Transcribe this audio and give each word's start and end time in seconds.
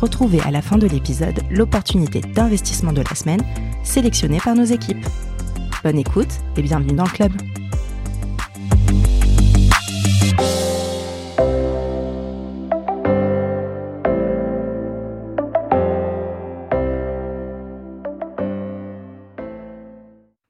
Retrouvez 0.00 0.40
à 0.42 0.50
la 0.50 0.60
fin 0.60 0.76
de 0.76 0.86
l'épisode 0.86 1.40
l'opportunité 1.50 2.20
d'investissement 2.20 2.92
de 2.92 3.00
la 3.00 3.14
semaine 3.14 3.40
sélectionnée 3.82 4.40
par 4.44 4.54
nos 4.54 4.64
équipes. 4.64 5.06
Bonne 5.82 5.98
écoute 5.98 6.28
et 6.56 6.62
bienvenue 6.62 6.94
dans 6.94 7.04
le 7.04 7.10
club. 7.10 7.32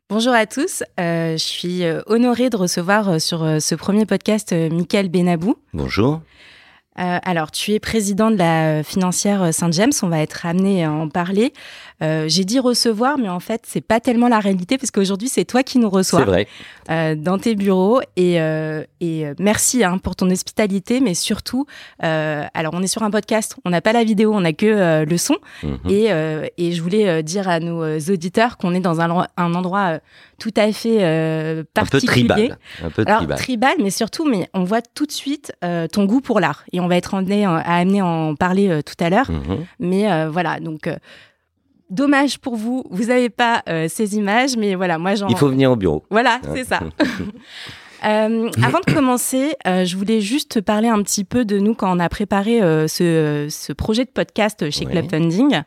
Bonjour 0.09 0.33
à 0.33 0.47
tous, 0.47 0.83
euh, 0.99 1.33
je 1.33 1.45
suis 1.45 1.85
euh, 1.85 2.01
honorée 2.07 2.51
de 2.51 2.57
recevoir 2.57 3.09
euh, 3.11 3.19
sur 3.21 3.47
ce 3.61 3.75
premier 3.77 4.07
podcast 4.07 4.53
Michael 4.53 5.09
Benabou. 5.09 5.57
Bonjour. 5.73 6.21
Alors, 6.97 7.51
tu 7.51 7.73
es 7.73 7.81
président 7.81 8.31
de 8.31 8.37
la 8.37 8.83
financière 8.83 9.53
Saint-James, 9.53 9.93
on 10.03 10.09
va 10.09 10.21
être 10.21 10.47
amené 10.47 10.85
à 10.85 10.93
en 10.93 11.09
parler. 11.09 11.53
Euh, 12.03 12.27
j'ai 12.29 12.45
dit 12.45 12.59
recevoir, 12.59 13.17
mais 13.17 13.29
en 13.29 13.41
fait, 13.41 13.63
c'est 13.67 13.81
pas 13.81 14.01
tellement 14.01 14.29
la 14.29 14.39
réalité 14.39 14.77
parce 14.77 14.91
qu'aujourd'hui, 14.91 15.29
c'est 15.29 15.45
toi 15.45 15.63
qui 15.63 15.79
nous 15.79 15.89
reçois. 15.89 16.21
C'est 16.21 16.27
vrai. 16.27 16.49
Euh, 16.91 17.15
dans 17.15 17.39
tes 17.39 17.55
bureaux. 17.55 18.01
Et, 18.17 18.41
euh, 18.41 18.85
et 19.01 19.25
merci 19.39 19.83
hein, 19.83 19.99
pour 19.99 20.15
ton 20.15 20.31
hospitalité, 20.31 21.01
mais 21.01 21.15
surtout, 21.15 21.67
alors 22.01 22.75
on 22.75 22.83
est 22.83 22.87
sur 22.87 23.03
un 23.03 23.11
podcast, 23.11 23.57
on 23.65 23.71
n'a 23.71 23.81
pas 23.81 23.93
la 23.93 24.05
vidéo, 24.05 24.33
on 24.35 24.41
n'a 24.41 24.53
que 24.53 25.05
le 25.05 25.17
son. 25.17 25.37
Mhm. 25.63 25.79
Et, 25.89 26.07
et 26.59 26.73
je 26.73 26.83
voulais 26.83 27.23
dire 27.23 27.49
à 27.49 27.61
nos 27.61 27.99
auditeurs 27.99 28.57
qu'on 28.59 28.75
est 28.75 28.81
dans 28.81 29.01
un, 29.01 29.27
un 29.37 29.55
endroit 29.55 29.99
tout 30.39 30.53
à 30.57 30.71
fait 30.73 31.65
particulier. 31.75 32.31
Un 32.31 32.35
peu 32.35 32.37
tribal. 32.37 32.59
Un 32.85 32.91
peu 32.91 33.05
Alors, 33.07 33.37
tribal. 33.37 33.75
mais 33.83 33.91
surtout, 33.91 34.29
mais 34.29 34.49
on 34.55 34.65
voit 34.65 34.83
tout 34.83 35.07
de 35.07 35.13
suite 35.13 35.53
ton 35.93 36.05
goût 36.05 36.21
pour 36.21 36.41
l'art. 36.41 36.65
Et 36.73 36.81
on 36.81 36.89
va 36.89 36.97
être 36.97 37.15
amené 37.15 37.45
à 37.47 37.57
amener 37.59 38.01
à 38.01 38.07
en 38.07 38.35
parler 38.35 38.81
tout 38.85 39.03
à 39.03 39.11
l'heure. 39.11 39.31
Mhm. 39.31 39.67
Mais 39.81 40.27
voilà, 40.29 40.61
donc 40.61 40.89
Dommage 41.89 42.39
pour 42.39 42.57
vous, 42.57 42.85
vous 42.91 43.07
n'avez 43.07 43.31
pas 43.31 43.63
euh, 43.69 43.87
ces 43.89 44.17
images, 44.17 44.57
mais 44.57 44.75
voilà, 44.75 44.99
moi 44.99 45.15
j'en. 45.15 45.29
Il 45.29 45.37
faut 45.37 45.49
venir 45.49 45.71
au 45.71 45.77
bureau. 45.77 46.05
Voilà, 46.11 46.41
hein. 46.43 46.53
c'est 46.55 46.65
ça. 46.65 46.81
Euh, 48.05 48.51
avant 48.63 48.81
de 48.87 48.93
commencer, 48.93 49.57
euh, 49.67 49.85
je 49.87 49.97
voulais 49.97 50.21
juste 50.21 50.51
te 50.51 50.59
parler 50.61 50.87
un 50.87 51.03
petit 51.03 51.25
peu 51.25 51.47
de 51.47 51.59
nous 51.59 51.75
quand 51.75 51.97
on 51.97 51.99
a 51.99 52.09
préparé 52.11 52.61
ce, 52.87 53.73
projet 53.73 54.05
de 54.05 54.11
podcast 54.11 54.71
chez 54.71 54.85
Club 54.85 55.09
Funding. 55.11 55.63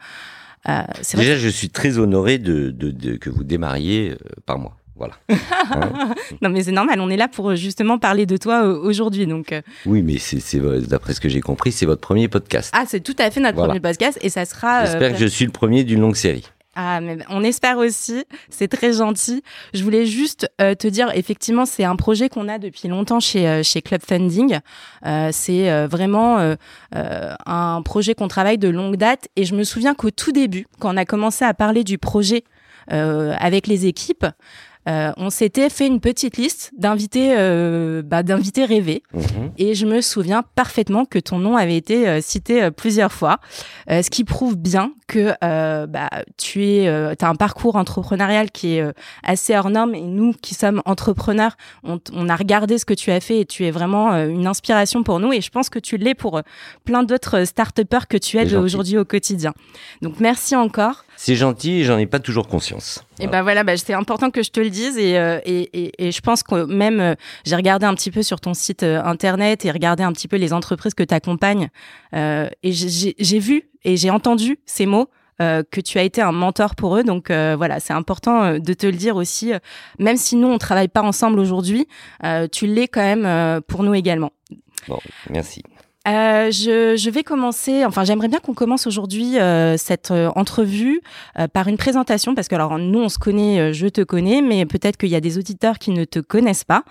Déjà, 0.66 1.36
je 1.36 1.50
suis 1.50 1.70
très 1.70 1.98
honoré 1.98 2.38
de, 2.38 2.72
que 3.18 3.30
vous 3.32 3.44
démarriez 3.44 4.16
par 4.46 4.60
moi. 4.60 4.79
Voilà. 5.00 5.14
non, 6.42 6.50
mais 6.50 6.64
c'est 6.64 6.74
normal. 6.74 7.00
On 7.00 7.10
est 7.10 7.18
là 7.18 7.30
pour 7.30 7.56
justement 7.56 7.98
parler 7.98 8.26
de 8.26 8.36
toi 8.36 8.66
euh, 8.66 8.78
aujourd'hui. 8.78 9.26
Donc. 9.26 9.54
Euh. 9.54 9.62
Oui, 9.86 10.04
mais 10.04 10.18
c'est 10.18 10.60
d'après 10.88 11.14
ce 11.14 11.22
que 11.22 11.30
j'ai 11.30 11.40
compris, 11.42 11.72
c'est 11.72 11.86
votre 11.86 12.02
premier 12.02 12.28
podcast. 12.28 12.72
Ah, 12.76 12.84
c'est 12.86 13.00
tout 13.00 13.16
à 13.18 13.32
fait 13.32 13.40
notre 13.40 13.58
premier 13.58 13.80
podcast 13.80 14.20
et 14.22 14.30
ça 14.30 14.46
sera. 14.46 14.82
Euh, 14.82 14.86
J'espère 14.86 15.14
que 15.14 15.18
je 15.18 15.26
suis 15.26 15.46
le 15.46 15.52
premier 15.52 15.86
d'une 15.86 16.02
longue 16.02 16.18
série. 16.18 16.46
Ah, 16.76 17.00
mais 17.02 17.18
on 17.30 17.44
espère 17.44 17.78
aussi. 17.78 18.26
C'est 18.50 18.68
très 18.68 18.94
gentil. 18.94 19.42
Je 19.74 19.84
voulais 19.84 20.06
juste 20.06 20.50
te 20.58 20.88
dire, 20.88 21.12
effectivement, 21.14 21.66
c'est 21.66 21.84
un 21.84 21.96
projet 21.96 22.30
qu'on 22.30 22.48
a 22.48 22.58
depuis 22.58 22.88
longtemps 22.88 23.20
chez, 23.20 23.64
chez 23.64 23.82
Club 23.82 24.02
Funding. 24.08 24.60
c'est 25.32 25.88
vraiment 25.88 26.56
un 26.94 27.82
projet 27.82 28.14
qu'on 28.14 28.30
travaille 28.30 28.58
de 28.58 28.70
longue 28.70 28.96
date. 28.96 29.28
Et 29.36 29.44
je 29.44 29.56
me 29.56 29.64
souviens 29.64 29.94
qu'au 29.94 30.12
tout 30.12 30.32
début, 30.32 30.68
quand 30.80 30.94
on 30.94 30.98
a 30.98 31.04
commencé 31.04 31.44
à 31.44 31.54
parler 31.54 31.84
du 31.84 31.98
projet 31.98 32.46
avec 32.88 33.68
les 33.68 33.86
équipes, 33.86 34.26
euh, 34.90 35.12
on 35.18 35.30
s'était 35.30 35.70
fait 35.70 35.86
une 35.86 36.00
petite 36.00 36.38
liste 36.38 36.72
d'invités, 36.78 37.36
euh, 37.38 38.02
bah, 38.04 38.24
d'invités 38.24 38.66
rêvés. 38.66 39.04
Mhm. 39.14 39.52
Et 39.58 39.76
je 39.76 39.86
me 39.86 40.02
souviens 40.02 40.44
parfaitement 40.56 41.06
que 41.06 41.20
ton 41.20 41.38
nom 41.38 41.58
avait 41.58 41.76
été 41.76 42.08
euh, 42.08 42.22
cité 42.22 42.72
plusieurs 42.72 43.12
fois, 43.12 43.40
ce 43.90 44.10
qui 44.10 44.24
prouve 44.24 44.56
bien 44.56 44.92
que 45.08 45.34
bah, 45.88 46.10
tu 46.38 46.66
es, 46.66 46.88
as 46.88 47.28
un 47.28 47.36
parcours 47.36 47.76
entrepreneurial 47.76 48.52
qui 48.52 48.76
est 48.76 48.94
assez 49.24 49.58
hors 49.58 49.70
norme. 49.70 49.96
Et 49.96 50.02
nous, 50.02 50.34
qui 50.34 50.54
sommes 50.54 50.82
entrepreneurs, 50.86 51.58
on, 51.84 52.00
on, 52.14 52.30
a 52.30 52.36
regardé 52.36 52.78
ce 52.78 52.86
que 52.86 52.94
tu 52.94 53.12
as 53.12 53.20
fait 53.20 53.40
et 53.40 53.46
tu 53.46 53.66
es 53.66 53.72
vraiment 53.72 54.14
une 54.28 54.46
inspiration 54.46 55.04
pour 55.04 55.20
nous. 55.20 55.34
Et 55.34 55.42
je 55.42 55.50
pense 55.50 55.70
que 55.70 55.80
tu 55.80 55.98
l'es 55.98 56.14
pour 56.14 56.42
plein 56.86 57.04
d'autres 57.04 57.46
start 57.46 57.80
que 58.10 58.18
tu 58.18 58.38
aides 58.38 58.54
aujourd'hui 58.54 58.98
au 58.98 59.06
quotidien. 59.06 59.54
Donc 60.02 60.20
merci 60.20 60.56
encore. 60.56 61.04
C'est 61.22 61.36
gentil 61.36 61.82
et 61.82 61.84
j'en 61.84 61.98
ai 61.98 62.06
pas 62.06 62.20
toujours 62.20 62.48
conscience. 62.48 63.04
Et 63.20 63.28
ben 63.28 63.42
voilà, 63.42 63.66
bah, 63.66 63.76
c'est 63.76 63.94
important 63.94 64.32
que 64.32 64.42
je 64.42 64.52
te 64.52 64.62
le 64.62 64.70
dise 64.70 64.96
euh, 64.98 65.42
et, 65.44 65.70
et, 65.74 66.08
et, 66.08 66.12
je 66.14 66.22
pense 66.22 66.44
que 66.44 66.64
même 66.64 67.02
euh, 67.02 67.16
j'ai 67.44 67.58
regardé 67.58 67.86
un 67.86 67.94
petit 67.94 68.10
peu 68.10 68.24
sur 68.24 68.40
ton 68.40 68.54
site 68.54 68.84
euh, 68.84 69.04
internet 69.04 69.66
et 69.66 69.72
regardé 69.72 70.02
un 70.02 70.14
petit 70.14 70.30
peu 70.30 70.38
les 70.38 70.54
entreprises 70.54 70.94
que 70.94 71.04
tu 71.04 71.14
accompagnes 71.14 71.68
et 72.14 72.72
j'ai 72.72 73.40
vu 73.40 73.70
et 73.84 73.98
j'ai 73.98 74.10
entendu 74.10 74.60
ces 74.66 74.86
mots. 74.86 75.10
que 75.40 75.82
tu 75.82 75.98
as 76.00 76.04
été 76.04 76.22
un 76.22 76.32
mentor 76.32 76.76
pour 76.76 76.96
eux. 76.96 77.04
Donc 77.04 77.32
voilà, 77.32 77.82
c'est 77.82 77.94
important 77.94 78.58
de 78.58 78.74
te 78.74 78.86
le 78.88 78.94
dire 78.94 79.18
aussi. 79.18 79.52
même 80.00 80.18
si 80.18 80.38
nous, 80.38 80.48
on 80.48 80.58
travaille 80.58 80.88
pas 80.88 81.02
ensemble 81.02 81.40
aujourd'hui, 81.40 81.88
tu 82.52 82.66
l'es 82.66 82.88
quand 82.88 83.04
même 83.16 83.62
pour 83.64 83.84
nous 83.84 83.94
également. 83.94 84.32
Bon, 84.88 85.00
merci. 85.30 85.64
Euh, 86.10 86.52
je, 86.52 86.96
je, 86.98 87.10
vais 87.10 87.24
commencer, 87.24 87.86
enfin 87.86 88.04
j'aimerais 88.04 88.30
bien 88.30 88.40
qu'on 88.40 88.54
commence 88.54 88.88
aujourd'hui 88.88 89.38
euh, 89.38 89.78
cette 89.78 90.12
euh, 90.12 90.32
entrevue 90.36 91.02
par 91.54 91.68
une 91.68 91.78
présentation, 91.78 92.36
parce 92.36 92.48
que 92.48 92.56
alors 92.56 92.78
nous 92.80 93.00
on 93.00 93.10
se 93.10 93.20
connaît, 93.20 93.74
je 93.74 93.88
te 93.88 94.02
connais, 94.02 94.42
mais 94.42 94.66
peut-être 94.66 94.98
qu'il 94.98 95.10
y 95.10 95.16
a 95.16 95.22
des 95.22 95.38
auditeurs 95.38 95.78
qui 95.78 95.92
ne 95.92 96.06
te 96.06 96.20
connaissent 96.20 96.64
pas. 96.64 96.84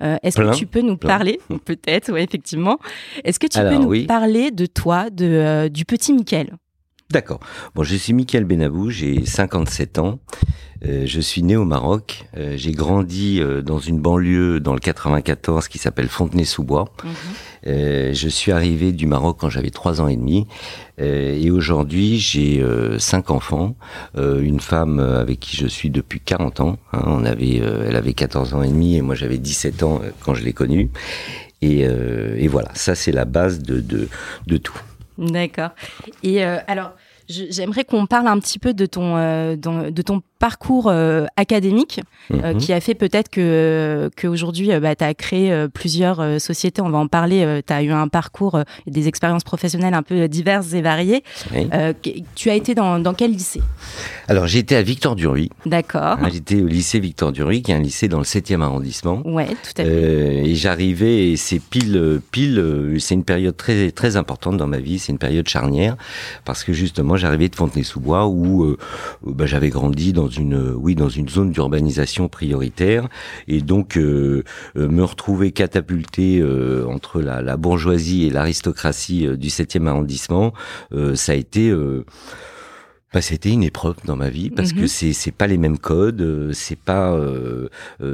Est-ce 0.00 0.36
que 0.36 0.54
tu 0.54 0.66
peux 0.66 0.80
nous 0.80 0.96
parler, 0.96 1.40
peut-être, 1.64 2.12
oui 2.12 2.20
effectivement, 2.20 2.78
est-ce 3.24 3.38
que 3.38 3.46
tu 3.46 3.58
peux 3.58 3.76
nous 3.76 4.06
parler 4.06 4.50
de 4.50 4.66
toi, 4.66 5.10
de, 5.10 5.68
du 5.68 5.84
petit 5.84 6.12
Mickaël? 6.12 6.56
D'accord. 7.10 7.38
Bon, 7.74 7.84
je 7.84 7.94
suis 7.94 8.12
Mickaël 8.12 8.44
Benabou, 8.44 8.90
j'ai 8.90 9.24
57 9.24 9.98
ans. 9.98 10.18
Euh, 10.84 11.04
je 11.06 11.20
suis 11.20 11.42
né 11.42 11.56
au 11.56 11.64
Maroc. 11.64 12.26
Euh, 12.36 12.54
j'ai 12.56 12.72
grandi 12.72 13.40
euh, 13.40 13.62
dans 13.62 13.78
une 13.78 14.00
banlieue 14.00 14.60
dans 14.60 14.74
le 14.74 14.80
94 14.80 15.68
qui 15.68 15.78
s'appelle 15.78 16.08
Fontenay-sous-Bois. 16.08 16.92
Mhm. 17.04 18.12
je 18.12 18.28
suis 18.28 18.52
arrivé 18.52 18.92
du 18.92 19.06
Maroc 19.06 19.38
quand 19.40 19.48
j'avais 19.48 19.70
trois 19.70 20.00
ans 20.00 20.08
et 20.08 20.16
demi. 20.16 20.46
et 20.98 21.50
aujourd'hui, 21.50 22.18
j'ai 22.18 22.64
cinq 22.98 23.30
enfants, 23.30 23.76
une 24.16 24.60
femme 24.60 25.00
avec 25.00 25.40
qui 25.40 25.56
je 25.56 25.66
suis 25.66 25.90
depuis 25.90 26.20
40 26.20 26.60
ans. 26.60 26.78
Hein. 26.92 27.02
on 27.06 27.24
avait, 27.24 27.56
elle 27.56 27.96
avait 27.96 28.14
14 28.14 28.54
ans 28.54 28.62
et 28.62 28.68
demi 28.68 28.96
et 28.96 29.02
moi 29.02 29.14
j'avais 29.14 29.38
17 29.38 29.82
ans 29.82 30.00
quand 30.20 30.34
je 30.34 30.44
l'ai 30.44 30.52
connue. 30.52 30.90
Et, 31.62 31.80
et, 31.80 32.48
voilà, 32.48 32.70
ça 32.74 32.94
c'est 32.94 33.12
la 33.12 33.24
base 33.24 33.60
de, 33.60 33.80
de, 33.80 34.08
de 34.46 34.56
tout. 34.58 34.80
D'accord. 35.18 35.70
Et 36.22 36.42
alors, 36.42 36.92
j'aimerais 37.28 37.84
qu'on 37.84 38.06
parle 38.06 38.26
un 38.28 38.38
petit 38.38 38.58
peu 38.58 38.74
de 38.74 38.86
ton, 38.86 39.16
de 39.16 40.02
ton 40.02 40.22
parcours 40.38 40.88
euh, 40.88 41.26
académique 41.36 42.00
euh, 42.30 42.52
mhm. 42.52 42.58
qui 42.58 42.72
a 42.72 42.80
fait 42.80 42.94
peut-être 42.94 43.30
que 43.30 44.10
qu'aujourd'hui 44.16 44.72
euh, 44.72 44.80
bah, 44.80 44.94
tu 44.94 45.04
as 45.04 45.14
créé 45.14 45.66
plusieurs 45.72 46.40
sociétés, 46.40 46.82
on 46.82 46.90
va 46.90 46.98
en 46.98 47.06
parler, 47.06 47.62
tu 47.66 47.72
as 47.72 47.82
eu 47.82 47.90
un 47.90 48.08
parcours 48.08 48.60
et 48.86 48.90
des 48.90 49.08
expériences 49.08 49.44
professionnelles 49.44 49.94
un 49.94 50.02
peu 50.02 50.28
diverses 50.28 50.72
et 50.74 50.82
variées. 50.82 51.22
tu 52.34 52.50
as 52.50 52.54
été 52.54 52.74
dans, 52.74 52.98
dans 52.98 53.14
quel 53.14 53.32
lycée? 53.32 53.62
Alors 54.28 54.46
été 54.56 54.76
à 54.76 54.82
Victor 54.82 55.16
Duruy. 55.16 55.50
D'accord. 55.66 56.18
Hein, 56.20 56.28
j'étais 56.32 56.62
au 56.62 56.66
lycée 56.66 56.98
Victor 56.98 57.32
Duruy 57.32 57.62
qui 57.62 57.72
est 57.72 57.74
un 57.74 57.80
lycée 57.80 58.08
dans 58.08 58.18
le 58.18 58.24
7e 58.24 58.62
arrondissement. 58.62 59.22
Ouais, 59.24 59.46
tout 59.46 59.82
à 59.82 59.84
fait. 59.84 60.48
et 60.48 60.54
j'arrivais 60.54 61.30
et 61.30 61.36
c'est 61.36 61.60
pile 61.60 62.20
pile 62.30 62.96
c'est 62.98 63.14
une 63.14 63.24
période 63.24 63.56
très 63.56 63.90
très 63.90 64.16
importante 64.16 64.56
dans 64.56 64.66
ma 64.66 64.78
vie, 64.78 64.98
c'est 64.98 65.12
une 65.12 65.18
période 65.18 65.48
charnière 65.48 65.96
parce 66.44 66.64
que 66.64 66.72
justement 66.72 67.16
j'arrivais 67.16 67.48
de 67.48 67.56
Fontenay-sous-Bois 67.56 68.26
où 68.26 68.76
bah, 69.24 69.46
j'avais 69.46 69.68
grandi 69.68 70.12
dans 70.12 70.25
une, 70.28 70.74
oui, 70.76 70.94
dans 70.94 71.08
une 71.08 71.28
zone 71.28 71.50
d'urbanisation 71.50 72.28
prioritaire, 72.28 73.08
et 73.48 73.60
donc 73.60 73.96
euh, 73.96 74.42
euh, 74.76 74.88
me 74.88 75.02
retrouver 75.02 75.52
catapulté 75.52 76.40
euh, 76.40 76.86
entre 76.86 77.20
la, 77.20 77.42
la, 77.42 77.56
bourgeoisie 77.56 78.26
et 78.26 78.30
l'aristocratie 78.30 79.26
du 79.36 79.48
7e 79.48 79.86
arrondissement, 79.86 80.52
ça 81.14 81.32
a 81.32 81.34
été 81.34 81.72
bah, 83.12 83.22
c'était 83.22 83.50
une 83.50 83.62
épreuve 83.62 83.96
dans 84.04 84.16
ma 84.16 84.28
vie 84.28 84.50
parce 84.50 84.72
que 84.72 84.80
mhm. 84.80 84.88
c'est 84.88 85.12
c'est 85.12 85.30
pas 85.30 85.46
les 85.46 85.56
mêmes 85.56 85.78
codes, 85.78 86.50
c'est 86.52 86.78
pas 86.78 87.18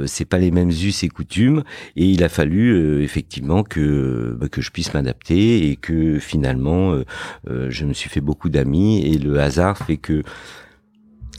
c'est 0.05 0.25
pas 0.25 0.37
les 0.37 0.51
mêmes 0.51 0.69
us 0.69 1.03
et 1.03 1.09
coutumes. 1.09 1.63
Et 1.95 2.05
il 2.05 2.23
a 2.23 2.29
fallu 2.29 3.03
effectivement 3.03 3.63
que 3.63 4.35
bah, 4.39 4.47
que 4.47 4.61
je 4.61 4.71
puisse 4.71 4.93
m'adapter 4.93 5.69
et 5.69 5.75
que 5.75 6.19
finalement 6.19 6.95
je 7.47 7.85
me 7.85 7.93
suis 7.93 8.09
fait 8.09 8.21
beaucoup 8.21 8.49
d'amis. 8.49 9.05
Et 9.05 9.17
le 9.17 9.39
hasard 9.39 9.77
fait 9.77 9.97
que 9.97 10.23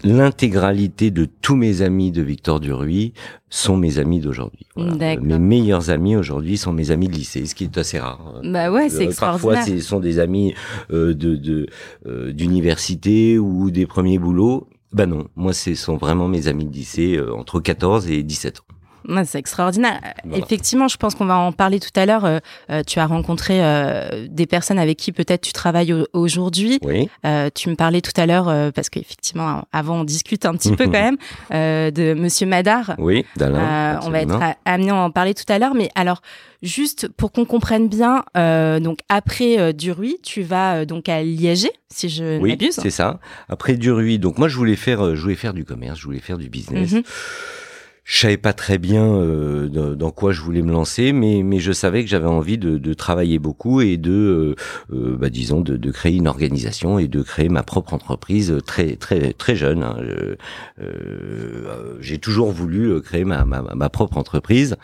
l'intégralité 0.05 1.11
de 1.11 1.25
tous 1.25 1.57
mes 1.57 1.83
amis 1.83 2.13
de 2.13 2.23
Victor 2.23 2.61
Duruy 2.61 3.13
sont 3.49 3.77
mes 3.77 3.99
amis 3.99 4.21
d'aujourd'hui. 4.21 4.67
Voilà. 4.77 5.17
Mes 5.21 5.39
meilleurs 5.39 5.91
amis 5.91 6.17
aujourd'hui 6.17 6.57
sont 6.57 6.73
mes 6.73 6.91
amis 6.91 7.09
de 7.09 7.15
lycée, 7.15 7.47
ce 7.47 7.55
qui 7.55 7.65
est 7.65 7.79
assez 7.79 7.99
rare. 7.99 8.41
Bah 8.45 8.71
ouais, 8.71 8.89
c'est 8.89 9.05
euh, 9.05 9.09
extraordinaire. 9.09 9.55
Parfois, 9.55 9.77
ce 9.77 9.81
sont 9.81 10.01
des 10.01 10.19
amis 10.19 10.55
euh, 10.91 11.15
de 11.15 11.67
euh, 12.07 12.33
d'université 12.33 13.39
ou 13.39 13.71
des 13.71 13.87
premiers 13.87 14.19
boulots. 14.19 14.69
Bah 14.93 15.07
non, 15.07 15.27
moi, 15.35 15.53
ce 15.53 15.75
sont 15.75 15.97
vraiment 15.97 16.29
mes 16.29 16.47
amis 16.49 16.67
de 16.67 16.73
lycée 16.73 17.21
entre 17.37 17.61
14 17.61 18.09
et 18.11 18.23
17 18.23 18.61
ans 18.61 18.74
c'est 19.25 19.39
extraordinaire. 19.39 20.01
Effectivement, 20.33 20.89
je 20.89 20.97
pense 20.97 21.15
qu'on 21.15 21.25
va 21.25 21.37
en 21.37 21.53
parler 21.53 21.81
tout 21.81 21.91
à 21.97 22.07
l'heure. 22.07 22.25
Euh, 22.25 22.39
euh, 22.71 22.83
tu 22.87 22.99
as 22.99 23.07
rencontré 23.07 23.59
euh, 23.63 24.27
des 24.29 24.47
personnes 24.47 24.79
avec 24.79 24.99
qui 24.99 25.13
peut-être 25.13 25.43
tu 25.43 25.53
travailles 25.53 25.95
aujourd'hui. 26.13 26.79
Oui. 26.83 27.09
tu 27.55 27.69
me 27.69 27.75
parlais 27.75 28.01
tout 28.01 28.13
à 28.17 28.27
l'heure, 28.27 28.73
parce 28.73 28.89
qu'effectivement, 28.91 29.65
avant, 29.73 30.01
on 30.01 30.05
discute 30.05 30.47
un 30.47 30.55
petit 30.55 30.75
peu 30.75 30.87
quand 30.87 30.91
même, 30.93 31.17
de 31.51 32.15
Monsieur 32.15 32.47
Madar. 32.47 32.95
Oui, 32.99 33.25
d'Alain. 33.37 34.01
on 34.03 34.11
va 34.11 34.21
être 34.21 34.39
amené 34.65 34.91
à 34.91 34.97
en 34.97 35.11
parler 35.11 35.35
tout 35.35 35.45
à 35.49 35.59
l'heure. 35.59 35.75
Mais 35.75 35.91
alors, 35.95 36.23
juste 36.63 37.09
pour 37.09 37.33
qu'on 37.33 37.45
comprenne 37.45 37.89
bien, 37.89 38.25
donc 38.81 39.01
après 39.09 39.73
Duruy, 39.73 40.19
tu 40.23 40.43
vas 40.43 40.85
donc 40.85 41.09
à 41.09 41.23
Liège, 41.23 41.69
si 41.89 42.09
je 42.09 42.39
oui, 42.41 42.51
m'abuse. 42.51 42.79
c'est 42.81 42.91
ça. 42.91 43.21
Après 43.49 43.75
Duruy, 43.75 44.19
donc 44.19 44.39
moi, 44.39 44.49
je 44.49 44.57
voulais 44.57 44.77
faire, 44.77 45.15
je 45.15 45.21
voulais 45.21 45.35
faire 45.35 45.55
du 45.55 45.65
commerce, 45.65 45.99
je 45.99 46.05
voulais 46.05 46.21
faire 46.21 46.39
du 46.39 46.49
business. 46.49 46.93
Mhm 46.93 47.03
je 48.05 48.19
savais 48.19 48.37
pas 48.37 48.53
très 48.53 48.77
bien 48.77 49.03
euh, 49.03 49.95
dans, 49.95 50.11
quoi 50.11 50.33
je 50.33 50.43
voulais 50.43 50.61
me 50.61 50.71
lancer, 50.71 51.13
mais, 51.13 51.43
mais 51.43 51.59
je 51.59 51.73
savais 51.73 52.05
que 52.05 52.11
j'avais 52.11 52.27
envie 52.27 52.59
de, 52.59 52.77
de, 52.77 52.95
travailler 52.95 53.39
beaucoup 53.39 53.81
et 53.81 53.97
de, 53.97 54.11
euh, 54.13 54.55
euh 54.95 55.17
bah, 55.17 55.31
disons, 55.31 55.63
de, 55.63 55.79
de, 55.79 55.91
créer 55.91 56.17
une 56.17 56.29
organisation 56.29 56.99
et 56.99 57.09
de 57.09 57.23
créer 57.23 57.49
ma 57.49 57.63
propre 57.63 57.95
entreprise 57.95 58.59
très 58.67 58.97
très 58.97 59.33
très 59.33 59.57
jeune. 59.57 59.83
Hein. 59.83 59.97
Euh, 60.81 61.97
J'ai 62.01 62.19
toujours 62.19 62.51
voulu 62.51 62.91
euh, 62.91 63.01
créer 63.01 63.25
ma, 63.25 63.47
ma, 63.47 63.63
ma 63.63 63.89
propre 63.89 64.19
entreprise. 64.19 64.77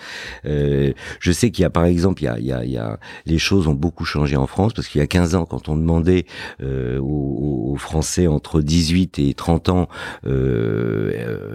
je 0.45 1.33
sais 1.33 1.51
qu'il 1.51 1.63
y 1.63 1.67
a 1.67 1.71
par 1.71 1.85
exemple, 1.85 2.23
il 2.23 2.25
y 2.25 2.29
a, 2.29 2.39
il 2.39 2.47
y, 2.47 2.53
a, 2.53 2.65
il 2.65 2.71
y 2.71 2.79
a 2.79 2.99
les 3.27 3.39
choses 3.39 3.69
ont 3.69 3.75
beaucoup 3.75 4.07
changé 4.07 4.37
en 4.37 4.47
France 4.47 4.73
parce 4.73 4.89
qu'il 4.89 5.01
y 5.01 5.05
a 5.05 5.07
15 5.07 5.35
ans, 5.35 5.45
quand 5.45 5.69
on 5.69 5.77
demandait 5.77 6.25
aux, 6.63 7.73
aux, 7.73 7.77
Français 7.77 8.27
entre 8.27 8.61
18 8.61 9.19
et 9.19 9.35
30 9.35 9.69
ans, 9.69 9.89
il 10.25 10.31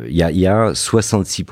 y 0.10 0.22
a, 0.22 0.32
il 0.32 0.40
y 0.40 0.48
a 0.48 0.74
66 0.76 1.44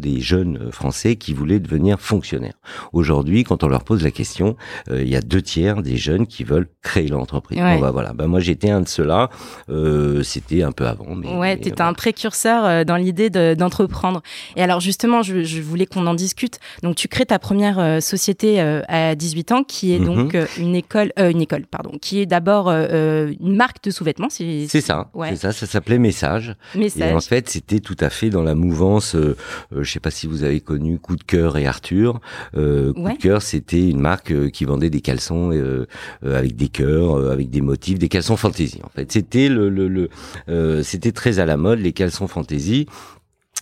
des 0.00 0.20
jeunes 0.20 0.58
euh, 0.60 0.70
Français 0.70 1.16
qui 1.16 1.32
voulaient 1.32 1.58
devenir 1.58 2.00
fonctionnaires. 2.00 2.54
Aujourd'hui, 2.92 3.44
quand 3.44 3.64
on 3.64 3.68
leur 3.68 3.84
pose 3.84 4.02
la 4.02 4.10
question, 4.10 4.56
euh, 4.90 5.02
il 5.02 5.08
y 5.08 5.16
a 5.16 5.20
deux 5.20 5.42
tiers 5.42 5.82
des 5.82 5.96
jeunes 5.96 6.26
qui 6.26 6.44
veulent 6.44 6.68
créer 6.82 7.08
l'entreprise. 7.08 7.58
Bon, 7.58 7.78
bah, 7.80 7.90
voilà. 7.90 8.12
Bah, 8.12 8.26
moi, 8.26 8.40
j'étais 8.40 8.70
un 8.70 8.80
de 8.80 8.88
ceux-là. 8.88 9.30
Euh, 9.68 10.22
C'était 10.22 10.62
un 10.62 10.72
peu 10.72 10.86
avant. 10.86 11.14
Mais, 11.14 11.34
ouais, 11.34 11.58
tu 11.58 11.68
étais 11.68 11.82
un 11.82 11.92
précurseur 11.92 12.84
dans 12.84 12.96
l'idée 12.96 13.30
d'entreprendre. 13.30 14.22
Et 14.56 14.62
alors, 14.62 14.80
justement, 14.80 15.22
je, 15.22 15.42
je 15.42 15.60
voulais 15.60 15.86
qu'on 15.86 16.06
en 16.06 16.14
discute. 16.14 16.58
Donc, 16.82 16.96
tu 16.96 17.08
crées 17.08 17.26
ta 17.26 17.38
première 17.38 18.02
société 18.02 18.60
à 18.60 19.14
18 19.14 19.52
ans, 19.52 19.64
qui 19.64 19.92
est 19.92 19.98
donc 19.98 20.34
mhm. 20.34 20.46
une 20.58 20.74
école, 20.74 21.12
une 21.16 21.40
école, 21.40 21.66
pardon, 21.66 21.92
qui 22.00 22.20
est 22.20 22.26
d'abord 22.26 22.68
une 22.70 23.56
marque 23.56 23.82
de 23.84 23.90
sous-vêtements. 23.90 24.30
C'est 24.30 24.66
ça. 24.80 25.10
C'est 25.28 25.36
ça. 25.36 25.52
Ça 25.52 25.66
s'appelait 25.66 25.98
Message. 25.98 26.54
Message. 26.74 27.10
Et 27.10 27.14
en 27.14 27.20
fait, 27.20 27.48
c'était 27.48 27.80
tout 27.80 27.96
à 28.00 28.10
fait 28.10 28.30
dans 28.30 28.42
la 28.42 28.54
mouvance 28.54 29.14
euh, 29.14 29.36
je 29.72 29.90
sais 29.90 30.00
pas 30.00 30.10
si 30.10 30.26
vous 30.26 30.44
avez 30.44 30.60
connu 30.60 30.98
Coup 30.98 31.16
de 31.16 31.22
cœur 31.22 31.56
et 31.56 31.66
Arthur. 31.66 32.20
Euh, 32.56 32.92
Coup 32.92 33.08
de 33.12 33.18
cœur, 33.18 33.42
c'était 33.42 33.88
une 33.88 34.00
marque 34.00 34.32
euh, 34.32 34.48
qui 34.50 34.64
vendait 34.64 34.90
des 34.90 35.00
caleçons 35.00 35.50
euh, 35.52 35.86
avec 36.22 36.56
des 36.56 36.68
cœurs, 36.68 37.30
avec 37.30 37.50
des 37.50 37.60
motifs, 37.60 37.98
des 37.98 38.08
caleçons 38.08 38.36
fantaisie. 38.36 38.80
En 38.84 38.88
fait, 38.88 39.10
c'était 39.12 39.48
le, 39.48 39.68
le, 39.68 39.88
le 39.88 40.82
c'était 40.82 41.12
très 41.12 41.38
à 41.38 41.46
la 41.46 41.56
mode 41.56 41.80
les 41.80 41.92
caleçons 41.92 42.28
fantaisie. 42.28 42.86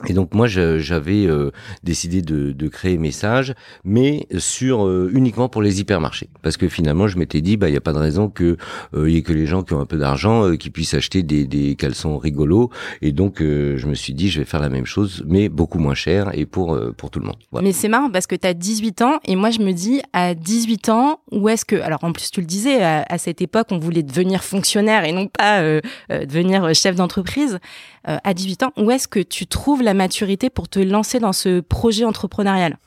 Et 0.06 0.12
donc 0.12 0.34
moi 0.34 0.46
j'avais 0.46 1.26
euh, 1.26 1.50
décidé 1.82 2.20
de, 2.20 2.68
créer 2.68 2.98
Message, 2.98 3.54
mais 3.84 4.26
sur 4.36 4.86
euh, 4.86 5.10
uniquement 5.14 5.48
pour 5.48 5.62
les 5.62 5.80
hypermarchés, 5.80 6.28
parce 6.42 6.58
que 6.58 6.68
finalement 6.68 7.06
je 7.06 7.16
m'étais 7.16 7.40
dit 7.40 7.56
bah 7.56 7.70
il 7.70 7.74
y 7.74 7.78
a 7.78 7.80
pas 7.80 7.94
de 7.94 7.98
raison 7.98 8.28
que 8.28 8.58
il 8.94 9.08
y 9.08 9.16
ait 9.16 9.22
que 9.22 9.32
les 9.32 9.46
gens 9.46 9.62
qui 9.62 9.72
ont 9.72 9.80
un 9.80 9.86
peu 9.86 9.96
d'argent 9.96 10.54
qui 10.56 10.68
puissent 10.70 10.94
acheter 10.94 11.22
des, 11.22 11.76
caleçons 11.76 12.18
rigolos, 12.18 12.70
et 13.00 13.12
donc 13.12 13.36
je 13.40 13.86
me 13.86 13.94
suis 13.94 14.12
dit 14.12 14.28
je 14.28 14.40
vais 14.40 14.44
faire 14.44 14.60
la 14.60 14.68
même 14.68 14.84
chose, 14.84 15.24
mais 15.26 15.48
beaucoup 15.48 15.78
moins 15.78 15.94
cher 15.94 16.30
et 16.34 16.44
pour 16.44 16.78
pour 16.96 17.10
tout 17.10 17.20
le 17.20 17.26
monde. 17.26 17.36
Mais 17.62 17.72
c'est 17.72 17.88
marrant 17.88 18.10
parce 18.10 18.26
que 18.26 18.34
tu 18.34 18.46
as 18.46 18.54
18 18.54 19.02
ans 19.02 19.20
et 19.24 19.36
moi 19.36 19.50
je 19.50 19.60
me 19.60 19.72
dis 19.72 20.02
à 20.12 20.34
18 20.34 20.88
ans 20.90 21.20
où 21.30 21.48
est-ce 21.48 21.64
que 21.64 21.76
alors 21.76 22.04
en 22.04 22.12
plus 22.12 22.30
tu 22.30 22.40
le 22.40 22.46
disais 22.46 22.82
à, 22.82 23.18
cette 23.18 23.40
époque 23.40 23.68
on 23.70 23.78
voulait 23.78 24.02
devenir 24.02 24.44
fonctionnaire 24.44 25.04
et 25.04 25.12
non 25.12 25.28
pas 25.28 25.62
devenir 26.10 26.74
chef 26.74 26.96
d'entreprise. 26.96 27.58
À 28.04 28.34
18 28.34 28.62
ans 28.62 28.72
où 28.76 28.90
est-ce 28.92 29.08
que 29.08 29.18
tu 29.18 29.46
trouves 29.46 29.82
la 29.86 29.94
maturité 29.94 30.50
pour 30.50 30.68
te 30.68 30.78
lancer 30.78 31.18
dans 31.18 31.32
ce 31.32 31.60
projet 31.60 32.04
entrepreneurial? 32.04 32.78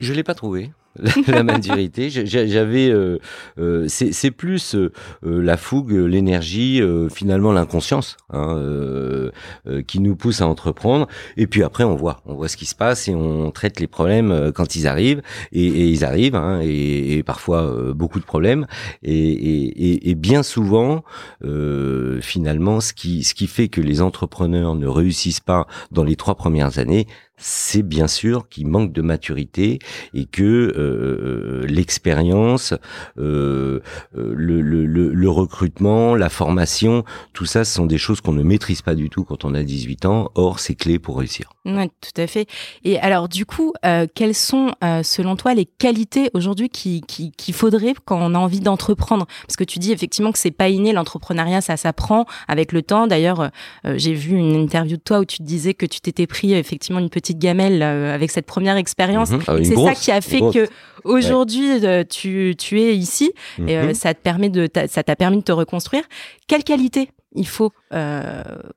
Je 0.00 0.12
l'ai 0.12 0.24
pas 0.24 0.34
trouvé. 0.34 0.72
la 1.26 1.42
maturité. 1.42 2.10
J'avais, 2.10 2.90
euh, 2.90 3.18
euh, 3.58 3.86
c'est 3.88 4.30
plus 4.30 4.74
euh, 4.74 4.90
la 5.22 5.56
fougue, 5.56 5.92
l'énergie, 5.92 6.80
finalement 7.10 7.52
l'inconscience, 7.52 8.16
hein, 8.30 8.60
qui 9.86 10.00
nous 10.00 10.16
pousse 10.16 10.40
à 10.40 10.46
entreprendre. 10.46 11.08
Et 11.36 11.46
puis 11.46 11.62
après, 11.62 11.84
on 11.84 11.96
voit, 11.96 12.20
on 12.26 12.34
voit 12.34 12.48
ce 12.48 12.56
qui 12.56 12.66
se 12.66 12.74
passe 12.74 13.08
et 13.08 13.14
on 13.14 13.50
traite 13.50 13.80
les 13.80 13.86
problèmes 13.86 14.52
quand 14.54 14.76
ils 14.76 14.86
arrivent. 14.86 15.22
Et, 15.52 15.66
et 15.66 15.88
ils 15.88 16.04
arrivent, 16.04 16.34
hein, 16.34 16.60
et, 16.62 17.18
et, 17.18 17.22
parfois 17.22 17.92
beaucoup 17.94 18.20
de 18.20 18.24
problèmes. 18.24 18.66
Et, 19.02 20.10
et 20.10 20.14
bien 20.14 20.42
souvent, 20.42 21.04
finalement, 22.20 22.80
ce 22.80 22.92
qui, 22.92 23.24
ce 23.24 23.34
qui 23.34 23.46
fait 23.46 23.68
que 23.68 23.80
les 23.80 24.02
entrepreneurs 24.02 24.74
ne 24.74 24.86
réussissent 24.86 25.40
pas 25.40 25.66
dans 25.90 26.04
les 26.04 26.16
trois 26.16 26.34
premières 26.34 26.78
années, 26.78 27.06
c'est 27.42 27.82
bien 27.82 28.06
sûr 28.06 28.48
qu'il 28.48 28.68
manque 28.68 28.92
de 28.92 29.02
maturité 29.02 29.80
et 30.14 30.24
que 30.26 30.42
euh, 30.42 30.72
euh, 30.76 31.66
l'expérience, 31.66 32.74
euh, 33.18 33.80
le, 34.14 34.60
le, 34.60 34.86
le, 34.86 35.28
recrutement, 35.28 36.14
la 36.14 36.28
formation, 36.28 37.04
tout 37.32 37.44
ça, 37.44 37.64
ce 37.64 37.74
sont 37.74 37.86
des 37.86 37.98
choses 37.98 38.20
qu'on 38.20 38.32
ne 38.32 38.42
maîtrise 38.42 38.82
pas 38.82 38.94
du 38.94 39.10
tout 39.10 39.24
quand 39.24 39.44
on 39.44 39.54
a 39.54 39.62
18 39.62 40.06
ans. 40.06 40.30
Or, 40.34 40.60
c'est 40.60 40.74
clé 40.74 40.98
pour 40.98 41.18
réussir. 41.18 41.50
Oui, 41.64 41.88
tout 42.00 42.20
à 42.20 42.26
fait. 42.26 42.46
Et 42.84 42.98
alors, 42.98 43.28
du 43.28 43.46
coup, 43.46 43.72
quelles 44.14 44.34
sont, 44.34 44.72
selon 45.02 45.36
toi, 45.36 45.54
les 45.54 45.64
qualités 45.64 46.30
aujourd'hui 46.34 46.68
qu'il 46.68 47.02
qui, 47.02 47.30
qui 47.32 47.52
faudrait 47.52 47.94
quand 48.04 48.18
on 48.20 48.34
a 48.34 48.38
envie 48.38 48.60
d'entreprendre? 48.60 49.26
Parce 49.46 49.56
que 49.56 49.64
tu 49.64 49.78
dis 49.78 49.92
effectivement 49.92 50.32
que 50.32 50.38
c'est 50.38 50.50
pas 50.50 50.68
inné, 50.68 50.92
l'entrepreneuriat, 50.92 51.60
ça 51.60 51.76
s'apprend 51.76 52.26
avec 52.48 52.72
le 52.72 52.82
temps. 52.82 53.06
D'ailleurs, 53.06 53.50
j'ai 53.84 54.14
vu 54.14 54.36
une 54.36 54.54
interview 54.56 54.96
de 54.96 55.02
toi 55.02 55.20
où 55.20 55.24
tu 55.24 55.38
te 55.38 55.42
disais 55.44 55.74
que 55.74 55.86
tu 55.86 56.00
t'étais 56.00 56.26
pris 56.26 56.52
effectivement 56.54 56.98
une 56.98 57.10
petite 57.10 57.38
gamelle 57.38 57.82
euh, 57.82 58.14
avec 58.14 58.30
cette 58.30 58.46
première 58.46 58.76
expérience. 58.76 59.30
Mhm. 59.30 59.42
Ah, 59.46 59.56
c'est 59.62 59.76
ça 59.76 59.94
qui 59.94 60.10
a 60.10 60.20
fait 60.20 60.40
que 60.40 60.68
aujourd'hui 61.04 61.84
euh, 61.84 62.04
tu, 62.08 62.54
tu 62.58 62.80
es 62.80 62.96
ici 62.96 63.32
et 63.66 63.76
euh, 63.76 63.88
mhm. 63.88 63.94
ça 63.94 64.14
te 64.14 64.20
permet 64.20 64.48
de 64.48 64.68
ça 64.88 65.02
t'a 65.02 65.16
permis 65.16 65.38
de 65.38 65.42
te 65.42 65.52
reconstruire. 65.52 66.04
Quelle 66.48 66.64
qualité 66.64 67.10
il 67.34 67.46
faut 67.46 67.72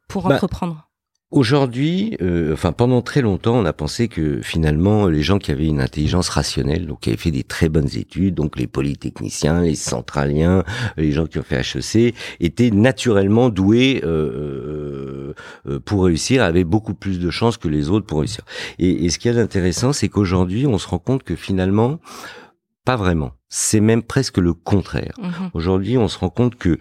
pour 0.08 0.28
bah, 0.28 0.36
entreprendre? 0.36 0.88
Aujourd'hui, 1.32 2.16
euh, 2.22 2.54
enfin 2.54 2.72
pendant 2.72 3.02
très 3.02 3.22
longtemps, 3.22 3.58
on 3.58 3.66
a 3.66 3.74
pensé 3.74 4.08
que 4.08 4.42
finalement 4.42 5.08
les 5.08 5.24
gens 5.24 5.40
qui 5.40 5.52
avaient 5.52 5.66
une 5.66 5.82
intelligence 5.82 6.30
rationnelle, 6.30 6.86
donc 6.86 7.00
qui 7.02 7.10
avaient 7.10 7.18
fait 7.18 7.32
des 7.32 7.44
très 7.44 7.68
bonnes 7.68 7.90
études, 7.96 8.36
donc 8.36 8.58
les 8.60 8.68
polytechniciens, 8.68 9.62
les 9.64 9.74
centraliens, 9.74 10.64
les 10.98 11.12
gens 11.12 11.26
qui 11.26 11.40
ont 11.40 11.44
fait 11.44 11.62
HEC, 11.62 12.14
étaient 12.40 12.70
naturellement 12.70 13.50
doués 13.50 14.02
euh, 14.04 15.34
euh, 15.68 15.80
pour 15.80 16.06
réussir, 16.06 16.44
avaient 16.44 16.64
beaucoup 16.64 16.94
plus 16.94 17.20
de 17.20 17.32
chances 17.32 17.58
que 17.58 17.68
les 17.68 17.90
autres 17.90 18.06
pour 18.06 18.20
réussir. 18.20 18.46
Et, 18.78 19.06
et 19.06 19.10
ce 19.10 19.18
qui 19.18 19.28
est 19.28 19.38
intéressant, 19.38 19.94
c'est 19.94 20.10
qu'aujourd'hui, 20.10 20.68
on 20.68 20.78
se 20.78 20.88
rend 20.88 21.00
compte 21.00 21.24
que 21.24 21.36
finalement, 21.36 22.00
pas 22.86 22.98
vraiment. 22.98 23.32
C'est 23.58 23.80
même 23.80 24.04
presque 24.04 24.38
le 24.38 24.54
contraire. 24.54 25.14
Mhm. 25.18 25.52
Aujourd'hui, 25.54 25.98
on 25.98 26.10
se 26.10 26.20
rend 26.20 26.30
compte 26.30 26.56
que 26.56 26.72
euh, 26.72 26.78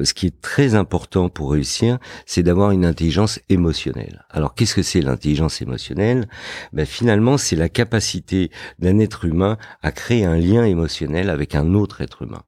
euh, 0.00 0.04
ce 0.04 0.12
qui 0.12 0.26
est 0.26 0.38
très 0.42 0.74
important 0.74 1.30
pour 1.30 1.52
réussir, 1.52 1.96
c'est 2.26 2.42
d'avoir 2.42 2.72
une 2.72 2.84
intelligence 2.84 3.40
émotionnelle. 3.48 4.26
Alors, 4.28 4.54
qu'est-ce 4.54 4.74
que 4.74 4.82
c'est 4.82 5.00
l'intelligence 5.00 5.62
émotionnelle? 5.62 6.28
Ben, 6.74 6.84
Finalement, 6.84 7.38
c'est 7.38 7.56
la 7.56 7.70
capacité 7.70 8.50
d'un 8.80 8.98
être 8.98 9.24
humain 9.24 9.56
à 9.80 9.92
créer 9.92 10.26
un 10.26 10.36
lien 10.36 10.66
émotionnel 10.66 11.30
avec 11.30 11.54
un 11.54 11.72
autre 11.72 12.02
être 12.02 12.20
humain. 12.20 12.42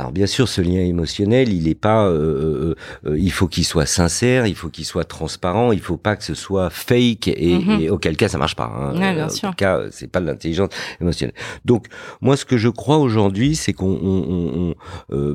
Alors 0.00 0.12
bien 0.12 0.26
sûr, 0.26 0.48
ce 0.48 0.62
lien 0.62 0.80
émotionnel, 0.80 1.52
il 1.52 1.68
est 1.68 1.74
pas, 1.74 2.06
euh, 2.06 2.14
euh, 2.14 2.74
euh, 3.04 3.18
il 3.18 3.30
faut 3.30 3.48
qu'il 3.48 3.66
soit 3.66 3.84
sincère, 3.84 4.46
il 4.46 4.54
faut 4.54 4.70
qu'il 4.70 4.86
soit 4.86 5.04
transparent, 5.04 5.72
il 5.72 5.80
faut 5.80 5.98
pas 5.98 6.16
que 6.16 6.24
ce 6.24 6.32
soit 6.32 6.70
fake 6.70 7.28
et, 7.28 7.58
mhm. 7.58 7.90
auquel 7.90 8.16
cas 8.16 8.28
ça 8.28 8.38
marche 8.38 8.56
pas. 8.56 8.72
Hein. 8.74 8.98
Ouais, 8.98 9.12
bien 9.12 9.28
sûr. 9.28 9.54
cas, 9.54 9.82
c'est 9.90 10.06
pas 10.06 10.22
de 10.22 10.26
l'intelligence 10.26 10.70
émotionnelle. 11.02 11.34
Donc 11.66 11.88
moi, 12.22 12.38
ce 12.38 12.46
que 12.46 12.56
je 12.56 12.70
crois 12.70 12.96
aujourd'hui, 12.96 13.54
c'est 13.56 13.74
qu'on, 13.74 14.74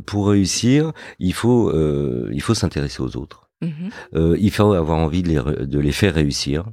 pour 0.08 0.30
réussir, 0.30 0.94
il 1.20 1.36
faut, 1.36 1.72
il 2.32 2.42
faut 2.42 2.56
s'intéresser 2.56 3.04
aux 3.04 3.18
autres. 3.18 3.42
Mhm. 3.62 4.36
il 4.40 4.52
faut 4.52 4.74
avoir 4.74 4.98
envie 4.98 5.22
de 5.22 5.30
les, 5.30 5.66
de 5.68 5.80
les 5.80 5.92
faire 5.92 6.16
réussir. 6.16 6.66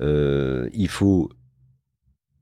il 0.00 0.88
faut 0.88 1.30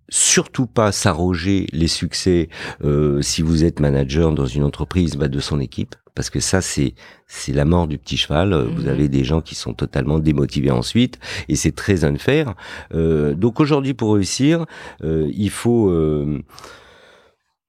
surtout 0.08 0.66
pas 0.66 0.92
s'arroger 0.92 1.66
les 1.72 1.88
succès 1.88 2.48
euh, 2.84 3.20
si 3.22 3.42
vous 3.42 3.64
êtes 3.64 3.80
manager 3.80 4.32
dans 4.32 4.46
une 4.46 4.62
entreprise 4.64 5.16
bah, 5.16 5.28
de 5.28 5.40
son 5.40 5.58
équipe 5.60 5.94
parce 6.14 6.30
que 6.30 6.40
ça 6.40 6.62
c'est 6.62 6.94
c'est 7.26 7.52
la 7.52 7.64
mort 7.66 7.86
du 7.88 7.98
petit 7.98 8.16
cheval. 8.16 8.54
Vous 8.54 8.82
Mhm. 8.84 8.88
avez 8.88 9.08
des 9.08 9.22
gens 9.24 9.42
qui 9.42 9.54
sont 9.54 9.74
totalement 9.74 10.18
démotivés 10.18 10.70
ensuite, 10.70 11.18
et 11.48 11.56
c'est 11.56 11.72
très 11.72 12.04
unfair. 12.04 12.54
Euh, 12.94 13.34
donc 13.34 13.60
aujourd'hui, 13.60 13.92
pour 13.94 14.14
réussir, 14.14 14.64
euh, 15.04 15.28
il 15.34 15.50
faut 15.50 15.90
euh, 15.90 16.42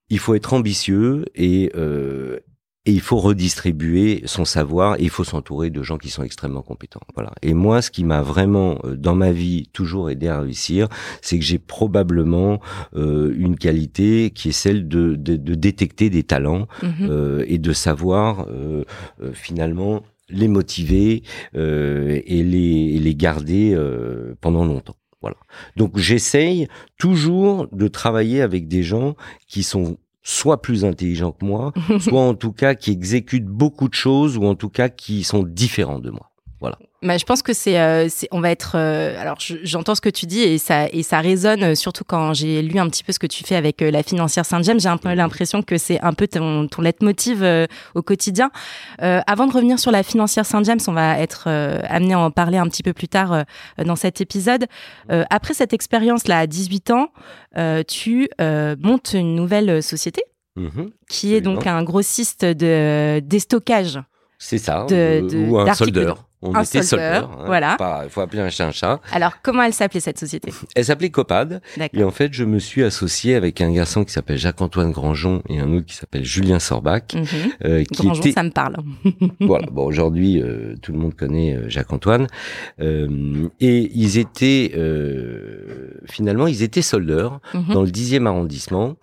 il 0.08 0.18
faut 0.18 0.34
être 0.34 0.54
ambitieux 0.54 1.26
et 1.34 1.70
euh, 1.76 2.38
et 2.88 2.92
il 2.92 3.00
faut 3.02 3.18
redistribuer 3.18 4.22
son 4.24 4.46
savoir 4.46 4.96
et 4.98 5.02
il 5.02 5.10
faut 5.10 5.22
s'entourer 5.24 5.68
de 5.68 5.82
gens 5.82 5.98
qui 5.98 6.08
sont 6.08 6.22
extrêmement 6.22 6.62
compétents. 6.62 7.02
Voilà. 7.14 7.32
Et 7.42 7.52
moi, 7.52 7.82
ce 7.82 7.90
qui 7.90 8.02
m'a 8.02 8.22
vraiment 8.22 8.78
euh, 8.84 8.96
dans 8.96 9.14
ma 9.14 9.30
vie 9.30 9.68
toujours 9.74 10.08
aidé 10.08 10.26
à 10.28 10.40
réussir, 10.40 10.88
c'est 11.20 11.38
que 11.38 11.44
j'ai 11.44 11.58
probablement 11.58 12.60
euh, 12.96 13.34
une 13.36 13.56
qualité 13.56 14.30
qui 14.30 14.48
est 14.48 14.52
celle 14.52 14.88
de, 14.88 15.16
de, 15.16 15.36
de 15.36 15.54
détecter 15.54 16.08
des 16.08 16.22
talents 16.22 16.66
Mhm. 16.82 17.08
euh, 17.10 17.44
et 17.46 17.58
de 17.58 17.72
savoir 17.72 18.46
euh, 18.48 18.84
euh, 19.20 19.32
finalement 19.34 20.02
les 20.30 20.48
motiver 20.48 21.22
euh, 21.56 22.20
et, 22.24 22.42
les, 22.42 22.94
et 22.96 22.98
les 22.98 23.14
garder 23.14 23.74
euh, 23.74 24.34
pendant 24.40 24.64
longtemps. 24.64 24.96
Voilà. 25.20 25.36
Donc 25.76 25.98
j'essaye 25.98 26.68
toujours 26.96 27.66
de 27.72 27.88
travailler 27.88 28.40
avec 28.40 28.68
des 28.68 28.82
gens 28.82 29.14
qui 29.46 29.62
sont 29.62 29.98
soit 30.28 30.60
plus 30.60 30.84
intelligents 30.84 31.32
que 31.32 31.44
moi, 31.44 31.72
soit 32.00 32.20
en 32.20 32.34
tout 32.34 32.52
cas 32.52 32.74
qui 32.74 32.90
exécutent 32.90 33.46
beaucoup 33.46 33.88
de 33.88 33.94
choses 33.94 34.36
ou 34.36 34.44
en 34.44 34.54
tout 34.54 34.68
cas 34.68 34.90
qui 34.90 35.24
sont 35.24 35.42
différents 35.42 36.00
de 36.00 36.10
moi. 36.10 36.30
Bah, 37.00 37.16
je 37.16 37.24
pense 37.24 37.42
que 37.42 37.52
c'est, 37.52 37.78
euh, 37.78 38.08
on 38.32 38.40
va 38.40 38.50
être. 38.50 38.72
euh, 38.74 39.16
alors, 39.20 39.38
je- 39.38 39.54
j'entends 39.62 39.94
ce 39.94 40.00
que 40.00 40.08
tu 40.08 40.26
dis 40.26 40.40
et 40.40 40.58
ça 40.58 40.88
et 40.92 41.04
ça 41.04 41.20
résonne 41.20 41.62
euh, 41.62 41.74
surtout 41.76 42.02
quand 42.04 42.34
j'ai 42.34 42.60
lu 42.60 42.76
un 42.80 42.88
petit 42.88 43.04
peu 43.04 43.12
ce 43.12 43.20
que 43.20 43.28
tu 43.28 43.44
fais 43.44 43.54
avec 43.54 43.80
euh, 43.82 43.92
la 43.92 44.02
financière 44.02 44.44
Saint-James. 44.44 44.80
J'ai 44.80 44.88
un 44.88 44.96
peu 44.96 45.12
l'impression 45.14 45.62
que 45.62 45.78
c'est 45.78 46.00
un 46.00 46.12
peu 46.12 46.26
ton, 46.26 46.66
ton 46.66 46.82
leitmotiv 46.82 47.44
euh, 47.44 47.66
au 47.94 48.02
quotidien. 48.02 48.50
Euh, 49.00 49.20
avant 49.28 49.46
de 49.46 49.52
revenir 49.52 49.78
sur 49.78 49.92
la 49.92 50.02
financière 50.02 50.44
Saint-James, 50.44 50.80
on 50.88 50.92
va 50.92 51.20
être 51.20 51.44
euh, 51.46 51.80
amené 51.88 52.14
à 52.14 52.18
en 52.18 52.32
parler 52.32 52.58
un 52.58 52.66
petit 52.66 52.82
peu 52.82 52.92
plus 52.92 53.06
tard 53.08 53.32
euh, 53.32 53.42
dans 53.84 53.94
cet 53.96 54.20
épisode. 54.20 54.66
Euh, 55.12 55.22
après 55.30 55.54
cette 55.54 55.72
expérience 55.72 56.26
là, 56.26 56.40
à 56.40 56.46
18 56.48 56.90
ans, 56.90 57.12
euh, 57.56 57.84
tu 57.86 58.28
euh, 58.40 58.74
montes 58.82 59.12
une 59.14 59.36
nouvelle 59.36 59.84
société 59.84 60.22
Mhm. 60.56 60.90
qui 61.08 61.34
est 61.36 61.40
donc 61.40 61.68
un 61.68 61.84
grossiste 61.84 62.44
de 62.44 63.20
déstockage. 63.20 64.00
C'est 64.40 64.58
ça. 64.58 64.84
De- 64.88 65.20
de- 65.28 65.48
ou 65.48 65.58
un 65.60 65.66
soldeur. 65.74 66.27
On 66.40 66.54
un 66.54 66.62
était 66.62 66.82
soldeur, 66.82 67.22
soldeur. 67.28 67.46
voilà. 67.46 67.76
Il 68.04 68.10
faut 68.10 68.20
appeler 68.20 68.42
un 68.42 68.48
chat 68.50 68.66
un 68.66 68.70
chat. 68.70 69.00
Alors, 69.12 69.42
comment 69.42 69.62
elle 69.64 69.72
s'appelait 69.72 69.98
cette 70.00 70.18
société? 70.20 70.52
Elle 70.76 70.84
s'appelait 70.84 71.10
Copad. 71.10 71.60
Et 71.92 72.04
en 72.04 72.12
fait, 72.12 72.32
je 72.32 72.44
me 72.44 72.58
suis 72.60 72.84
associé 72.84 73.34
avec 73.34 73.60
un 73.60 73.72
garçon 73.72 74.04
qui 74.04 74.12
s'appelle 74.12 74.38
Jacques-Antoine 74.38 74.92
Grandjean 74.92 75.42
et 75.48 75.58
un 75.58 75.72
autre 75.72 75.86
qui 75.86 75.96
s'appelle 75.96 76.24
Julien 76.24 76.60
Sorbach, 76.60 77.02
Mhm. 77.14 77.26
euh, 77.64 77.82
qui 77.84 78.02
Grandjean, 78.06 78.20
était 78.20 78.32
ça 78.32 78.42
me 78.44 78.50
parle. 78.50 78.76
voilà. 79.40 79.66
Bon, 79.72 79.84
aujourd'hui, 79.84 80.40
euh, 80.40 80.76
tout 80.80 80.92
le 80.92 80.98
monde 80.98 81.14
connaît 81.14 81.56
euh, 81.56 81.68
Jacques-Antoine. 81.68 82.28
Euh, 82.80 83.48
et 83.60 83.90
ils 83.94 84.18
étaient 84.18 84.72
euh, 84.76 85.98
finalement, 86.08 86.46
ils 86.46 86.62
étaient 86.62 86.82
soldeurs 86.82 87.40
Mhm. 87.54 87.74
dans 87.74 87.82
le 87.82 87.90
10e 87.90 88.26
arrondissement. 88.26 88.94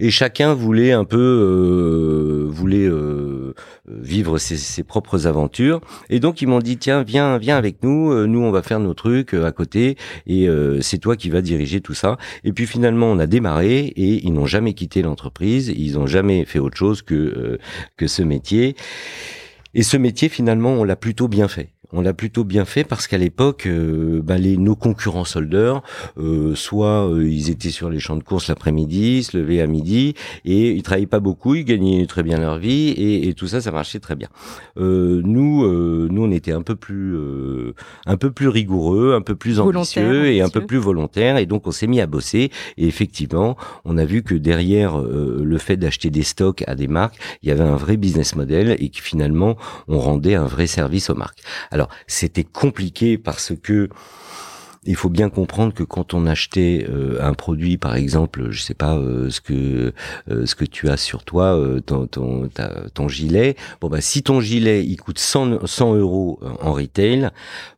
Et 0.00 0.10
chacun 0.10 0.54
voulait 0.54 0.92
un 0.92 1.04
peu 1.04 1.18
euh, 1.18 2.46
voulait 2.48 2.86
euh, 2.86 3.54
vivre 3.88 4.38
ses, 4.38 4.56
ses 4.56 4.82
propres 4.82 5.26
aventures. 5.26 5.80
Et 6.10 6.20
donc 6.20 6.42
ils 6.42 6.48
m'ont 6.48 6.60
dit 6.60 6.76
tiens 6.78 7.02
viens 7.02 7.38
viens 7.38 7.56
avec 7.56 7.82
nous. 7.82 8.12
Euh, 8.12 8.26
Nous 8.26 8.40
on 8.40 8.50
va 8.50 8.62
faire 8.62 8.80
nos 8.80 8.94
trucs 8.94 9.34
euh, 9.34 9.44
à 9.46 9.52
côté 9.52 9.96
et 10.26 10.48
euh, 10.48 10.80
c'est 10.80 10.98
toi 10.98 11.16
qui 11.16 11.30
vas 11.30 11.42
diriger 11.42 11.80
tout 11.80 11.94
ça. 11.94 12.16
Et 12.44 12.52
puis 12.52 12.66
finalement 12.66 13.06
on 13.06 13.18
a 13.18 13.26
démarré 13.26 13.86
et 13.86 14.24
ils 14.24 14.32
n'ont 14.32 14.46
jamais 14.46 14.74
quitté 14.74 15.02
l'entreprise. 15.02 15.68
Ils 15.68 15.94
n'ont 15.94 16.06
jamais 16.06 16.44
fait 16.44 16.58
autre 16.58 16.76
chose 16.76 17.02
que 17.02 17.14
euh, 17.14 17.58
que 17.96 18.06
ce 18.06 18.22
métier. 18.22 18.76
Et 19.74 19.82
ce 19.82 19.96
métier, 19.96 20.28
finalement, 20.28 20.74
on 20.74 20.84
l'a 20.84 20.94
plutôt 20.96 21.26
bien 21.26 21.48
fait. 21.48 21.73
On 21.92 22.00
l'a 22.00 22.14
plutôt 22.14 22.44
bien 22.44 22.64
fait 22.64 22.84
parce 22.84 23.06
qu'à 23.06 23.18
l'époque, 23.18 23.66
euh, 23.66 24.20
bah, 24.22 24.38
les, 24.38 24.56
nos 24.56 24.74
concurrents 24.74 25.24
soldeurs, 25.24 25.82
euh, 26.18 26.54
soit 26.54 27.08
euh, 27.08 27.28
ils 27.28 27.50
étaient 27.50 27.70
sur 27.70 27.90
les 27.90 28.00
champs 28.00 28.16
de 28.16 28.22
course 28.22 28.48
l'après-midi, 28.48 29.22
se 29.24 29.36
levaient 29.36 29.60
à 29.60 29.66
midi, 29.66 30.14
et 30.44 30.70
ils 30.70 30.82
travaillaient 30.82 31.06
pas 31.06 31.20
beaucoup, 31.20 31.54
ils 31.54 31.64
gagnaient 31.64 32.06
très 32.06 32.22
bien 32.22 32.38
leur 32.38 32.58
vie, 32.58 32.90
et, 32.90 33.28
et 33.28 33.34
tout 33.34 33.46
ça, 33.46 33.60
ça 33.60 33.70
marchait 33.70 34.00
très 34.00 34.16
bien. 34.16 34.28
Euh, 34.78 35.20
nous, 35.24 35.64
euh, 35.64 36.08
nous, 36.10 36.24
on 36.24 36.30
était 36.30 36.52
un 36.52 36.62
peu 36.62 36.74
plus, 36.74 37.14
euh, 37.14 37.74
un 38.06 38.16
peu 38.16 38.30
plus 38.30 38.48
rigoureux, 38.48 39.14
un 39.14 39.20
peu 39.20 39.34
plus 39.34 39.60
ambitieux 39.60 40.26
et 40.26 40.40
un 40.40 40.48
peu 40.48 40.66
plus 40.66 40.78
volontaire, 40.78 41.36
et 41.36 41.46
donc 41.46 41.66
on 41.66 41.70
s'est 41.70 41.86
mis 41.86 42.00
à 42.00 42.06
bosser. 42.06 42.50
Et 42.76 42.86
effectivement, 42.86 43.56
on 43.84 43.98
a 43.98 44.04
vu 44.04 44.22
que 44.22 44.34
derrière 44.34 44.98
euh, 44.98 45.42
le 45.44 45.58
fait 45.58 45.76
d'acheter 45.76 46.10
des 46.10 46.22
stocks 46.22 46.64
à 46.66 46.74
des 46.74 46.88
marques, 46.88 47.18
il 47.42 47.48
y 47.48 47.52
avait 47.52 47.64
un 47.64 47.76
vrai 47.76 47.96
business 47.96 48.34
model 48.36 48.76
et 48.78 48.88
que 48.88 49.00
finalement, 49.00 49.56
on 49.88 49.98
rendait 49.98 50.34
un 50.34 50.46
vrai 50.46 50.66
service 50.66 51.10
aux 51.10 51.14
marques. 51.14 51.42
Alors, 51.70 51.83
c'était 52.06 52.44
compliqué 52.44 53.18
parce 53.18 53.52
que 53.62 53.88
il 54.86 54.96
faut 54.96 55.08
bien 55.08 55.30
comprendre 55.30 55.72
que 55.72 55.82
quand 55.82 56.14
on 56.14 56.26
achetait 56.26 56.86
euh, 56.88 57.18
un 57.20 57.32
produit, 57.34 57.78
par 57.78 57.96
exemple, 57.96 58.50
je 58.50 58.60
sais 58.60 58.74
pas 58.74 58.96
euh, 58.96 59.30
ce 59.30 59.40
que 59.40 59.92
euh, 60.30 60.46
ce 60.46 60.54
que 60.54 60.64
tu 60.64 60.88
as 60.90 60.96
sur 60.96 61.24
toi, 61.24 61.58
ton 61.86 62.06
ton, 62.06 63.08
gilet. 63.08 63.56
Bon 63.80 63.88
bah 63.88 64.00
si 64.00 64.22
ton 64.22 64.40
gilet 64.40 64.84
il 64.84 64.96
coûte 64.96 65.18
100 65.18 65.66
100 65.66 65.94
euros 65.96 66.40
en 66.60 66.72
retail, 66.72 67.30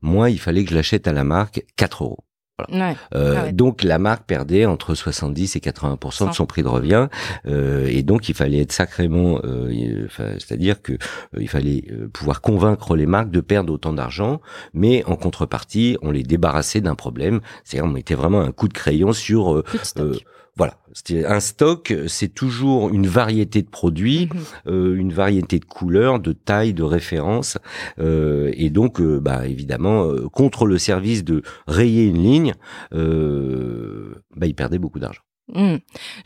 moi 0.03 0.31
il 0.31 0.39
fallait 0.39 0.65
que 0.65 0.71
je 0.71 0.77
l'achète 0.77 1.07
à 1.09 1.13
la 1.13 1.25
marque 1.25 1.65
4 1.77 2.05
euros. 2.05 2.26
Ouais. 2.73 2.97
Euh, 3.15 3.35
Ah 3.37 3.43
ouais. 3.45 3.53
Donc 3.53 3.83
la 3.83 3.99
marque 3.99 4.25
perdait 4.25 4.65
entre 4.65 4.95
70 4.95 5.57
et 5.57 5.59
80% 5.61 6.31
de 6.31 6.35
son 6.35 6.47
prix 6.47 6.63
de 6.63 6.69
revient, 6.69 7.09
euh, 7.47 7.87
et 7.87 8.03
donc 8.03 8.31
il 8.31 8.35
fallait 8.35 8.61
être 8.61 8.73
sacrément, 8.73 9.41
euh, 9.45 10.09
c'est-à-dire 10.39 10.81
que 10.81 10.93
euh, 10.93 10.97
il 11.39 11.49
fallait 11.49 11.85
euh, 11.91 12.09
pouvoir 12.09 12.41
convaincre 12.41 12.97
les 12.97 13.05
marques 13.07 13.31
de 13.31 13.41
perdre 13.41 13.73
autant 13.75 13.93
d'argent, 13.93 14.41
mais 14.73 15.05
en 15.05 15.17
contrepartie, 15.17 15.99
on 16.01 16.11
les 16.11 16.23
débarrassait 16.23 16.81
d'un 16.81 16.95
problème, 16.95 17.41
c'est-à-dire 17.65 17.91
on 17.91 17.93
mettait 17.93 18.15
vraiment 18.15 18.41
un 18.41 18.53
coup 18.53 18.69
de 18.69 18.75
crayon 18.75 19.13
sur 19.13 19.63
voilà, 20.57 20.79
un 21.27 21.41
stock, 21.41 21.95
c'est 22.07 22.33
toujours 22.33 22.89
une 22.91 23.07
variété 23.07 23.61
de 23.63 23.69
produits, 23.69 24.29
Mhm. 24.33 24.41
euh, 24.69 24.97
une 24.97 25.13
variété 25.13 25.59
de 25.59 25.65
couleurs, 25.67 26.19
de 26.19 26.33
tailles, 26.33 26.73
de 26.73 26.83
références, 26.83 27.59
euh, 27.99 28.51
et 28.55 28.71
donc, 28.71 29.01
euh, 29.01 29.21
bah 29.21 29.47
évidemment, 29.47 30.11
contre 30.33 30.65
le 30.67 30.79
service 30.79 31.25
de 31.25 31.43
rayer 31.67 32.05
une 32.07 32.23
ligne, 32.23 32.55
euh, 32.95 34.15
bah 34.35 34.47
ils 34.47 34.55
perdaient 34.55 34.79
beaucoup 34.79 34.99
d'argent. 34.99 35.26
Hmm. 35.55 35.77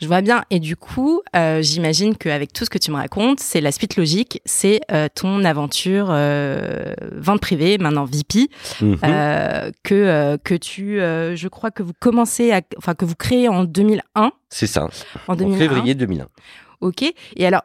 Je 0.01 0.07
vois 0.07 0.21
bien. 0.21 0.43
Et 0.49 0.59
du 0.59 0.75
coup, 0.75 1.21
euh, 1.35 1.61
j'imagine 1.61 2.15
qu'avec 2.17 2.53
tout 2.53 2.65
ce 2.65 2.69
que 2.71 2.79
tu 2.79 2.89
me 2.89 2.95
racontes, 2.95 3.39
c'est 3.39 3.61
la 3.61 3.71
suite 3.71 3.95
logique, 3.95 4.41
c'est 4.45 4.81
euh, 4.91 5.07
ton 5.13 5.43
aventure 5.43 6.07
euh, 6.09 6.93
vente 7.17 7.39
privée, 7.39 7.77
maintenant 7.77 8.05
VP, 8.05 8.49
Mhm. 8.81 8.97
euh, 9.03 9.71
que 9.83 10.37
que 10.43 10.55
tu, 10.55 10.97
je 10.97 11.47
crois 11.47 11.69
que 11.71 11.83
vous 11.83 11.93
commencez 11.99 12.51
à, 12.51 12.61
enfin 12.77 12.95
que 12.95 13.05
vous 13.05 13.15
créez 13.15 13.47
en 13.47 13.63
2001, 13.63 14.31
c'est 14.49 14.65
ça, 14.67 14.87
en 15.27 15.33
en 15.33 15.35
2001. 15.35 15.57
février 15.57 15.93
2001. 15.95 16.27
Ok. 16.81 17.03
Et 17.35 17.45
alors, 17.45 17.61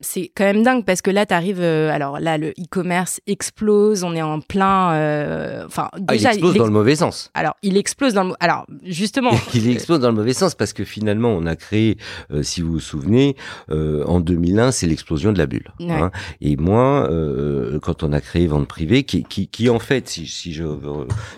c'est 0.00 0.30
quand 0.36 0.44
même 0.44 0.62
dingue 0.62 0.84
parce 0.84 1.02
que 1.02 1.10
là, 1.10 1.26
tu 1.26 1.34
arrives. 1.34 1.60
alors 1.62 2.20
là, 2.20 2.38
le 2.38 2.50
e-commerce 2.50 3.20
explose. 3.26 4.04
On 4.04 4.14
est 4.14 4.22
en 4.22 4.40
plein. 4.40 4.92
euh, 4.92 5.64
Enfin, 5.66 5.88
Ah, 5.92 5.98
il 6.14 6.18
déjà, 6.18 6.30
explose 6.30 6.54
il 6.54 6.58
dans 6.58 6.64
ex- 6.64 6.72
le 6.72 6.78
mauvais 6.78 6.96
sens. 6.96 7.30
alors 7.34 7.54
il 7.62 7.76
explose 7.76 8.14
dans 8.14 8.24
le. 8.24 8.34
Alors 8.40 8.66
justement. 8.84 9.30
il 9.54 9.68
explose 9.70 10.00
dans 10.00 10.08
le 10.10 10.14
mauvais 10.14 10.32
sens 10.34 10.54
parce 10.54 10.72
que 10.72 10.84
finalement 10.84 11.30
on 11.30 11.46
a 11.46 11.56
créé, 11.56 11.98
euh, 12.30 12.42
si 12.42 12.62
vous 12.62 12.72
vous 12.72 12.80
souvenez, 12.80 13.36
euh, 13.70 14.04
en 14.04 14.20
2001 14.20 14.70
c'est 14.72 14.86
l'explosion 14.86 15.32
de 15.32 15.38
la 15.38 15.46
bulle. 15.46 15.68
Ouais. 15.80 15.90
hein. 15.92 16.10
Et 16.40 16.56
moi, 16.56 17.08
euh, 17.10 17.78
quand 17.80 18.02
on 18.02 18.12
a 18.12 18.20
créé 18.20 18.46
vente 18.46 18.68
privée, 18.68 19.02
qui, 19.04 19.24
qui, 19.24 19.48
qui 19.48 19.68
en 19.68 19.78
fait, 19.78 20.08
si, 20.08 20.26
si 20.26 20.52
je 20.52 20.64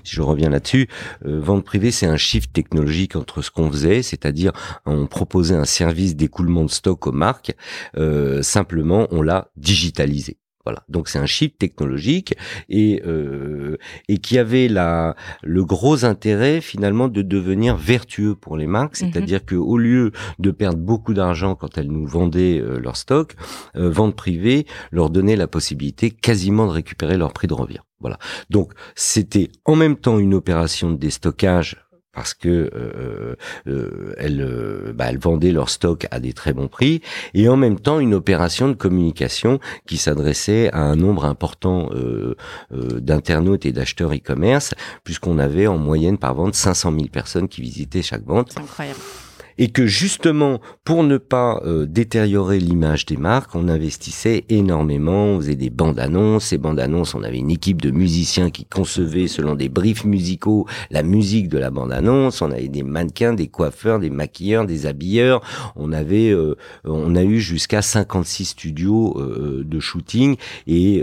si 0.04 0.14
je 0.16 0.22
reviens 0.22 0.50
là-dessus, 0.50 0.88
euh, 1.26 1.40
vente 1.40 1.64
privée 1.64 1.90
c'est 1.90 2.06
un 2.06 2.16
shift 2.16 2.52
technologique 2.52 3.16
entre 3.16 3.42
ce 3.42 3.50
qu'on 3.50 3.70
faisait, 3.70 4.02
c'est-à-dire 4.02 4.52
on 4.86 5.06
proposait 5.06 5.54
un 5.56 5.64
service 5.64 6.16
d'écoulement 6.16 6.64
de 6.64 6.70
stock 6.70 7.06
aux 7.06 7.12
marques, 7.12 7.54
euh, 7.96 8.42
simplement 8.50 9.06
on 9.10 9.22
l'a 9.22 9.50
digitalisé. 9.56 10.36
Voilà, 10.66 10.82
donc 10.90 11.08
c'est 11.08 11.18
un 11.18 11.24
shift 11.24 11.56
technologique 11.58 12.34
et 12.68 13.00
euh, 13.06 13.78
et 14.08 14.18
qui 14.18 14.36
avait 14.36 14.68
la 14.68 15.16
le 15.42 15.64
gros 15.64 16.04
intérêt 16.04 16.60
finalement 16.60 17.08
de 17.08 17.22
devenir 17.22 17.76
vertueux 17.76 18.34
pour 18.34 18.58
les 18.58 18.66
marques, 18.66 19.00
Mhm. 19.00 19.10
c'est-à-dire 19.10 19.42
que 19.46 19.56
au 19.56 19.78
lieu 19.78 20.12
de 20.38 20.50
perdre 20.50 20.78
beaucoup 20.78 21.14
d'argent 21.14 21.54
quand 21.54 21.78
elles 21.78 21.90
nous 21.90 22.06
vendaient 22.06 22.58
euh, 22.60 22.78
leur 22.78 22.96
stock, 22.98 23.36
euh, 23.76 23.88
vente 23.90 24.14
privée 24.14 24.66
leur 24.92 25.08
donnait 25.08 25.34
la 25.44 25.46
possibilité 25.46 26.10
quasiment 26.10 26.66
de 26.66 26.72
récupérer 26.72 27.16
leur 27.16 27.32
prix 27.32 27.48
de 27.48 27.54
revient. 27.54 27.80
Voilà. 28.00 28.18
Donc 28.50 28.72
c'était 28.94 29.48
en 29.64 29.76
même 29.76 29.96
temps 29.96 30.18
une 30.18 30.34
opération 30.34 30.90
de 30.92 30.98
déstockage 30.98 31.76
parce 32.12 32.34
que 32.34 32.70
euh, 32.74 33.36
euh, 33.66 34.14
elles, 34.18 34.40
euh, 34.42 34.92
bah, 34.94 35.10
vendaient 35.18 35.52
leur 35.52 35.70
stock 35.70 36.06
à 36.10 36.20
des 36.20 36.32
très 36.32 36.52
bons 36.52 36.68
prix, 36.68 37.00
et 37.34 37.48
en 37.48 37.56
même 37.56 37.78
temps 37.78 38.00
une 38.00 38.14
opération 38.14 38.68
de 38.68 38.74
communication 38.74 39.60
qui 39.86 39.96
s'adressait 39.96 40.70
à 40.72 40.80
un 40.80 40.96
nombre 40.96 41.24
important 41.24 41.90
euh, 41.92 42.36
euh, 42.72 43.00
d'internautes 43.00 43.66
et 43.66 43.72
d'acheteurs 43.72 44.12
e-commerce, 44.12 44.74
puisqu'on 45.04 45.38
avait 45.38 45.66
en 45.66 45.78
moyenne 45.78 46.18
par 46.18 46.34
vente 46.34 46.54
500 46.54 46.92
000 46.92 47.04
personnes 47.06 47.48
qui 47.48 47.62
visitaient 47.62 48.02
chaque 48.02 48.24
vente. 48.24 48.52
C'est 48.52 48.60
incroyable. 48.60 48.98
Et 49.60 49.68
que 49.68 49.86
justement, 49.86 50.58
pour 50.84 51.04
ne 51.04 51.18
pas 51.18 51.60
euh, 51.66 51.84
détériorer 51.84 52.58
l'image 52.58 53.04
des 53.04 53.18
marques, 53.18 53.54
on 53.54 53.68
investissait 53.68 54.46
énormément, 54.48 55.26
on 55.26 55.36
faisait 55.36 55.54
des 55.54 55.68
bandes 55.68 55.98
annonces. 55.98 56.46
Ces 56.46 56.56
bandes 56.56 56.80
annonces, 56.80 57.14
on 57.14 57.22
avait 57.22 57.36
une 57.36 57.50
équipe 57.50 57.82
de 57.82 57.90
musiciens 57.90 58.48
qui 58.48 58.64
concevaient 58.64 59.28
selon 59.28 59.54
des 59.54 59.68
briefs 59.68 60.06
musicaux 60.06 60.66
la 60.90 61.02
musique 61.02 61.50
de 61.50 61.58
la 61.58 61.70
bande 61.70 61.92
annonce. 61.92 62.40
On 62.40 62.50
avait 62.50 62.68
des 62.68 62.82
mannequins, 62.82 63.34
des 63.34 63.48
coiffeurs, 63.48 63.98
des 63.98 64.08
maquilleurs, 64.08 64.64
des 64.64 64.86
habilleurs. 64.86 65.42
On 65.76 65.92
avait, 65.92 66.30
euh, 66.30 66.56
on 66.84 67.14
a 67.14 67.22
eu 67.22 67.38
jusqu'à 67.38 67.82
56 67.82 68.46
studios 68.46 69.14
euh, 69.18 69.62
de 69.62 69.78
shooting. 69.78 70.36
Et 70.66 71.02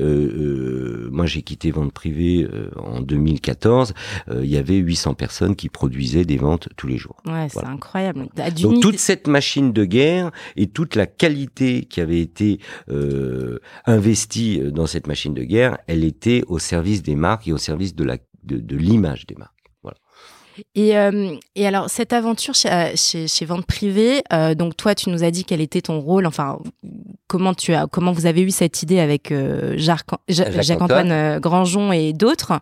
moi, 1.11 1.27
j'ai 1.27 1.43
quitté 1.43 1.69
vente 1.69 1.93
privée 1.93 2.47
en 2.75 3.01
2014. 3.01 3.93
Il 4.31 4.45
y 4.45 4.57
avait 4.57 4.77
800 4.77 5.13
personnes 5.13 5.55
qui 5.55 5.69
produisaient 5.69 6.25
des 6.25 6.37
ventes 6.37 6.69
tous 6.75 6.87
les 6.87 6.97
jours. 6.97 7.17
Ouais, 7.27 7.47
c'est 7.49 7.63
incroyable. 7.63 8.27
Donc 8.51 8.81
toute 8.81 8.99
cette 8.99 9.27
machine 9.27 9.73
de 9.73 9.85
guerre 9.85 10.31
et 10.55 10.67
toute 10.67 10.95
la 10.95 11.05
qualité 11.05 11.85
qui 11.85 12.01
avait 12.01 12.21
été 12.21 12.59
euh, 12.89 13.59
investie 13.85 14.59
dans 14.71 14.87
cette 14.87 15.07
machine 15.07 15.33
de 15.33 15.43
guerre, 15.43 15.77
elle 15.87 16.03
était 16.03 16.43
au 16.47 16.59
service 16.59 17.03
des 17.03 17.15
marques 17.15 17.47
et 17.47 17.53
au 17.53 17.57
service 17.57 17.95
de 17.95 18.03
la 18.03 18.17
de, 18.47 18.75
l'image 18.75 19.25
des 19.25 19.35
marques. 19.35 19.53
Voilà. 19.83 19.97
Et, 20.75 20.97
euh, 20.97 21.35
et, 21.55 21.67
alors, 21.67 21.89
cette 21.89 22.13
aventure 22.13 22.55
chez, 22.55 22.71
euh, 22.71 22.91
chez, 22.95 23.27
chez 23.27 23.45
Vente 23.45 23.65
Privée, 23.65 24.23
euh, 24.33 24.55
donc 24.55 24.75
toi, 24.77 24.95
tu 24.95 25.09
nous 25.09 25.23
as 25.23 25.31
dit 25.31 25.45
quel 25.45 25.61
était 25.61 25.81
ton 25.81 25.99
rôle, 25.99 26.25
enfin, 26.25 26.59
comment, 27.27 27.53
tu 27.53 27.73
as, 27.73 27.87
comment 27.87 28.11
vous 28.11 28.25
avez 28.25 28.41
eu 28.41 28.51
cette 28.51 28.83
idée 28.83 28.99
avec 28.99 29.33
Jacques-Antoine 29.77 31.39
Grangeon 31.39 31.91
et 31.91 32.13
d'autres. 32.13 32.59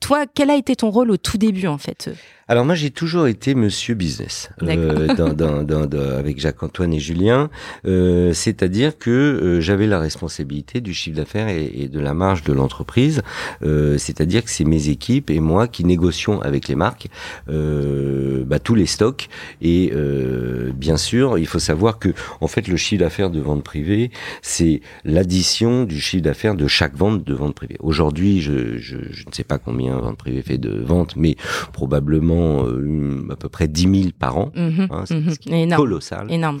toi, 0.00 0.24
quel 0.34 0.50
a 0.50 0.56
été 0.56 0.76
ton 0.76 0.90
rôle 0.90 1.10
au 1.10 1.16
tout 1.16 1.38
début, 1.38 1.66
en 1.66 1.78
fait? 1.78 2.10
Alors 2.48 2.64
moi 2.64 2.76
j'ai 2.76 2.92
toujours 2.92 3.26
été 3.26 3.56
Monsieur 3.56 3.94
Business 3.96 4.50
euh, 4.62 5.08
dans, 5.16 5.32
dans, 5.32 5.64
dans, 5.64 6.16
avec 6.16 6.38
Jacques-Antoine 6.38 6.94
et 6.94 7.00
Julien, 7.00 7.50
euh, 7.86 8.32
c'est-à-dire 8.32 8.96
que 8.98 9.10
euh, 9.10 9.60
j'avais 9.60 9.88
la 9.88 9.98
responsabilité 9.98 10.80
du 10.80 10.94
chiffre 10.94 11.16
d'affaires 11.16 11.48
et, 11.48 11.64
et, 11.74 11.88
de 11.88 11.98
la 11.98 12.14
marge 12.14 12.44
de 12.44 12.52
l'entreprise, 12.52 13.22
euh, 13.64 13.98
c'est-à-dire 13.98 14.44
que 14.44 14.50
c'est 14.50 14.64
mes 14.64 14.90
équipes 14.90 15.30
et 15.30 15.40
moi 15.40 15.66
qui 15.66 15.84
négocions 15.84 16.40
avec 16.40 16.68
les 16.68 16.76
marques 16.76 17.08
euh, 17.48 18.44
bah, 18.46 18.60
tous 18.60 18.76
les 18.76 18.86
stocks. 18.86 19.28
Et 19.60 19.92
bien 20.74 20.96
sûr 20.96 21.38
il 21.38 21.46
faut 21.46 21.58
savoir 21.58 21.98
que 21.98 22.10
en 22.40 22.46
fait 22.46 22.68
le 22.68 22.76
chiffre 22.76 22.95
d'affaires 22.98 23.30
de 23.30 23.40
vente 23.40 23.62
privée 23.62 24.10
c'est 24.42 24.80
l'addition 25.04 25.84
du 25.84 26.00
chiffre 26.00 26.22
d'affaires 26.22 26.54
de 26.54 26.66
chaque 26.66 26.96
vente 26.96 27.24
de 27.24 27.34
vente 27.34 27.54
privée. 27.54 27.76
Aujourd'hui 27.80 28.40
je, 28.40 28.78
je, 28.78 28.96
je 29.10 29.24
ne 29.26 29.32
sais 29.32 29.44
pas 29.44 29.58
combien 29.58 29.98
vente 29.98 30.16
privée 30.16 30.42
fait 30.42 30.58
de 30.58 30.70
ventes, 30.70 31.16
mais 31.16 31.36
probablement 31.72 32.64
euh, 32.64 33.26
à 33.30 33.36
peu 33.36 33.48
près 33.48 33.68
10 33.68 33.82
000 33.82 33.94
par 34.18 34.38
an. 34.38 34.52
Mhm, 34.54 34.88
hein, 34.90 35.04
c'est 35.06 35.48
mhm. 35.48 35.74
colossal. 35.74 36.30
Énorme. 36.30 36.60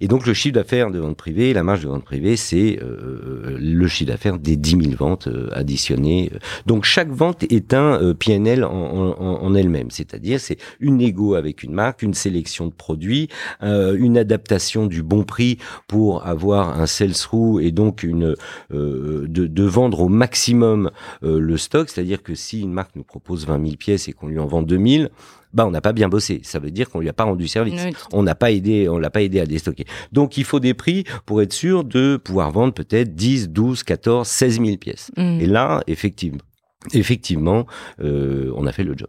Et 0.00 0.08
donc 0.08 0.26
le 0.26 0.34
chiffre 0.34 0.54
d'affaires 0.54 0.90
de 0.90 0.98
vente 0.98 1.16
privée, 1.16 1.52
la 1.52 1.62
marge 1.62 1.82
de 1.82 1.88
vente 1.88 2.04
privée, 2.04 2.36
c'est 2.36 2.78
euh, 2.82 3.56
le 3.58 3.86
chiffre 3.88 4.10
d'affaires 4.10 4.38
des 4.38 4.56
10 4.56 4.70
000 4.70 4.82
ventes 4.96 5.28
euh, 5.28 5.48
additionnées. 5.52 6.30
Donc 6.66 6.84
chaque 6.84 7.10
vente 7.10 7.44
est 7.44 7.74
un 7.74 8.14
PNL 8.14 8.64
en, 8.64 8.70
en, 8.70 9.42
en 9.42 9.54
elle-même, 9.54 9.90
c'est-à-dire 9.90 10.40
c'est 10.40 10.58
une 10.80 11.00
égo 11.00 11.34
avec 11.34 11.62
une 11.62 11.72
marque, 11.72 12.02
une 12.02 12.14
sélection 12.14 12.66
de 12.66 12.72
produits, 12.72 13.28
une 13.62 14.18
adaptation 14.18 14.86
du 14.86 15.02
bon 15.02 15.24
prix 15.24 15.58
pour 15.86 16.26
avoir 16.26 16.80
un 16.80 16.86
sell-through 16.86 17.60
et 17.60 17.70
donc 17.72 18.02
une 18.02 18.34
de, 18.70 19.26
de, 19.26 19.62
vendre 19.64 20.00
au 20.00 20.08
maximum 20.08 20.90
le 21.22 21.56
stock, 21.56 21.88
c'est-à-dire 21.88 22.22
que 22.22 22.34
si 22.34 22.60
une 22.60 22.72
marque 22.72 22.94
nous 22.96 23.04
propose 23.04 23.46
20 23.46 23.62
000 23.64 23.76
pièces 23.76 24.08
et 24.08 24.12
qu'on 24.12 24.28
lui 24.28 24.38
en 24.38 24.46
vend 24.46 24.62
2000, 24.62 25.10
bah 25.56 25.66
on 25.66 25.70
n'a 25.70 25.80
pas 25.80 25.92
bien 25.92 26.08
bossé. 26.08 26.40
Ça 26.44 26.58
veut 26.58 26.70
dire 26.70 26.90
qu'on 26.90 27.00
lui 27.00 27.08
a 27.08 27.12
pas 27.12 27.24
rendu 27.24 27.48
service. 27.48 27.80
On 28.12 28.22
n'a 28.22 28.34
pas 28.34 28.52
aidé, 28.52 28.88
on 28.88 28.98
l'a 28.98 29.10
pas 29.10 29.22
aidé 29.22 29.40
à 29.40 29.46
déstocker. 29.46 29.86
Donc 30.12 30.36
il 30.36 30.44
faut 30.44 30.60
des 30.60 30.74
prix 30.74 31.04
pour 31.24 31.42
être 31.42 31.52
sûr 31.52 31.82
de 31.82 32.16
pouvoir 32.16 32.50
vendre 32.50 32.74
peut-être 32.74 33.14
10, 33.14 33.48
12, 33.48 33.82
14, 33.82 34.28
16 34.28 34.60
000 34.60 34.76
pièces. 34.76 35.10
Mmh. 35.16 35.40
Et 35.40 35.46
là, 35.46 35.82
effectivement, 35.86 36.42
effectivement, 36.92 37.66
euh, 38.00 38.52
on 38.54 38.66
a 38.66 38.72
fait 38.72 38.84
le 38.84 38.94
job. 38.96 39.08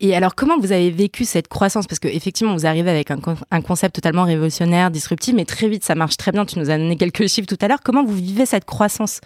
Et 0.00 0.14
alors, 0.14 0.34
comment 0.34 0.58
vous 0.58 0.72
avez 0.72 0.90
vécu 0.90 1.24
cette 1.24 1.48
croissance? 1.48 1.86
Parce 1.86 1.98
que 1.98 2.08
effectivement, 2.08 2.54
vous 2.54 2.66
arrivez 2.66 2.90
avec 2.90 3.10
un, 3.10 3.62
concept 3.62 3.94
totalement 3.94 4.24
révolutionnaire, 4.24 4.90
disruptif, 4.90 5.34
mais 5.34 5.44
très 5.44 5.68
vite, 5.68 5.84
ça 5.84 5.94
marche 5.94 6.16
très 6.16 6.32
bien. 6.32 6.44
Tu 6.44 6.58
nous 6.58 6.70
as 6.70 6.78
donné 6.78 6.96
quelques 6.96 7.28
chiffres 7.28 7.48
tout 7.48 7.58
à 7.60 7.68
l'heure. 7.68 7.80
Comment 7.84 8.04
vous 8.04 8.14
vivez 8.14 8.46
cette 8.46 8.64
croissance? 8.64 9.20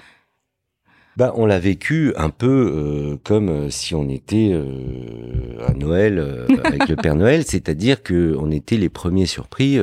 Bah, 1.19 1.33
on 1.35 1.47
l'a 1.47 1.59
vécu 1.59 2.13
un 2.17 2.31
peu 2.31 2.47
euh, 2.47 3.17
comme 3.25 3.49
euh, 3.49 3.71
si 3.71 3.97
on 3.97 4.09
était 4.09 4.53
euh, 4.53 5.67
à 5.67 5.75
Noël 5.75 6.47
avec 6.65 6.89
le 6.89 6.95
Père 6.95 7.17
Noël, 7.17 7.43
c'est-à-dire 7.45 8.05
que 8.05 8.37
on 8.39 8.53
était 8.53 8.77
les 8.77 8.89
premiers 8.89 9.27
surpris. 9.27 9.81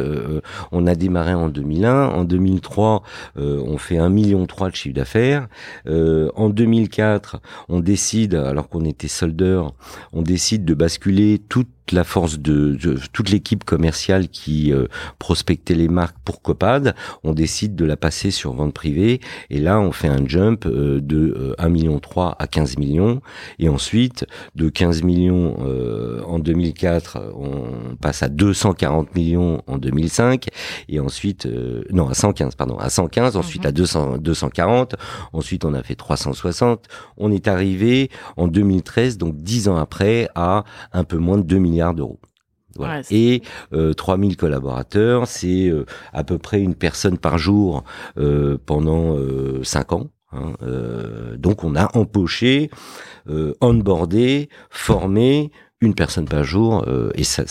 on 0.71 0.87
a 0.87 0.95
démarré 0.95 1.33
en 1.33 1.49
2001, 1.49 2.07
en 2.07 2.23
2003, 2.23 3.03
on 3.35 3.77
fait 3.77 3.97
un 3.97 4.09
million 4.09 4.45
trois 4.45 4.69
de 4.69 4.75
chiffre 4.75 4.95
d'affaires. 4.95 5.47
en 5.87 6.49
2004, 6.49 7.41
on 7.67 7.81
décide, 7.81 8.35
alors 8.35 8.69
qu'on 8.69 8.85
était 8.85 9.09
soldeur, 9.09 9.73
on 10.13 10.21
décide 10.21 10.63
de 10.63 10.73
basculer 10.73 11.41
toute 11.49 11.67
la 11.91 12.03
force 12.03 12.39
de, 12.39 12.77
toute 13.13 13.29
l'équipe 13.29 13.63
commerciale 13.63 14.27
qui 14.27 14.73
euh, 14.73 14.87
prospectait 15.19 15.75
les 15.75 15.87
marques 15.87 16.17
pour 16.23 16.41
Copad, 16.41 16.95
on 17.23 17.33
décide 17.33 17.75
de 17.75 17.85
la 17.85 17.97
passer 17.97 18.31
sur 18.31 18.53
vente 18.53 18.73
privée. 18.73 19.19
Et 19.49 19.59
là 19.59 19.79
on 19.79 19.91
fait 19.91 20.07
un 20.07 20.25
jump 20.25 20.65
euh, 20.65 20.99
de 21.01 21.55
1 21.57 21.65
euh, 21.65 21.69
million 21.69 21.99
3 21.99 22.35
à 22.39 22.47
15 22.47 22.77
millions. 22.77 23.21
Et 23.59 23.69
ensuite 23.69 24.25
de 24.55 24.69
15 24.69 25.03
millions 25.03 25.55
en 26.27 26.39
2004 26.39 27.33
on 27.35 27.95
passe 27.95 28.23
à 28.23 28.29
240 28.29 29.15
millions 29.15 29.61
en 29.67 29.77
2005 29.77 30.47
et 30.89 30.99
ensuite 30.99 31.47
non 31.91 32.07
à 32.07 32.13
115 32.13 32.55
pardon 32.55 32.77
à 32.77 32.89
115 32.89 33.35
ensuite 33.35 33.65
à 33.65 33.71
200 33.71 34.17
240 34.19 34.95
ensuite 35.33 35.65
on 35.65 35.73
a 35.73 35.83
fait 35.83 35.95
360 35.95 36.85
on 37.17 37.31
est 37.31 37.47
arrivé 37.47 38.09
en 38.37 38.47
2013 38.47 39.17
donc 39.17 39.35
10 39.37 39.69
ans 39.69 39.77
après 39.77 40.29
à 40.35 40.63
un 40.93 41.03
peu 41.03 41.17
moins 41.17 41.37
de 41.37 41.43
2 41.43 41.57
millions 41.57 41.74
d'euros. 41.93 42.19
et 43.09 43.41
euh, 43.73 43.93
3000 43.93 44.35
collaborateurs, 44.37 45.27
c'est 45.27 45.69
euh, 45.69 45.85
à 46.13 46.23
peu 46.23 46.37
près 46.37 46.61
une 46.61 46.75
personne 46.75 47.17
par 47.17 47.37
jour 47.37 47.83
euh, 48.17 48.57
pendant 48.65 49.15
euh, 49.17 49.63
5 49.63 49.93
ans. 49.93 50.09
Hein, 50.31 50.53
euh, 50.63 51.37
donc 51.37 51.63
on 51.63 51.75
a 51.75 51.95
empoché, 51.97 52.69
onboardé, 53.61 54.49
formé 54.69 55.51
une 55.81 55.93
personne 55.93 56.25
par 56.25 56.43
jour 56.43 56.85
et 57.15 57.23
ça, 57.23 57.43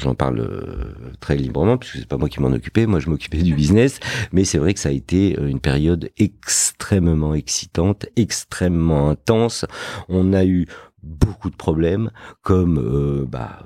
j'en 0.00 0.14
parle 0.14 0.48
très 1.20 1.36
librement 1.36 1.76
puisque 1.76 1.98
c'est 1.98 2.08
pas 2.08 2.16
moi 2.16 2.28
qui 2.28 2.40
m'en 2.40 2.52
occupais 2.52 2.86
moi 2.86 3.00
je 3.00 3.10
m'occupais 3.10 3.42
du 3.42 3.54
business 3.54 3.98
mais 4.32 4.44
c'est 4.44 4.58
vrai 4.58 4.72
que 4.72 4.80
ça 4.80 4.88
a 4.88 4.92
été 4.92 5.36
une 5.38 5.60
période 5.60 6.10
extrêmement 6.16 7.34
excitante 7.34 8.06
extrêmement 8.16 9.10
intense 9.10 9.66
on 10.08 10.32
a 10.32 10.44
eu 10.44 10.66
beaucoup 11.06 11.50
de 11.50 11.56
problèmes, 11.56 12.10
comme 12.42 12.78
euh, 12.78 13.24
bah, 13.26 13.60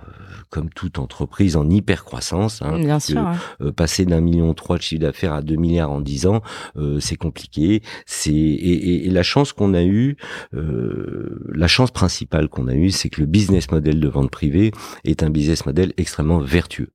comme 0.51 0.69
toute 0.71 0.99
entreprise 0.99 1.57
en 1.57 1.69
hyper 1.69 2.05
croissance. 2.05 2.61
Hein, 2.63 2.79
Bien 2.79 3.01
sûr. 3.01 3.25
Euh, 3.61 3.73
passer 3.73 4.05
d'un 4.05 4.21
million 4.21 4.53
trois 4.55 4.77
de 4.77 4.83
chiffre 4.83 5.03
d'affaires 5.03 5.33
à 5.33 5.43
deux 5.43 5.57
milliards 5.57 5.91
en 5.91 6.01
dix 6.01 6.27
ans, 6.27 6.43
euh, 6.77 7.01
c'est 7.01 7.17
compliqué. 7.17 7.83
C'est 8.07 8.33
et, 8.33 9.07
et, 9.07 9.11
la 9.11 9.23
chance 9.23 9.53
qu'on 9.53 9.75
a 9.75 9.83
eue, 9.83 10.17
la 10.53 11.69
chance 11.69 11.91
principale 11.91 12.49
qu'on 12.49 12.69
a 12.69 12.75
eue, 12.75 12.91
c'est 12.91 13.09
que 13.09 13.21
le 13.21 13.27
business 13.27 13.71
model 13.71 14.01
de 14.01 14.09
vente 14.09 14.31
privée 14.31 14.73
est 15.05 15.23
un 15.23 15.31
business 15.31 15.67
model 15.67 15.93
extrêmement 15.97 16.41
vertueux. 16.41 16.91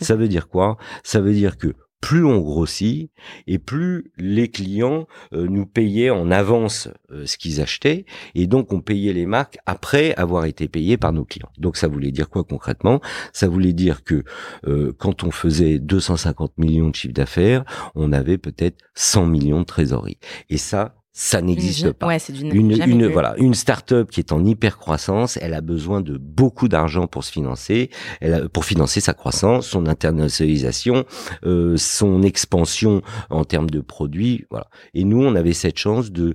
Ça 0.00 0.16
veut 0.16 0.28
dire 0.28 0.48
quoi? 0.48 0.76
Ça 1.02 1.20
veut 1.20 1.32
dire 1.32 1.56
que 1.56 1.74
plus 2.02 2.24
on 2.24 2.40
grossit 2.40 3.10
et 3.46 3.58
plus 3.58 4.12
les 4.18 4.48
clients 4.48 5.06
euh, 5.32 5.46
nous 5.48 5.64
payaient 5.64 6.10
en 6.10 6.30
avance 6.30 6.88
euh, 7.12 7.24
ce 7.24 7.38
qu'ils 7.38 7.60
achetaient 7.60 8.04
et 8.34 8.46
donc 8.46 8.72
on 8.72 8.80
payait 8.80 9.12
les 9.12 9.24
marques 9.24 9.58
après 9.66 10.12
avoir 10.16 10.44
été 10.44 10.68
payés 10.68 10.98
par 10.98 11.12
nos 11.12 11.24
clients. 11.24 11.48
Donc 11.58 11.76
ça 11.76 11.86
voulait 11.88 12.10
dire 12.10 12.28
quoi 12.28 12.44
concrètement? 12.44 13.00
Ça 13.32 13.48
voulait 13.48 13.72
dire 13.72 14.02
que 14.02 14.24
euh, 14.66 14.92
quand 14.98 15.22
on 15.22 15.30
faisait 15.30 15.78
250 15.78 16.58
millions 16.58 16.90
de 16.90 16.94
chiffre 16.96 17.14
d'affaires, 17.14 17.64
on 17.94 18.12
avait 18.12 18.36
peut-être 18.36 18.78
100 18.94 19.26
millions 19.26 19.60
de 19.60 19.66
trésorerie. 19.66 20.18
Et 20.50 20.58
ça, 20.58 21.01
ça 21.14 21.42
n'existe 21.42 21.92
pas. 21.92 22.06
Ouais, 22.06 22.16
une, 22.18 22.70
une 22.70 23.06
voilà, 23.06 23.34
une 23.36 23.52
start-up 23.52 24.10
qui 24.10 24.20
est 24.20 24.32
en 24.32 24.44
hyper 24.46 24.78
croissance, 24.78 25.38
elle 25.42 25.52
a 25.52 25.60
besoin 25.60 26.00
de 26.00 26.16
beaucoup 26.16 26.68
d'argent 26.68 27.06
pour 27.06 27.22
se 27.22 27.30
financer, 27.30 27.90
elle 28.22 28.34
a, 28.34 28.48
pour 28.48 28.64
financer 28.64 29.00
sa 29.00 29.12
croissance, 29.12 29.66
son 29.66 29.86
internationalisation, 29.86 31.04
euh, 31.44 31.76
son 31.76 32.22
expansion 32.22 33.02
en 33.28 33.44
termes 33.44 33.68
de 33.68 33.80
produits, 33.80 34.46
voilà. 34.50 34.68
Et 34.94 35.04
nous, 35.04 35.22
on 35.22 35.34
avait 35.34 35.52
cette 35.52 35.78
chance 35.78 36.12
de 36.12 36.32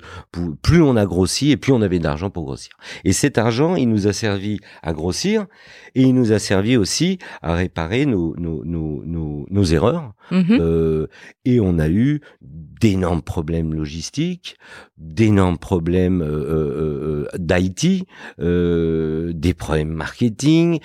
plus 0.62 0.82
on 0.84 0.96
a 0.96 1.06
grossi 1.08 1.50
et 1.50 1.58
plus 1.58 1.74
on 1.74 1.82
avait 1.82 2.00
d'argent 2.00 2.30
pour 2.30 2.44
grossir. 2.44 2.74
Et 3.04 3.14
cet 3.14 3.40
argent, 3.40 3.76
il 3.76 3.90
nous 3.90 4.06
a 4.06 4.14
servi 4.14 4.60
à 4.84 4.94
grossir 4.94 5.48
et 5.96 6.04
il 6.04 6.14
nous 6.14 6.34
a 6.34 6.40
servi 6.40 6.78
aussi 6.78 7.18
à 7.42 7.56
réparer 7.56 8.06
nos 8.06 8.36
nos 8.38 8.64
nos 8.64 9.02
nos, 9.04 9.46
nos 9.50 9.64
erreurs. 9.64 10.14
Mm-hmm. 10.32 10.60
euh, 10.60 11.08
et 11.46 11.62
on 11.62 11.80
a 11.80 11.88
eu 11.88 12.20
d'énormes 12.42 13.22
problèmes 13.22 13.74
logistiques, 13.74 14.58
d'énormes 14.98 15.58
problèmes 15.58 16.22
euh, 16.22 16.26
euh, 16.26 17.28
euh 17.34 17.38
d'IT, 17.38 18.06
euh, 18.40 19.32
des 19.34 19.54
problèmes 19.54 19.90
marketing. 19.90 20.80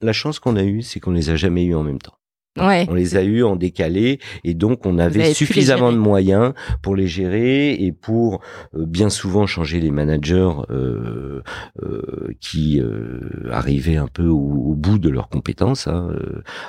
la 0.00 0.12
chance 0.12 0.40
qu'on 0.40 0.56
a 0.56 0.64
eue, 0.64 0.82
c'est 0.82 1.00
qu'on 1.00 1.12
les 1.12 1.30
a 1.30 1.36
jamais 1.36 1.64
eus 1.64 1.74
en 1.74 1.84
même 1.84 2.00
temps. 2.00 2.18
Ouais. 2.60 2.86
On 2.90 2.94
les 2.94 3.16
a 3.16 3.22
eus 3.24 3.42
en 3.44 3.56
décalé 3.56 4.18
et 4.44 4.52
donc 4.52 4.84
on 4.84 4.98
avait 4.98 5.20
suffisamment 5.34 5.90
de 5.90 5.96
moyens 5.96 6.52
pour 6.82 6.96
les 6.96 7.06
gérer 7.06 7.72
et 7.72 7.92
pour 7.92 8.40
euh, 8.74 8.84
bien 8.84 9.08
souvent 9.08 9.46
changer 9.46 9.80
les 9.80 9.90
managers 9.90 10.50
euh, 10.70 11.40
euh, 11.82 12.28
qui 12.40 12.78
euh, 12.78 13.20
arrivaient 13.50 13.96
un 13.96 14.06
peu 14.06 14.26
au, 14.26 14.36
au 14.36 14.74
bout 14.74 14.98
de 14.98 15.08
leurs 15.08 15.30
compétences. 15.30 15.86
hein. 15.88 16.10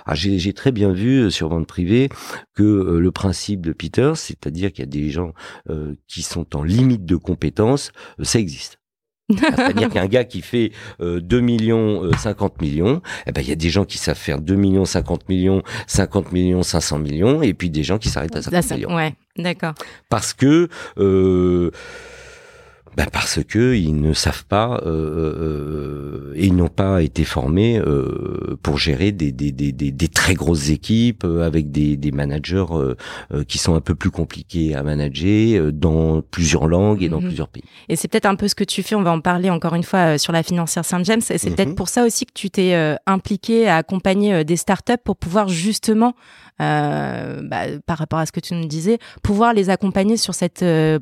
Ah, 0.06 0.16
J'ai 0.16 0.54
très 0.54 0.72
bien 0.72 0.94
vu 0.94 1.30
sur 1.30 1.50
vente 1.50 1.68
privée 1.68 2.08
que 2.56 2.64
euh, 2.64 3.00
le 3.00 3.12
principe 3.12 3.62
de 3.66 3.74
Peter, 3.74 4.14
c'est-à-dire 4.16 4.72
qu'il 4.72 4.86
y 4.86 4.88
a 4.88 4.92
des 4.92 5.10
gens 5.10 5.34
euh, 5.70 5.96
qui 6.08 6.22
sont 6.22 6.56
en 6.56 6.64
limite 6.64 7.06
de 7.06 7.18
compétences, 7.18 7.92
ça 8.22 8.40
existe. 8.40 8.78
C'est-à-dire 9.30 9.90
qu'un 9.90 10.08
gars 10.08 10.24
qui 10.26 10.42
fait 10.42 10.72
euh, 11.02 11.20
2 11.22 11.40
millions, 11.40 12.04
euh, 12.04 12.12
50 12.18 12.62
millions, 12.62 13.02
eh 13.26 13.32
ben, 13.32 13.42
il 13.42 13.48
y 13.48 13.52
a 13.52 13.56
des 13.56 13.70
gens 13.70 13.86
qui 13.86 13.98
savent 13.98 14.18
faire 14.18 14.40
2 14.42 14.56
millions, 14.56 14.86
50 14.86 15.30
millions, 15.30 15.64
50 15.88 16.32
millions, 16.34 16.62
500 16.64 17.00
millions, 17.00 17.42
et 17.42 17.54
puis 17.54 17.70
des 17.70 17.84
gens 17.84 17.98
qui 17.98 18.10
s'arrêtent 18.10 18.36
à 18.36 18.42
50 18.42 18.54
Là, 18.54 18.62
ça- 18.62 18.76
millions. 18.76 18.94
ouais, 18.96 19.16
d'accord. 19.38 19.74
Parce 20.10 20.34
que, 20.34 20.68
euh, 20.98 21.72
ben 22.98 23.08
parce 23.12 23.44
que 23.44 23.74
ils 23.76 24.00
ne 24.00 24.14
savent 24.14 24.46
pas 24.46 24.82
euh, 24.86 24.90
euh, 24.90 26.34
et 26.36 26.48
ils 26.48 26.56
n'ont 26.56 26.68
pas 26.70 27.02
été 27.02 27.24
formés 27.24 27.80
euh, 27.80 28.58
pour 28.62 28.78
gérer 28.78 29.12
des, 29.12 29.32
des, 29.32 29.52
des, 29.52 29.72
des, 29.72 29.92
des 29.92 30.08
très 30.08 30.34
grosses 30.34 30.70
équipes 30.70 31.24
euh, 31.24 31.46
avec 31.46 31.72
des, 31.72 31.98
des 31.98 32.12
managers 32.12 32.66
euh, 32.72 32.96
euh, 33.34 33.44
qui 33.44 33.58
sont 33.58 33.76
un 33.76 33.82
peu 33.82 33.96
plus 33.96 34.12
compliqués 34.12 34.76
à 34.76 34.84
manager 34.84 35.60
euh, 35.60 35.72
dans 35.72 36.22
plusieurs 36.22 36.68
langues 36.68 37.02
et 37.04 37.10
dans 37.10 37.20
Mhm. 37.22 37.28
plusieurs 37.28 37.48
pays. 37.50 37.64
Et 37.90 37.96
c'est 37.96 38.08
peut-être 38.08 38.26
un 38.26 38.36
peu 38.36 38.48
ce 38.48 38.56
que 38.56 38.64
tu 38.64 38.84
fais, 38.84 38.96
on 38.96 39.04
va 39.04 39.12
en 39.12 39.22
parler 39.22 39.50
encore 39.50 39.76
une 39.76 39.84
fois 39.84 40.00
euh, 40.14 40.18
sur 40.18 40.34
la 40.34 40.44
financière 40.44 40.84
Saint-James, 40.86 41.22
et 41.30 41.38
c'est 41.38 41.50
Mhm. 41.50 41.56
peut-être 41.56 41.76
pour 41.76 41.88
ça 41.90 42.06
aussi 42.06 42.26
que 42.26 42.34
tu 42.34 42.50
t'es 42.50 42.74
euh, 42.74 42.96
impliqué 43.08 43.68
à 43.68 43.78
accompagner 43.78 44.34
euh, 44.34 44.44
des 44.44 44.56
startups 44.58 44.94
pour 45.04 45.18
pouvoir 45.18 45.48
justement, 45.48 46.14
euh, 46.62 47.42
bah, 47.44 47.64
par 47.86 47.98
rapport 47.98 48.20
à 48.20 48.26
ce 48.26 48.32
que 48.32 48.40
tu 48.40 48.54
nous 48.54 48.68
disais, 48.68 48.98
pouvoir 49.22 49.54
les 49.54 49.70
accompagner 49.70 50.18
sur 50.18 50.34
cette 50.34 50.64
euh, 50.64 51.00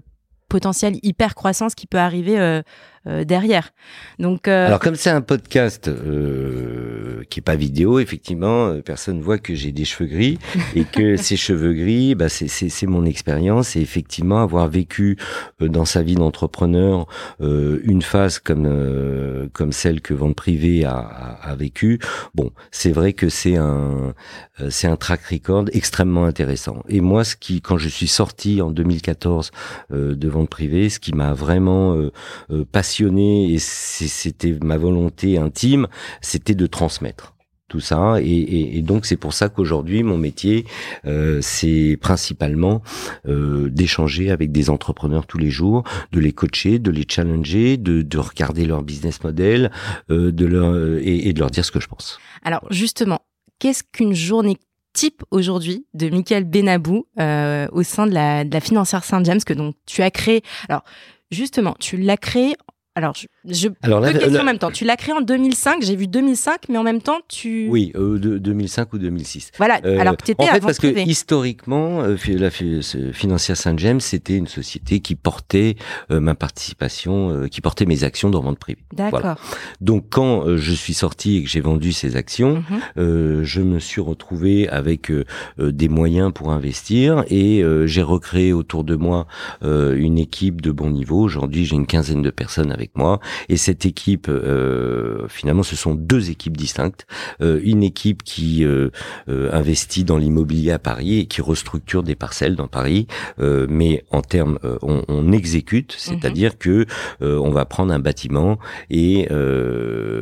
potentielle 0.52 1.00
hyper 1.02 1.34
croissance 1.34 1.76
qui 1.76 1.88
peut 1.88 1.98
arriver 1.98 2.38
euh, 2.38 2.62
derrière. 3.06 3.72
Donc, 4.20 4.48
euh, 4.48 4.68
Alors 4.68 4.80
comme 4.80 4.96
c'est 4.96 5.10
un 5.10 5.22
podcast 5.22 5.88
euh, 5.88 7.24
qui 7.30 7.40
est 7.40 7.44
pas 7.44 7.56
vidéo, 7.56 8.00
effectivement, 8.00 8.68
euh, 8.68 8.82
personne 8.82 9.22
voit 9.22 9.38
que 9.38 9.56
j'ai 9.56 9.72
des 9.72 9.86
cheveux 9.86 10.08
gris 10.10 10.38
et 10.76 10.84
que 10.84 11.16
ces 11.16 11.38
cheveux 11.38 11.74
gris, 11.74 12.16
bah 12.16 12.30
c'est 12.30 12.48
c'est 12.48 12.70
c'est 12.70 12.88
mon 12.88 13.06
expérience 13.06 13.76
et 13.76 13.82
effectivement 13.82 14.42
avoir 14.42 14.68
vécu 14.68 15.18
euh, 15.62 15.68
dans 15.68 15.86
sa 15.86 16.04
vie 16.04 16.16
d'entrepreneur 16.16 17.08
euh, 17.42 17.80
une 17.84 18.02
phase 18.02 18.40
comme 18.40 18.66
euh, 18.66 19.48
comme 19.54 19.72
celle 19.72 20.02
que 20.02 20.14
vente 20.14 20.36
privée 20.36 20.86
a, 20.86 20.98
a, 20.98 21.52
a 21.52 21.56
vécu. 21.56 22.00
Bon, 22.36 22.52
c'est 22.72 22.92
vrai 22.92 23.14
que 23.14 23.30
c'est 23.30 23.56
un 23.56 24.14
euh, 24.62 24.70
c'est 24.70 24.88
un 24.88 24.98
track 24.98 25.22
record 25.26 25.66
extrêmement 25.74 26.26
intéressant. 26.26 26.84
Et 26.88 27.02
moi, 27.02 27.24
ce 27.24 27.36
qui 27.36 27.62
quand 27.62 27.78
je 27.78 27.90
suis 27.90 28.08
sorti 28.08 28.62
en 28.62 28.72
2014 28.72 29.52
euh, 29.92 30.16
de 30.16 30.30
vente 30.30 30.50
privée, 30.50 30.90
ce 30.90 31.00
qui 31.00 31.14
m'a 31.14 31.34
vraiment 31.34 31.96
euh, 31.96 32.12
euh, 32.52 32.66
et 33.00 33.58
c'était 33.60 34.58
ma 34.64 34.78
volonté 34.78 35.38
intime, 35.38 35.88
c'était 36.22 36.56
de 36.56 36.68
transmettre 36.68 37.34
tout 37.72 37.80
ça 37.80 38.18
et, 38.22 38.82
donc 38.82 39.06
c'est 39.06 39.16
pour 39.16 39.34
ça 39.34 39.48
qu'aujourd'hui 39.48 40.04
mon 40.04 40.18
métier 40.18 40.66
euh, 41.06 41.40
c'est 41.42 41.98
principalement 42.02 42.82
euh, 43.28 43.70
d'échanger 43.70 44.30
avec 44.30 44.52
des 44.52 44.70
entrepreneurs 44.70 45.26
tous 45.26 45.38
les 45.38 45.50
jours, 45.50 45.84
de 46.12 46.20
les 46.20 46.34
coacher, 46.34 46.80
de 46.80 46.92
les 46.92 47.06
challenger, 47.08 47.78
de, 47.78 48.02
de 48.02 48.18
regarder 48.18 48.66
leur 48.66 48.84
business 48.84 49.24
model, 49.24 49.72
euh, 50.10 50.34
de 50.34 50.46
leur 50.46 50.76
et, 51.02 51.32
de 51.32 51.40
leur 51.40 51.50
dire 51.50 51.64
ce 51.64 51.72
que 51.72 51.80
je 51.80 51.88
pense. 51.88 52.20
alors 52.44 52.66
justement, 52.72 53.22
qu'est-ce 53.60 53.84
qu'une 53.90 54.14
journée 54.14 54.58
type 54.92 55.24
aujourd'hui 55.32 55.86
de 55.94 56.10
Michael 56.10 56.44
Benabou 56.44 57.08
au 57.18 57.84
sein 57.84 58.06
de 58.06 58.14
la, 58.14 58.44
de 58.44 58.54
la 58.54 58.60
financière 58.60 59.06
Saint-James 59.06 59.40
que 59.46 59.54
donc 59.54 59.76
tu 59.86 60.02
as 60.02 60.12
créé? 60.12 60.44
Alors 60.68 60.84
justement, 61.32 61.76
tu 61.80 61.96
l'as 61.96 62.18
créé. 62.18 62.56
Alors 62.96 63.14
je, 63.16 63.28
je 63.48 63.70
Alors 63.82 64.00
là, 64.00 64.12
deux 64.14 64.20
questions 64.20 64.36
là- 64.36 64.42
en 64.42 64.46
même 64.46 64.58
temps. 64.60 64.72
Tu 64.72 64.86
l'as 64.86 64.96
créé 64.98 65.14
en 65.14 65.22
2005. 65.22 65.82
J'ai 65.82 65.96
vu 65.96 66.08
2005, 66.08 66.70
mais 66.70 66.78
en 66.78 66.84
même 66.84 67.02
temps 67.02 67.20
tu. 67.28 67.68
oui, 67.70 67.92
euh, 67.96 68.20
de 68.20 68.38
2005 68.38 68.94
ou 68.94 68.98
2006. 68.98 69.52
Voilà. 69.58 69.80
Euh, 69.86 70.00
alors 70.00 70.16
que 70.18 70.24
tu 70.24 70.32
étais 70.32 70.44
en 70.44 70.48
fait, 70.48 70.52
avant 70.58 70.68
parce 70.68 70.78
que 70.80 71.00
historiquement, 71.08 72.02
euh, 72.02 72.16
la 72.28 72.50
Financière 72.52 73.58
Saint-James, 73.58 74.00
c'était 74.00 74.36
une 74.38 74.48
société 74.48 75.00
qui 75.00 75.16
portait 75.16 75.76
euh, 76.12 76.20
ma 76.20 76.36
participation, 76.36 77.48
qui 77.50 77.62
portait 77.62 77.86
mes 77.86 78.04
actions 78.04 78.30
dans 78.30 78.42
vente 78.42 78.60
privée. 78.60 78.82
D'accord. 78.94 79.36
Donc, 79.82 80.06
quand 80.10 80.58
je 80.58 80.72
suis 80.74 80.94
sorti 80.94 81.38
et 81.38 81.44
que 81.44 81.50
j'ai 81.50 81.62
vendu 81.62 81.92
ces 81.94 82.16
actions, 82.16 82.64
Mhm. 82.98 83.44
je 83.44 83.62
me 83.62 83.80
suis 83.80 84.02
retrouvé 84.02 84.68
avec 84.70 85.12
des 85.58 85.90
moyens 85.90 86.32
pour 86.34 86.52
investir 86.52 87.24
et 87.30 87.64
j'ai 87.86 88.02
recréé 88.02 88.54
autour 88.54 88.84
de 88.84 88.96
moi 88.96 89.28
une 89.64 90.18
équipe 90.18 90.62
de 90.62 90.72
bon 90.72 90.90
niveau. 90.90 91.20
Aujourd'hui, 91.22 91.66
j'ai 91.66 91.76
une 91.76 91.88
quinzaine 91.88 92.22
de 92.22 92.30
personnes 92.30 92.72
avec 92.72 92.92
moi 92.96 93.20
et 93.50 93.58
cette 93.58 93.86
équipe, 93.86 94.28
euh, 94.30 95.28
finalement, 95.28 95.64
ce 95.64 95.76
sont 95.76 95.96
deux 95.96 96.30
équipes 96.30 96.58
distinctes. 96.58 97.06
Euh, 97.42 97.60
une 97.64 97.84
équipe 97.84 98.24
qui 98.24 98.64
euh, 98.64 98.90
euh, 99.30 99.50
investit 99.52 100.04
dans 100.04 100.18
l'immobilier 100.18 100.72
à 100.72 100.80
Paris 100.80 101.20
et 101.20 101.26
qui 101.26 101.42
restructure 101.42 102.04
des 102.04 102.16
parcelles 102.16 102.56
dans 102.56 102.68
Paris, 102.68 103.08
euh, 103.40 103.68
mais 103.70 104.04
en 104.12 104.22
termes, 104.22 104.60
euh, 104.64 104.78
on, 104.82 105.04
on 105.08 105.32
exécute, 105.32 105.96
c'est-à-dire 105.98 106.58
que 106.58 106.86
euh, 107.22 107.38
on 107.38 107.52
va 107.52 107.66
prendre 107.66 107.94
un 107.94 108.00
bâtiment 108.00 108.60
et 108.90 109.28
euh, 109.32 110.21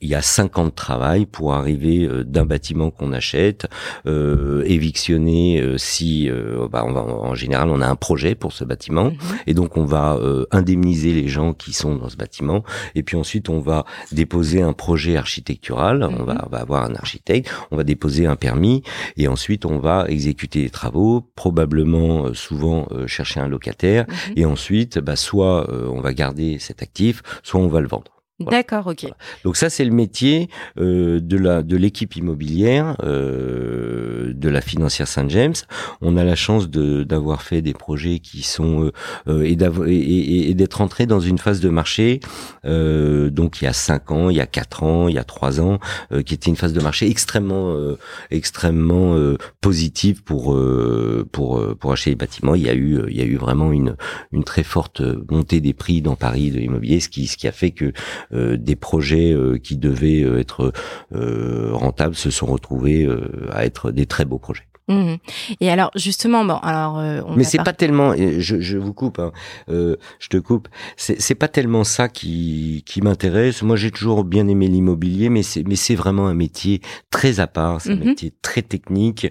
il 0.00 0.08
y 0.08 0.14
a 0.14 0.22
cinq 0.22 0.58
ans 0.58 0.64
de 0.64 0.70
travail 0.70 1.26
pour 1.26 1.52
arriver 1.54 2.06
euh, 2.06 2.24
d'un 2.24 2.44
bâtiment 2.46 2.90
qu'on 2.90 3.12
achète, 3.12 3.66
euh, 4.06 4.62
évictionner 4.66 5.60
euh, 5.60 5.76
si, 5.78 6.28
euh, 6.30 6.68
bah, 6.70 6.84
on 6.86 6.92
va, 6.92 7.02
en 7.02 7.34
général, 7.34 7.68
on 7.68 7.80
a 7.80 7.86
un 7.86 7.96
projet 7.96 8.34
pour 8.34 8.52
ce 8.52 8.64
bâtiment, 8.64 9.10
Mhm. 9.10 9.18
et 9.46 9.54
donc 9.54 9.76
on 9.76 9.84
va 9.84 10.14
euh, 10.16 10.46
indemniser 10.50 11.12
les 11.12 11.28
gens 11.28 11.52
qui 11.52 11.72
sont 11.72 11.96
dans 11.96 12.08
ce 12.08 12.16
bâtiment, 12.16 12.64
et 12.94 13.02
puis 13.02 13.16
ensuite 13.16 13.48
on 13.48 13.60
va 13.60 13.84
déposer 14.12 14.62
un 14.62 14.72
projet 14.72 15.16
architectural, 15.16 16.02
on, 16.02 16.24
va, 16.24 16.44
on 16.46 16.48
va 16.50 16.58
avoir 16.58 16.84
un 16.84 16.94
architecte, 16.94 17.50
on 17.70 17.76
va 17.76 17.84
déposer 17.84 18.26
un 18.26 18.36
permis, 18.36 18.82
et 19.16 19.28
ensuite 19.28 19.64
on 19.64 19.78
va 19.78 20.06
exécuter 20.08 20.62
les 20.62 20.70
travaux, 20.70 21.20
probablement 21.34 22.26
euh, 22.26 22.34
souvent 22.34 22.86
euh, 22.92 23.06
chercher 23.06 23.40
un 23.40 23.48
locataire, 23.48 24.06
Mhm. 24.08 24.32
et 24.36 24.44
ensuite, 24.46 24.98
bah, 24.98 25.16
soit 25.16 25.70
euh, 25.70 25.88
on 25.88 26.00
va 26.00 26.12
garder 26.14 26.58
cet 26.58 26.82
actif, 26.82 27.22
soit 27.42 27.60
on 27.60 27.68
va 27.68 27.80
le 27.80 27.88
vendre. 27.88 28.12
Voilà. 28.40 28.58
D'accord. 28.58 28.86
Ok. 28.86 29.06
Donc 29.44 29.56
ça, 29.56 29.68
c'est 29.70 29.84
le 29.84 29.90
métier 29.90 30.48
euh, 30.78 31.20
de 31.20 31.36
la 31.36 31.62
de 31.62 31.76
l'équipe 31.76 32.16
immobilière 32.16 32.96
euh, 33.04 34.32
de 34.34 34.48
la 34.48 34.60
financière 34.60 35.06
Saint-James. 35.08 35.54
On 36.00 36.16
a 36.16 36.24
la 36.24 36.34
chance 36.36 36.68
de 36.70 37.02
d'avoir 37.04 37.42
fait 37.42 37.62
des 37.62 37.72
projets 37.74 38.18
qui 38.18 38.42
sont 38.42 38.90
euh, 39.28 39.42
et 39.42 39.56
d'avoir- 39.56 39.88
et- 39.88 39.94
et 39.96 40.50
et 40.50 40.54
d'être 40.54 40.80
entré 40.80 41.06
dans 41.06 41.20
une 41.20 41.38
phase 41.38 41.60
de 41.60 41.68
marché. 41.68 42.20
euh, 42.64 43.30
donc 43.30 43.60
il 43.60 43.64
y 43.64 43.68
a 43.68 43.72
cinq 43.72 44.10
ans, 44.10 44.30
il 44.30 44.36
y 44.36 44.40
a 44.40 44.46
quatre 44.46 44.82
ans, 44.82 45.08
il 45.08 45.14
y 45.14 45.18
a 45.18 45.24
trois 45.24 45.60
ans, 45.60 45.78
euh, 46.12 46.22
qui 46.22 46.34
était 46.34 46.50
une 46.50 46.56
phase 46.56 46.72
de 46.72 46.80
marché 46.80 47.08
extrêmement 47.10 47.70
euh, 47.72 47.98
extrêmement 48.30 49.14
euh, 49.16 49.36
positive 49.60 50.22
pour 50.22 50.54
euh, 50.54 51.26
pour 51.32 51.62
pour 51.78 51.92
acheter 51.92 52.10
les 52.10 52.16
bâtiments. 52.16 52.54
Il 52.54 52.62
y 52.62 52.68
a 52.68 52.74
eu 52.74 53.00
il 53.08 53.16
y 53.16 53.20
a 53.20 53.24
eu 53.24 53.36
vraiment 53.36 53.72
une 53.72 53.96
une 54.32 54.44
très 54.44 54.62
forte 54.62 55.02
montée 55.30 55.60
des 55.60 55.74
prix 55.74 56.00
dans 56.02 56.16
Paris 56.16 56.50
de 56.50 56.58
l'immobilier, 56.58 57.00
ce 57.00 57.08
qui 57.08 57.26
ce 57.26 57.36
qui 57.36 57.48
a 57.48 57.52
fait 57.52 57.70
que 57.70 57.92
des 58.32 58.76
projets 58.76 59.32
euh, 59.32 59.58
qui 59.58 59.76
devaient 59.76 60.22
euh, 60.22 60.38
être 60.38 60.72
euh, 61.14 61.70
rentables 61.72 62.14
se 62.14 62.30
sont 62.30 62.46
retrouvés 62.46 63.04
euh, 63.04 63.48
à 63.52 63.64
être 63.64 63.90
des 63.90 64.06
très 64.06 64.24
beaux 64.24 64.38
projets. 64.38 64.64
Mhm. 64.88 65.18
Et 65.60 65.70
alors 65.70 65.92
justement, 65.94 66.44
bon, 66.44 66.56
alors 66.56 66.98
euh, 66.98 67.20
on 67.26 67.36
Mais 67.36 67.44
c'est 67.44 67.58
par- 67.58 67.66
pas 67.66 67.72
tellement, 67.72 68.12
je, 68.16 68.60
je 68.60 68.76
vous 68.76 68.92
coupe, 68.92 69.20
hein, 69.20 69.30
euh, 69.68 69.94
je 70.18 70.26
te 70.28 70.36
coupe. 70.36 70.66
C'est 70.96 71.20
c'est 71.20 71.36
pas 71.36 71.46
tellement 71.46 71.84
ça 71.84 72.08
qui 72.08 72.82
qui 72.86 73.00
m'intéresse. 73.00 73.62
Moi, 73.62 73.76
j'ai 73.76 73.92
toujours 73.92 74.24
bien 74.24 74.48
aimé 74.48 74.66
l'immobilier, 74.66 75.28
mais 75.28 75.44
c'est 75.44 75.62
mais 75.62 75.76
c'est 75.76 75.94
vraiment 75.94 76.26
un 76.26 76.34
métier 76.34 76.80
très 77.12 77.38
à 77.38 77.46
part. 77.46 77.80
C'est 77.80 77.92
un 77.92 77.96
Mhm. 77.96 78.04
métier 78.04 78.32
très 78.42 78.62
technique. 78.62 79.30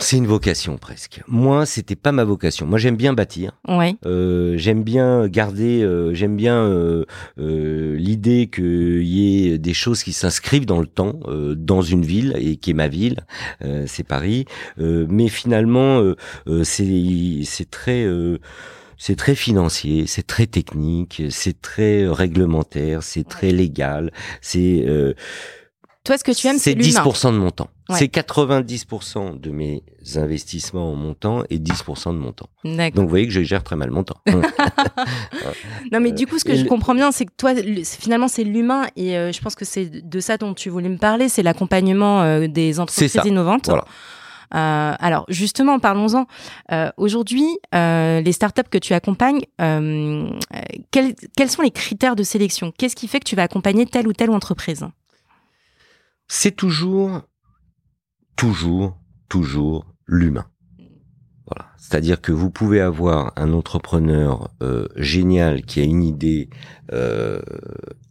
C'est 0.00 0.16
une 0.16 0.26
vocation 0.26 0.78
presque. 0.78 1.22
Moi, 1.28 1.66
c'était 1.66 1.94
pas 1.94 2.10
ma 2.10 2.24
vocation. 2.24 2.66
Moi, 2.66 2.78
j'aime 2.78 2.96
bien 2.96 3.12
bâtir. 3.12 3.52
Ouais. 3.68 3.94
Euh, 4.06 4.56
j'aime 4.56 4.82
bien 4.82 5.28
garder, 5.28 5.82
euh, 5.82 6.14
j'aime 6.14 6.36
bien 6.36 6.56
euh, 6.56 7.04
euh, 7.38 7.96
l'idée 7.96 8.48
qu'il 8.52 9.04
y 9.04 9.52
ait 9.52 9.58
des 9.58 9.74
choses 9.74 10.02
qui 10.02 10.12
s'inscrivent 10.12 10.66
dans 10.66 10.80
le 10.80 10.86
temps, 10.86 11.20
euh, 11.26 11.54
dans 11.54 11.82
une 11.82 12.02
ville 12.02 12.34
et 12.38 12.56
qui 12.56 12.70
est 12.70 12.74
ma 12.74 12.88
ville, 12.88 13.20
euh, 13.62 13.84
c'est 13.86 14.02
Paris. 14.02 14.46
Euh, 14.78 15.06
mais 15.08 15.28
finalement, 15.28 16.02
c'est 16.62 17.42
c'est 17.44 17.70
très 17.70 18.04
euh, 18.04 18.38
c'est 18.96 19.16
très 19.16 19.34
financier, 19.34 20.06
c'est 20.06 20.26
très 20.26 20.46
technique, 20.46 21.22
c'est 21.30 21.60
très 21.60 22.06
réglementaire, 22.06 23.02
c'est 23.02 23.26
très 23.26 23.50
légal, 23.50 24.12
c'est 24.40 24.84
euh, 24.86 25.14
Toi, 26.02 26.16
ce 26.16 26.24
que 26.24 26.32
tu 26.32 26.46
aimes, 26.46 26.56
c'est 26.58 26.70
C'est 26.72 26.74
l'humain. 26.74 27.02
10% 27.04 27.32
de 27.32 27.38
mon 27.38 27.50
temps. 27.50 27.68
Ouais. 27.90 27.98
C'est 27.98 28.06
90% 28.06 29.38
de 29.38 29.50
mes 29.50 29.82
investissements 30.16 30.92
en 30.92 30.96
mon 30.96 31.12
temps 31.12 31.42
et 31.50 31.58
10% 31.58 32.12
de 32.14 32.18
mon 32.18 32.32
temps. 32.32 32.48
Donc 32.64 32.94
vous 32.96 33.08
voyez 33.08 33.26
que 33.26 33.32
je 33.32 33.42
gère 33.42 33.62
très 33.62 33.76
mal 33.76 33.90
mon 33.90 34.02
temps. 34.04 34.16
Non, 35.92 36.00
mais 36.00 36.12
du 36.12 36.26
coup, 36.26 36.38
ce 36.38 36.44
que 36.44 36.52
et 36.52 36.56
je 36.56 36.64
comprends 36.66 36.94
bien, 36.94 37.12
c'est 37.12 37.26
que 37.26 37.32
toi, 37.36 37.52
le- 37.54 37.84
c'est- 37.84 38.00
finalement, 38.00 38.28
c'est 38.28 38.44
l'humain. 38.44 38.86
Et 38.96 39.16
euh, 39.16 39.32
je 39.32 39.40
pense 39.40 39.54
que 39.54 39.64
c'est 39.64 39.86
de 40.08 40.20
ça 40.20 40.36
dont 40.36 40.54
tu 40.54 40.70
voulais 40.70 40.88
me 40.88 40.98
parler. 40.98 41.28
C'est 41.28 41.42
l'accompagnement 41.42 42.22
euh, 42.22 42.46
des 42.48 42.78
entreprises 42.80 43.12
ça. 43.12 43.22
innovantes. 43.26 43.66
Voilà. 43.66 43.84
Euh, 44.54 44.94
alors, 44.98 45.24
justement, 45.28 45.78
parlons-en. 45.78 46.26
Euh, 46.72 46.90
Aujourd'hui, 46.96 47.46
euh, 47.74 48.20
les 48.20 48.32
startups 48.32 48.68
que 48.70 48.78
tu 48.78 48.94
accompagnes, 48.94 49.42
euh, 49.60 50.28
euh, 50.54 50.58
quels, 50.90 51.14
quels 51.36 51.50
sont 51.50 51.62
les 51.62 51.70
critères 51.70 52.16
de 52.16 52.22
sélection? 52.22 52.72
Qu'est-ce 52.76 52.96
qui 52.96 53.06
fait 53.08 53.20
que 53.20 53.28
tu 53.28 53.36
vas 53.36 53.42
accompagner 53.44 53.86
telle 53.86 54.08
ou 54.08 54.12
telle 54.12 54.30
entreprise? 54.30 54.84
C'est 56.32 56.54
toujours, 56.54 57.22
toujours, 58.36 58.96
toujours 59.28 59.84
l'humain. 60.06 60.46
Voilà. 61.48 61.72
C'est-à-dire 61.76 62.20
que 62.20 62.30
vous 62.30 62.50
pouvez 62.50 62.80
avoir 62.80 63.32
un 63.34 63.52
entrepreneur 63.52 64.48
euh, 64.62 64.86
génial 64.94 65.62
qui 65.62 65.80
a 65.80 65.82
une 65.82 66.04
idée, 66.04 66.48
euh, 66.92 67.40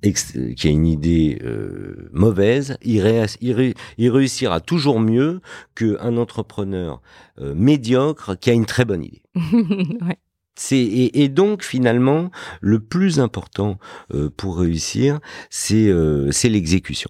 ex- 0.03 0.38
qui 0.58 0.67
a 0.67 0.71
une 0.71 0.86
idée 0.86 1.39
euh, 1.43 2.10
mauvaise, 2.12 2.77
il, 2.82 2.99
ré- 2.99 3.25
il 3.39 3.53
ré- 3.53 3.73
il 3.97 4.10
réussira 4.10 4.60
toujours 4.60 4.99
mieux 4.99 5.39
qu'un 5.75 6.17
entrepreneur 6.17 7.01
euh, 7.39 7.55
médiocre 7.55 8.38
qui 8.38 8.49
a 8.49 8.53
une 8.53 8.65
très 8.65 8.84
bonne 8.84 9.03
idée. 9.05 9.23
Ouais. 10.05 10.17
C'est 10.58 10.77
et, 10.77 11.23
et 11.23 11.29
donc 11.29 11.63
finalement 11.63 12.32
le 12.60 12.82
plus 12.82 13.21
important 13.21 13.79
euh, 14.13 14.29
pour 14.29 14.58
réussir, 14.60 15.21
c'est 15.49 15.88
euh, 15.88 16.32
c'est 16.34 16.49
l'exécution. 16.49 17.10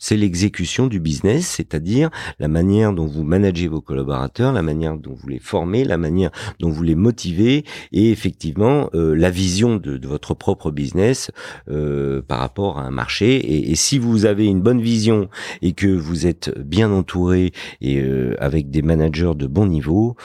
C'est 0.00 0.16
l'exécution 0.16 0.88
du 0.88 0.98
business, 0.98 1.46
c'est-à-dire 1.46 2.10
la 2.40 2.48
manière 2.48 2.92
dont 2.92 3.06
vous 3.06 3.22
managez 3.22 3.68
vos 3.68 3.80
collaborateurs, 3.80 4.52
la 4.52 4.62
manière 4.62 4.96
dont 4.96 5.14
vous 5.14 5.28
les 5.28 5.38
formez, 5.38 5.84
la 5.84 5.98
manière 5.98 6.30
dont 6.58 6.70
vous 6.70 6.82
les 6.82 6.96
motivez, 6.96 7.64
et 7.92 8.10
effectivement 8.10 8.90
euh, 8.94 9.14
la 9.14 9.30
vision 9.30 9.76
de, 9.76 10.00
votre 10.08 10.34
propre 10.34 10.70
business 10.70 11.30
euh, 11.68 12.22
par 12.22 12.40
rapport 12.40 12.78
à 12.78 12.82
un 12.82 12.90
marché. 12.90 13.36
Et, 13.36 13.70
et 13.70 13.74
si 13.76 13.98
vous 13.98 14.24
avez 14.24 14.46
une 14.46 14.62
bonne 14.62 14.80
vision 14.80 15.28
et 15.62 15.72
que 15.72 15.86
vous 15.86 16.26
êtes 16.26 16.58
bien 16.58 16.90
entouré 16.90 17.52
et 17.82 18.00
euh, 18.00 18.34
avec 18.40 18.70
des 18.70 18.82
managers 18.82 19.34
de 19.36 19.46
bon 19.46 19.66
niveau, 19.66 20.16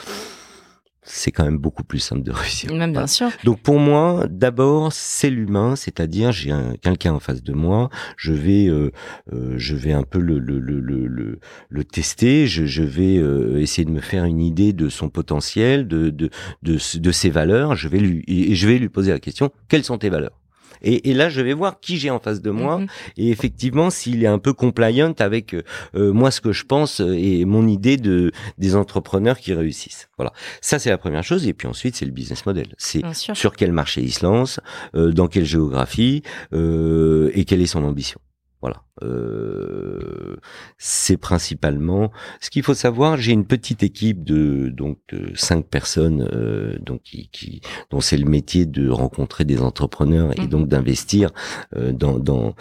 c'est 1.08 1.32
quand 1.32 1.46
même 1.46 1.60
beaucoup 1.60 1.84
plus 1.84 2.00
simple 2.00 2.24
de 2.24 2.32
réussir. 2.32 2.74
Même 2.74 2.92
bien 2.92 3.06
sûr. 3.08 3.30
Donc 3.44 3.60
pour 3.62 3.80
moi, 3.80 4.26
d'abord 4.30 4.92
c'est 4.92 5.30
l'humain, 5.30 5.76
c'est-à-dire 5.76 6.32
j'ai 6.32 6.52
un- 6.52 6.76
quelqu'un 6.82 7.14
en 7.14 7.20
face 7.20 7.44
de 7.44 7.54
moi, 7.54 7.90
je 8.18 8.34
vais 8.34 8.68
euh, 8.68 8.92
euh, 9.32 9.54
je 9.58 9.76
vais 9.76 9.94
un 9.94 10.04
peu 10.04 10.20
le 10.20 10.40
le 10.40 10.60
le 10.60 10.80
le, 10.80 11.06
le, 11.08 11.40
le 11.70 11.84
tester, 11.84 12.48
je, 12.48 12.66
je 12.66 12.84
vais 12.84 13.18
euh, 13.18 13.62
essayer 13.62 13.86
de 13.86 13.92
me 13.92 14.02
faire 14.02 14.26
une 14.26 14.42
idée 14.42 14.74
de 14.74 14.90
son 14.90 15.10
potentiel, 15.10 15.88
de 15.88 16.10
de 16.10 16.30
de, 16.64 16.78
de 17.00 17.12
ses 17.12 17.30
valeurs, 17.30 17.76
je 17.76 17.88
vais 17.88 18.00
lui 18.00 18.24
et 18.28 18.56
je 18.56 18.68
vais 18.68 18.78
lui 18.80 18.90
poser 18.90 19.12
la 19.12 19.20
question 19.20 19.52
quelles 19.70 19.84
sont 19.84 19.98
tes 20.00 20.10
valeurs? 20.10 20.40
Et, 20.86 21.10
et 21.10 21.14
là, 21.14 21.30
je 21.30 21.42
vais 21.42 21.54
voir 21.54 21.80
qui 21.80 21.98
j'ai 21.98 22.10
en 22.10 22.20
face 22.20 22.42
de 22.42 22.52
moi, 22.52 22.80
Mhm. 22.80 22.88
et 23.18 23.30
effectivement, 23.32 23.90
s'il 23.90 24.24
est 24.24 24.28
un 24.28 24.40
peu 24.40 24.54
compliant 24.54 25.14
avec 25.20 25.54
euh, 25.54 26.14
moi, 26.14 26.32
ce 26.32 26.42
que 26.42 26.52
je 26.52 26.64
pense 26.66 27.02
euh, 27.02 27.14
et 27.18 27.46
mon 27.46 27.68
idée 27.68 27.98
de 27.98 28.32
des 28.58 28.76
entrepreneurs 28.76 29.38
qui 29.40 29.54
réussissent. 29.54 30.08
Voilà, 30.18 30.32
ça 30.62 30.80
c'est 30.80 30.90
la 30.90 30.98
première 30.98 31.24
chose. 31.24 31.48
Et 31.48 31.54
puis 31.54 31.68
ensuite, 31.68 31.96
c'est 31.96 32.06
le 32.06 32.12
business 32.12 32.46
model. 32.46 32.68
C'est 32.78 33.02
sur 33.36 33.54
quel 33.56 33.72
marché 33.72 34.02
il 34.02 34.14
se 34.14 34.26
lance, 34.26 34.60
euh, 34.96 35.12
dans 35.12 35.28
quelle 35.28 35.46
géographie 35.46 36.24
euh, 36.54 37.32
et 37.34 37.46
quelle 37.46 37.62
est 37.62 37.66
son 37.66 37.84
ambition. 37.84 38.20
Voilà. 38.66 38.82
Euh, 39.04 40.38
c'est 40.80 41.18
principalement 41.18 42.12
ce 42.42 42.50
qu'il 42.50 42.64
faut 42.64 42.74
savoir. 42.74 43.16
J'ai 43.18 43.32
une 43.32 43.46
petite 43.46 43.84
équipe 43.84 44.24
de 44.24 44.70
donc 44.70 44.98
de 45.14 45.36
cinq 45.36 45.68
personnes, 45.68 46.28
euh, 46.34 46.80
donc 46.82 47.04
qui, 47.04 47.30
qui 47.32 47.62
dont 47.92 48.02
c'est 48.02 48.18
le 48.18 48.26
métier 48.26 48.66
de 48.66 48.90
rencontrer 48.90 49.44
des 49.46 49.62
entrepreneurs 49.62 50.32
et 50.40 50.42
Mhm. 50.46 50.48
donc 50.48 50.68
d'investir 50.68 51.30
euh, 51.76 51.92
dans 51.92 52.18
dans 52.18 52.56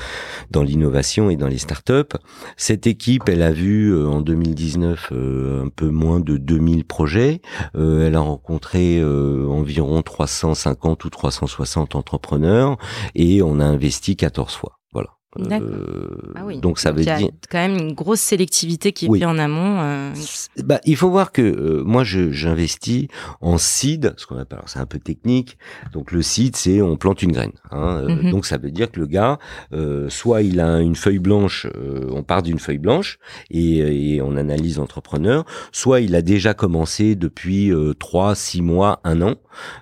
dans 0.50 0.62
l'innovation 0.62 1.30
et 1.30 1.36
dans 1.36 1.48
les 1.48 1.56
startups. 1.58 2.18
Cette 2.58 2.86
équipe, 2.86 3.26
elle 3.30 3.40
a 3.42 3.52
vu 3.52 3.94
euh, 3.94 4.06
en 4.06 4.20
2019 4.20 5.08
euh, 5.12 5.64
un 5.64 5.68
peu 5.70 5.88
moins 5.88 6.20
de 6.20 6.36
2000 6.36 6.84
projets. 6.84 7.40
Euh, 7.76 8.06
elle 8.06 8.14
a 8.16 8.20
rencontré 8.20 8.98
euh, 9.00 9.46
environ 9.48 10.02
350 10.02 11.02
ou 11.06 11.08
360 11.10 11.94
entrepreneurs 11.94 12.76
et 13.14 13.40
on 13.40 13.58
a 13.58 13.64
investi 13.64 14.16
14 14.16 14.52
fois. 14.54 14.80
Euh, 15.38 16.32
Ah 16.34 16.44
oui. 16.46 16.58
Donc 16.60 16.78
ça 16.78 16.92
veut 16.92 17.00
il 17.02 17.06
y 17.06 17.10
a 17.10 17.18
dire 17.18 17.28
quand 17.50 17.58
même 17.58 17.76
une 17.76 17.92
grosse 17.94 18.20
sélectivité 18.20 18.92
qui 18.92 19.06
est 19.06 19.08
Oui. 19.08 19.18
faite 19.20 19.28
en 19.28 19.38
amont. 19.38 19.80
euh, 19.80 20.12
bah, 20.64 20.80
il 20.84 20.96
faut 20.96 21.10
voir 21.10 21.32
que 21.32 21.42
euh, 21.42 21.82
moi 21.84 22.04
j'investis 22.04 23.08
en 23.40 23.58
seed, 23.58 24.14
ce 24.16 24.26
qu'on 24.26 24.38
appelle, 24.38 24.60
c'est 24.66 24.78
un 24.78 24.86
peu 24.86 24.98
technique. 24.98 25.58
Donc 25.92 26.12
le 26.12 26.22
seed 26.22 26.56
c'est 26.56 26.80
on 26.82 26.96
plante 26.96 27.22
une 27.22 27.32
graine. 27.32 27.52
Hein, 27.70 28.02
euh, 28.08 28.14
Mhm. 28.14 28.30
Donc 28.30 28.46
ça 28.46 28.58
veut 28.58 28.70
dire 28.70 28.90
que 28.90 29.00
le 29.00 29.06
gars, 29.06 29.38
euh, 29.72 30.08
soit 30.08 30.42
il 30.42 30.60
a 30.60 30.78
une 30.80 30.94
feuille 30.96 31.18
blanche, 31.18 31.66
euh, 31.76 32.06
on 32.10 32.22
part 32.22 32.42
d'une 32.42 32.58
feuille 32.58 32.78
blanche 32.78 33.18
et, 33.50 34.14
et 34.16 34.22
on 34.22 34.36
analyse 34.36 34.78
l'entrepreneur, 34.78 35.44
soit 35.72 36.00
il 36.00 36.14
a 36.14 36.22
déjà 36.22 36.54
commencé 36.54 37.14
depuis 37.16 37.72
euh, 37.72 37.92
trois, 37.94 38.34
six 38.34 38.62
mois, 38.62 39.00
un 39.04 39.20
an, 39.22 39.34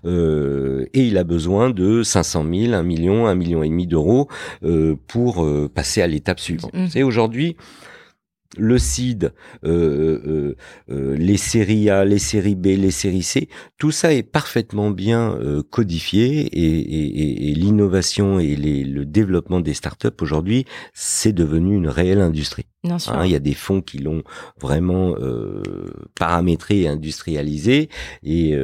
euh, 0.05 0.87
et 0.95 1.07
il 1.07 1.19
a 1.19 1.25
besoin 1.25 1.71
de 1.71 2.03
500 2.03 2.45
000, 2.53 2.73
1 2.75 2.83
million, 2.83 3.27
1 3.27 3.35
million 3.35 3.63
et 3.63 3.69
demi 3.69 3.87
d'euros 3.87 4.29
euh, 4.65 4.97
pour 5.43 5.47
euh, 5.47 5.69
passer 5.69 6.03
à 6.03 6.07
l'étape 6.07 6.41
suivante. 6.41 6.73
Mhm. 6.75 6.89
C'est 6.89 7.03
aujourd'hui 7.03 7.57
le 8.59 8.77
seed, 8.79 9.33
euh, 9.65 10.55
euh, 10.91 11.17
les 11.17 11.39
séries 11.39 11.89
A, 11.89 12.05
les 12.05 12.19
séries 12.19 12.55
B, 12.55 12.67
les 12.67 12.91
séries 12.91 13.23
C, 13.23 13.49
tout 13.79 13.91
ça 13.91 14.13
est 14.13 14.23
parfaitement 14.23 14.91
bien 14.91 15.39
codifié 15.71 16.49
et, 16.53 16.81
et- 16.81 17.21
et- 17.23 17.51
et 17.51 17.55
l'innovation 17.55 18.39
et 18.39 18.55
les- 18.55 18.85
le 18.85 19.07
développement 19.07 19.61
des 19.61 19.73
startups 19.73 20.09
aujourd'hui, 20.21 20.67
c'est 20.93 21.33
devenu 21.33 21.75
une 21.77 21.89
réelle 21.89 22.21
industrie. 22.21 22.67
bien 22.85 22.99
sûr. 22.99 23.15
Hein, 23.15 23.25
Il 23.25 23.33
y 23.33 23.37
a 23.37 23.39
des 23.39 23.55
fonds 23.55 23.81
qui 23.81 23.97
l'ont 23.99 24.23
vraiment 24.61 25.15
euh, 25.19 25.63
paramétré 26.15 26.83
et 26.83 26.89
industrialisé. 26.89 27.89
Et, 28.23 28.51
et 28.51 28.63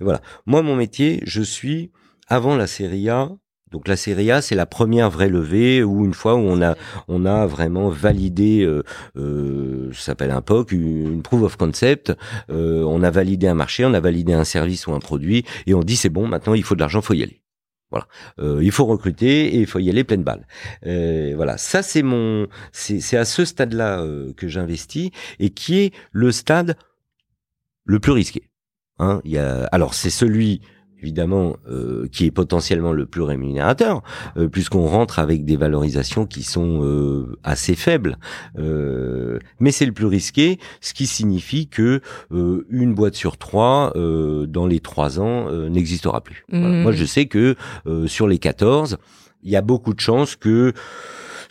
voilà. 0.00 0.20
Moi, 0.44 0.60
mon 0.60 0.76
métier, 0.76 1.20
je 1.24 1.40
suis 1.42 1.90
avant 2.28 2.54
la 2.54 2.66
série 2.66 3.08
A. 3.08 3.30
Donc 3.72 3.88
la 3.88 3.96
série 3.96 4.30
A, 4.30 4.42
c'est 4.42 4.54
la 4.54 4.66
première 4.66 5.10
vraie 5.10 5.30
levée 5.30 5.82
où 5.82 6.04
une 6.04 6.12
fois 6.12 6.34
où 6.34 6.40
on 6.40 6.60
a 6.62 6.76
on 7.08 7.24
a 7.24 7.46
vraiment 7.46 7.88
validé, 7.88 8.62
euh, 8.62 8.82
euh, 9.16 9.90
ça 9.94 10.02
s'appelle 10.12 10.30
un 10.30 10.42
POC, 10.42 10.72
une 10.72 11.22
proof 11.22 11.42
of 11.42 11.56
concept. 11.56 12.12
euh, 12.50 12.82
on 12.82 13.02
a 13.02 13.10
validé 13.10 13.48
un 13.48 13.54
marché, 13.54 13.84
on 13.86 13.94
a 13.94 14.00
validé 14.00 14.34
un 14.34 14.44
service 14.44 14.86
ou 14.86 14.92
un 14.92 14.98
produit, 15.00 15.44
et 15.66 15.72
on 15.74 15.80
dit 15.80 15.96
c'est 15.96 16.10
bon, 16.10 16.28
maintenant 16.28 16.52
il 16.54 16.62
faut 16.62 16.74
de 16.74 16.80
l'argent, 16.80 17.00
faut 17.00 17.14
y 17.14 17.22
aller. 17.22 17.40
Voilà, 17.90 18.06
il 18.62 18.72
faut 18.72 18.86
recruter 18.86 19.54
et 19.54 19.60
il 19.60 19.66
faut 19.66 19.78
y 19.78 19.90
aller 19.90 20.02
pleine 20.02 20.22
balle. 20.22 20.46
Euh, 20.86 21.34
voilà, 21.36 21.58
ça 21.58 21.82
c'est 21.82 22.02
mon, 22.02 22.46
c'est 22.72 23.18
à 23.18 23.26
ce 23.26 23.44
stade-là 23.44 24.02
que 24.34 24.48
j'investis 24.48 25.10
et 25.38 25.50
qui 25.50 25.78
est 25.78 25.94
le 26.10 26.32
stade 26.32 26.76
le 27.84 28.00
plus 28.00 28.12
risqué. 28.12 28.48
Hein, 28.98 29.20
alors 29.72 29.92
c'est 29.92 30.10
celui 30.10 30.62
évidemment 31.02 31.56
euh, 31.68 32.06
qui 32.10 32.26
est 32.26 32.30
potentiellement 32.30 32.92
le 32.92 33.06
plus 33.06 33.22
rémunérateur, 33.22 34.02
euh, 34.36 34.48
puisqu'on 34.48 34.86
rentre 34.86 35.18
avec 35.18 35.44
des 35.44 35.56
valorisations 35.56 36.26
qui 36.26 36.42
sont 36.42 36.82
euh, 36.82 37.36
assez 37.42 37.74
faibles. 37.74 38.16
Euh, 38.58 39.38
mais 39.60 39.72
c'est 39.72 39.86
le 39.86 39.92
plus 39.92 40.06
risqué, 40.06 40.58
ce 40.80 40.94
qui 40.94 41.06
signifie 41.06 41.66
que 41.66 42.00
euh, 42.32 42.66
une 42.70 42.94
boîte 42.94 43.14
sur 43.14 43.36
trois 43.36 43.92
euh, 43.96 44.46
dans 44.46 44.66
les 44.66 44.80
trois 44.80 45.20
ans 45.20 45.48
euh, 45.48 45.68
n'existera 45.68 46.20
plus. 46.20 46.44
Voilà. 46.50 46.68
Mhm. 46.68 46.82
Moi, 46.82 46.92
je 46.92 47.04
sais 47.04 47.26
que 47.26 47.56
euh, 47.86 48.06
sur 48.06 48.28
les 48.28 48.38
14, 48.38 48.98
il 49.42 49.50
y 49.50 49.56
a 49.56 49.62
beaucoup 49.62 49.94
de 49.94 50.00
chances 50.00 50.36
que 50.36 50.72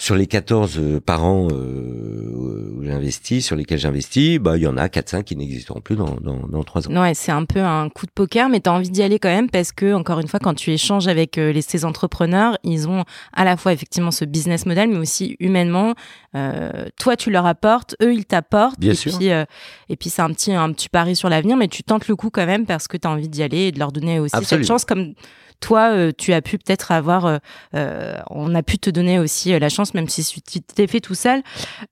sur 0.02 0.16
les 0.16 0.26
14 0.26 0.80
euh, 0.80 1.00
par 1.00 1.24
an 1.24 1.48
euh, 1.52 2.74
où 2.76 2.84
j'investis, 2.84 3.46
sur 3.46 3.56
lesquels 3.56 3.78
j'investis, 3.78 4.40
bah 4.40 4.58
il 4.58 4.64
y 4.64 4.68
en 4.68 4.76
a 4.76 4.88
4-5 4.88 5.24
qui 5.24 5.36
n'existeront 5.36 5.80
plus 5.80 5.96
dans, 5.96 6.16
dans, 6.16 6.48
dans 6.48 6.64
3 6.64 6.88
ans. 6.88 7.02
Ouais, 7.04 7.14
c'est 7.14 7.32
un 7.32 7.46
peu 7.46 7.60
un 7.60 7.88
coup 7.90 8.08
de 8.08 8.12
poker, 8.12 8.50
mais 8.50 8.62
tu 8.62 8.70
as 8.72 8.74
envie 8.74 8.90
d'y 8.90 9.04
aller 9.04 9.20
quand 9.20 9.30
même 9.30 9.48
parce 9.48 9.72
que, 9.72 9.94
encore 9.94 10.20
une 10.20 10.28
fois, 10.28 10.40
quand 10.40 10.56
tu 10.56 10.72
échanges 10.72 11.08
avec 11.08 11.38
euh, 11.38 11.52
les, 11.52 11.62
ces 11.62 11.86
entrepreneurs, 11.86 12.58
ils 12.64 12.90
ont 12.90 13.04
à 13.32 13.46
la 13.46 13.58
fois 13.58 13.74
effectivement 13.74 14.10
ce 14.10 14.26
business 14.26 14.66
model, 14.66 14.90
mais 14.90 14.98
aussi 14.98 15.36
humainement, 15.40 15.94
euh, 16.36 16.88
toi 17.00 17.16
tu 17.16 17.30
leur 17.30 17.46
apportes, 17.46 17.96
eux 18.02 18.16
ils 18.16 18.26
t'apportent. 18.26 18.80
Bien 18.80 18.94
et 18.94 18.96
sûr. 18.96 19.16
Puis, 19.16 19.30
euh, 19.30 19.46
et 19.88 19.98
puis 19.98 20.10
c'est 20.10 20.24
un 20.24 20.32
petit, 20.32 20.52
un 20.52 20.72
petit 20.74 20.90
pari 20.90 21.16
sur 21.16 21.30
l'avenir, 21.30 21.58
mais 21.58 21.68
tu 21.68 21.84
tentes 21.84 22.08
le 22.08 22.16
coup 22.16 22.32
quand 22.32 22.48
même 22.48 22.66
parce 22.66 22.88
que 22.88 22.98
tu 22.98 23.08
as 23.08 23.12
envie 23.12 23.30
d'y 23.30 23.44
aller 23.44 23.68
et 23.68 23.72
de 23.72 23.78
leur 23.78 23.92
donner 23.92 24.20
aussi 24.20 24.36
Absolument. 24.36 24.64
cette 24.66 24.68
chance 24.68 24.86
comme 24.86 25.14
toi, 25.62 25.92
euh, 25.92 26.12
tu 26.18 26.34
as 26.34 26.42
pu 26.42 26.58
peut-être 26.58 26.92
avoir, 26.92 27.26
euh, 27.26 27.38
euh, 27.76 28.16
on 28.30 28.54
a 28.56 28.62
pu 28.64 28.78
te 28.78 28.90
donner 28.90 29.18
aussi 29.20 29.58
la 29.58 29.70
chance, 29.70 29.94
même 29.94 30.10
si 30.10 30.24
tu 30.42 30.60
t'es 30.62 30.88
fait 30.88 31.00
tout 31.00 31.16
seul. 31.16 31.42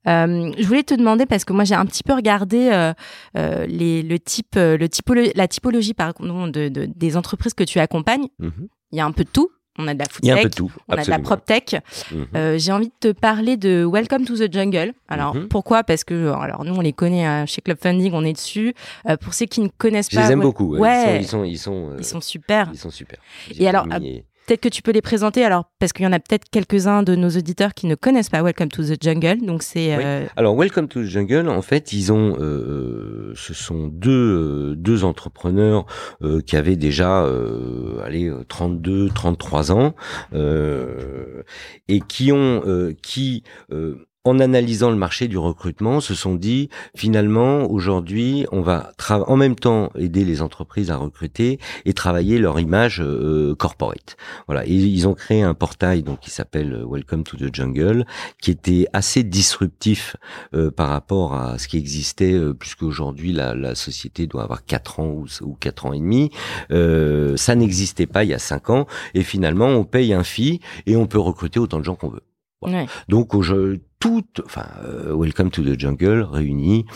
Je 0.06 0.66
voulais 0.66 0.82
te 0.82 0.94
demander 0.94 1.24
parce 1.24 1.44
que 1.46 1.52
moi 1.54 1.64
j'ai 1.64 1.74
un 1.74 1.86
petit 1.86 2.02
peu 2.02 2.12
regardé 2.12 2.92
les, 3.34 4.02
le 4.02 4.18
type, 4.18 4.56
le 4.56 4.86
typolo- 4.86 5.32
la 5.34 5.48
typologie 5.48 5.94
pardon, 5.94 6.46
de, 6.48 6.68
de- 6.68 6.88
des 6.94 7.16
entreprises 7.16 7.54
que 7.54 7.64
tu 7.64 7.78
accompagnes. 7.78 8.26
Mhm. 8.38 8.68
Il 8.92 8.98
y 8.98 9.00
a 9.00 9.06
un 9.06 9.12
peu 9.12 9.24
de 9.24 9.30
tout. 9.30 9.50
On 9.78 9.86
a 9.88 9.94
de 9.94 9.98
la 10.00 10.04
food 10.10 10.22
tech, 10.22 10.42
peu 10.42 10.48
de 10.48 10.54
tout. 10.54 10.72
on 10.88 10.94
a 10.94 11.04
de 11.04 11.10
la 11.10 11.18
prop 11.18 11.44
tech. 11.44 11.80
Mhm. 12.12 12.26
Euh, 12.34 12.58
J'ai 12.58 12.72
envie 12.72 12.88
de 12.88 12.92
te 13.12 13.12
parler 13.12 13.56
de 13.56 13.84
Welcome 13.84 14.24
to 14.24 14.36
the 14.36 14.52
Jungle. 14.52 14.92
Alors 15.08 15.34
Mhm. 15.34 15.48
pourquoi? 15.48 15.84
Parce 15.84 16.04
que 16.04 16.28
alors 16.32 16.64
nous 16.64 16.74
on 16.74 16.80
les 16.80 16.92
connaît 16.92 17.24
hein, 17.24 17.46
chez 17.46 17.60
Club 17.62 17.78
Funding, 17.80 18.12
on 18.14 18.24
est 18.24 18.32
dessus. 18.34 18.74
Euh, 19.08 19.16
pour 19.16 19.32
ceux 19.34 19.46
qui 19.46 19.60
ne 19.60 19.68
connaissent 19.68 20.08
Je 20.10 20.16
pas, 20.16 20.26
les 20.26 20.32
aime 20.32 20.40
ouais, 20.40 20.44
beaucoup. 20.44 20.76
Ouais. 20.76 21.20
Ils 21.20 21.26
sont, 21.26 21.44
ils 21.44 21.56
sont, 21.58 21.72
ils 21.84 21.84
sont, 21.84 21.90
euh, 21.92 21.96
ils 21.98 22.04
sont 22.04 22.20
super. 22.20 22.68
ils 22.72 22.78
sont 22.78 22.90
super. 22.90 23.18
Et 23.58 23.68
alors, 23.68 23.86
et- 24.02 24.24
Peut-être 24.50 24.62
que 24.62 24.68
tu 24.68 24.82
peux 24.82 24.90
les 24.90 25.00
présenter. 25.00 25.44
Alors 25.44 25.66
parce 25.78 25.92
qu'il 25.92 26.04
y 26.04 26.08
en 26.08 26.12
a 26.12 26.18
peut-être 26.18 26.50
quelques-uns 26.50 27.04
de 27.04 27.14
nos 27.14 27.28
auditeurs 27.28 27.72
qui 27.72 27.86
ne 27.86 27.94
connaissent 27.94 28.30
pas 28.30 28.42
Welcome 28.42 28.68
to 28.68 28.82
the 28.82 29.00
Jungle. 29.00 29.46
Donc 29.46 29.62
c'est 29.62 29.96
Oui. 29.96 30.02
euh, 30.04 30.26
Alors, 30.34 30.56
Welcome 30.58 30.88
to 30.88 31.02
the 31.02 31.06
Jungle, 31.06 31.48
en 31.48 31.62
fait, 31.62 31.92
ils 31.92 32.12
ont, 32.12 32.36
euh, 32.40 33.32
ce 33.36 33.54
sont 33.54 33.86
deux, 33.86 34.10
euh, 34.10 34.74
deux 34.74 35.04
entrepreneurs 35.04 35.86
euh, 36.22 36.40
qui 36.40 36.56
avaient 36.56 36.74
déjà, 36.74 37.22
euh, 37.22 38.02
allez, 38.04 38.26
euh, 38.26 38.44
32, 38.48 39.10
33 39.14 39.70
ans, 39.70 39.94
euh, 40.34 41.44
et 41.86 42.00
qui 42.00 42.32
ont, 42.32 42.62
euh, 42.66 42.92
qui, 43.02 43.44
euh, 43.72 44.04
en 44.24 44.38
analysant 44.38 44.90
le 44.90 44.96
marché 44.96 45.28
du 45.28 45.38
recrutement, 45.38 46.00
se 46.00 46.14
sont 46.14 46.34
dit 46.34 46.68
finalement 46.94 47.70
aujourd'hui 47.70 48.46
on 48.52 48.60
va 48.60 48.92
en 49.08 49.36
même 49.36 49.54
temps 49.54 49.90
aider 49.96 50.24
les 50.24 50.42
entreprises 50.42 50.90
à 50.90 50.96
recruter 50.96 51.58
et 51.86 51.94
travailler 51.94 52.38
leur 52.38 52.60
image 52.60 53.00
euh, 53.00 53.54
corporate. 53.54 54.16
Voilà, 54.46 54.66
et 54.66 54.72
ils 54.72 55.08
ont 55.08 55.14
créé 55.14 55.42
un 55.42 55.54
portail 55.54 56.02
donc 56.02 56.20
qui 56.20 56.30
s'appelle 56.30 56.74
euh, 56.74 56.86
Welcome 56.86 57.24
to 57.24 57.38
the 57.38 57.54
Jungle, 57.54 58.04
qui 58.42 58.50
était 58.50 58.86
assez 58.92 59.22
disruptif 59.22 60.16
euh, 60.54 60.70
par 60.70 60.88
rapport 60.90 61.34
à 61.34 61.58
ce 61.58 61.66
qui 61.66 61.78
existait, 61.78 62.34
euh, 62.34 62.52
puisque 62.52 62.82
aujourd'hui 62.82 63.32
la, 63.32 63.54
la 63.54 63.74
société 63.74 64.26
doit 64.26 64.42
avoir 64.42 64.64
quatre 64.66 65.00
ans 65.00 65.08
ou, 65.08 65.26
ou 65.42 65.54
quatre 65.54 65.86
ans 65.86 65.94
et 65.94 65.98
demi. 65.98 66.30
Euh, 66.70 67.36
ça 67.36 67.54
n'existait 67.54 68.06
pas 68.06 68.24
il 68.24 68.30
y 68.30 68.34
a 68.34 68.38
cinq 68.38 68.68
ans, 68.68 68.86
et 69.14 69.22
finalement 69.22 69.68
on 69.68 69.84
paye 69.84 70.12
un 70.12 70.24
fee 70.24 70.60
et 70.86 70.96
on 70.96 71.06
peut 71.06 71.18
recruter 71.18 71.58
autant 71.58 71.78
de 71.78 71.84
gens 71.84 71.94
qu'on 71.94 72.10
veut. 72.10 72.22
ouais. 72.62 72.86
Donc 73.08 73.40
jeu, 73.40 73.80
tout, 74.00 74.24
enfin, 74.46 74.64
euh, 74.84 75.14
Welcome 75.14 75.50
to 75.50 75.62
the 75.62 75.78
Jungle 75.78 76.22
réuni, 76.22 76.86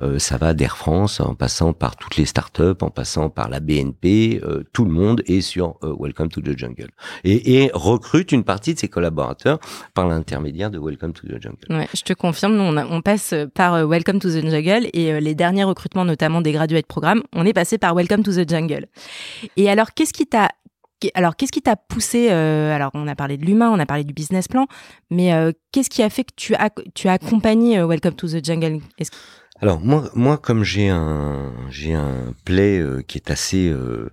euh, 0.00 0.20
ça 0.20 0.36
va 0.38 0.54
d'Air 0.54 0.76
France 0.76 1.18
en 1.20 1.34
passant 1.34 1.72
par 1.72 1.96
toutes 1.96 2.16
les 2.16 2.24
startups, 2.24 2.80
en 2.82 2.88
passant 2.90 3.30
par 3.30 3.48
la 3.48 3.58
BNP, 3.58 4.40
euh, 4.44 4.62
tout 4.72 4.84
le 4.84 4.92
monde 4.92 5.22
est 5.26 5.40
sur 5.40 5.74
Welcome 5.82 6.28
to 6.28 6.40
the 6.40 6.56
Jungle 6.56 6.88
et, 7.24 7.64
et 7.64 7.70
recrute 7.74 8.30
une 8.30 8.44
partie 8.44 8.74
de 8.74 8.78
ses 8.78 8.86
collaborateurs 8.88 9.58
par 9.92 10.06
l'intermédiaire 10.06 10.70
de 10.70 10.78
Welcome 10.78 11.12
to 11.12 11.26
the 11.26 11.42
Jungle. 11.42 11.66
Ouais, 11.68 11.88
je 11.94 12.02
te 12.02 12.12
confirme, 12.12 12.54
nous, 12.54 12.62
on, 12.62 12.76
a- 12.76 12.86
on 12.86 13.02
passe 13.02 13.34
par 13.54 13.84
Welcome 13.86 14.20
to 14.20 14.28
the 14.30 14.48
Jungle 14.48 14.88
et 14.92 15.20
les 15.20 15.34
derniers 15.34 15.64
recrutements, 15.64 16.04
notamment 16.04 16.40
des 16.42 16.52
graduates 16.52 16.86
programmes, 16.86 17.22
on 17.34 17.44
est 17.44 17.52
passé 17.52 17.76
par 17.76 17.94
Welcome 17.96 18.22
to 18.22 18.32
the 18.32 18.48
Jungle. 18.48 18.86
Et 19.56 19.68
alors, 19.68 19.94
qu'est-ce 19.94 20.12
qui 20.12 20.26
t'a 20.26 20.48
alors, 21.14 21.36
qu'est-ce 21.36 21.52
qui 21.52 21.62
t'a 21.62 21.76
poussé 21.76 22.28
euh, 22.30 22.74
Alors, 22.74 22.90
on 22.94 23.06
a 23.08 23.14
parlé 23.14 23.36
de 23.36 23.44
l'humain, 23.44 23.70
on 23.70 23.78
a 23.78 23.86
parlé 23.86 24.04
du 24.04 24.12
business 24.12 24.48
plan, 24.48 24.66
mais 25.10 25.32
euh, 25.32 25.52
qu'est-ce 25.72 25.90
qui 25.90 26.02
a 26.02 26.10
fait 26.10 26.24
que 26.24 26.32
tu 26.36 26.54
as, 26.54 26.70
tu 26.94 27.08
as 27.08 27.12
accompagné 27.12 27.78
euh, 27.78 27.86
Welcome 27.86 28.14
to 28.14 28.28
the 28.28 28.44
Jungle? 28.44 28.80
Alors 29.62 29.80
moi, 29.80 30.10
moi 30.16 30.38
comme 30.38 30.64
j'ai 30.64 30.88
un 30.88 31.52
j'ai 31.70 31.94
un 31.94 32.34
play 32.44 32.80
euh, 32.80 33.00
qui 33.06 33.16
est 33.16 33.30
assez 33.30 33.68
euh, 33.68 34.10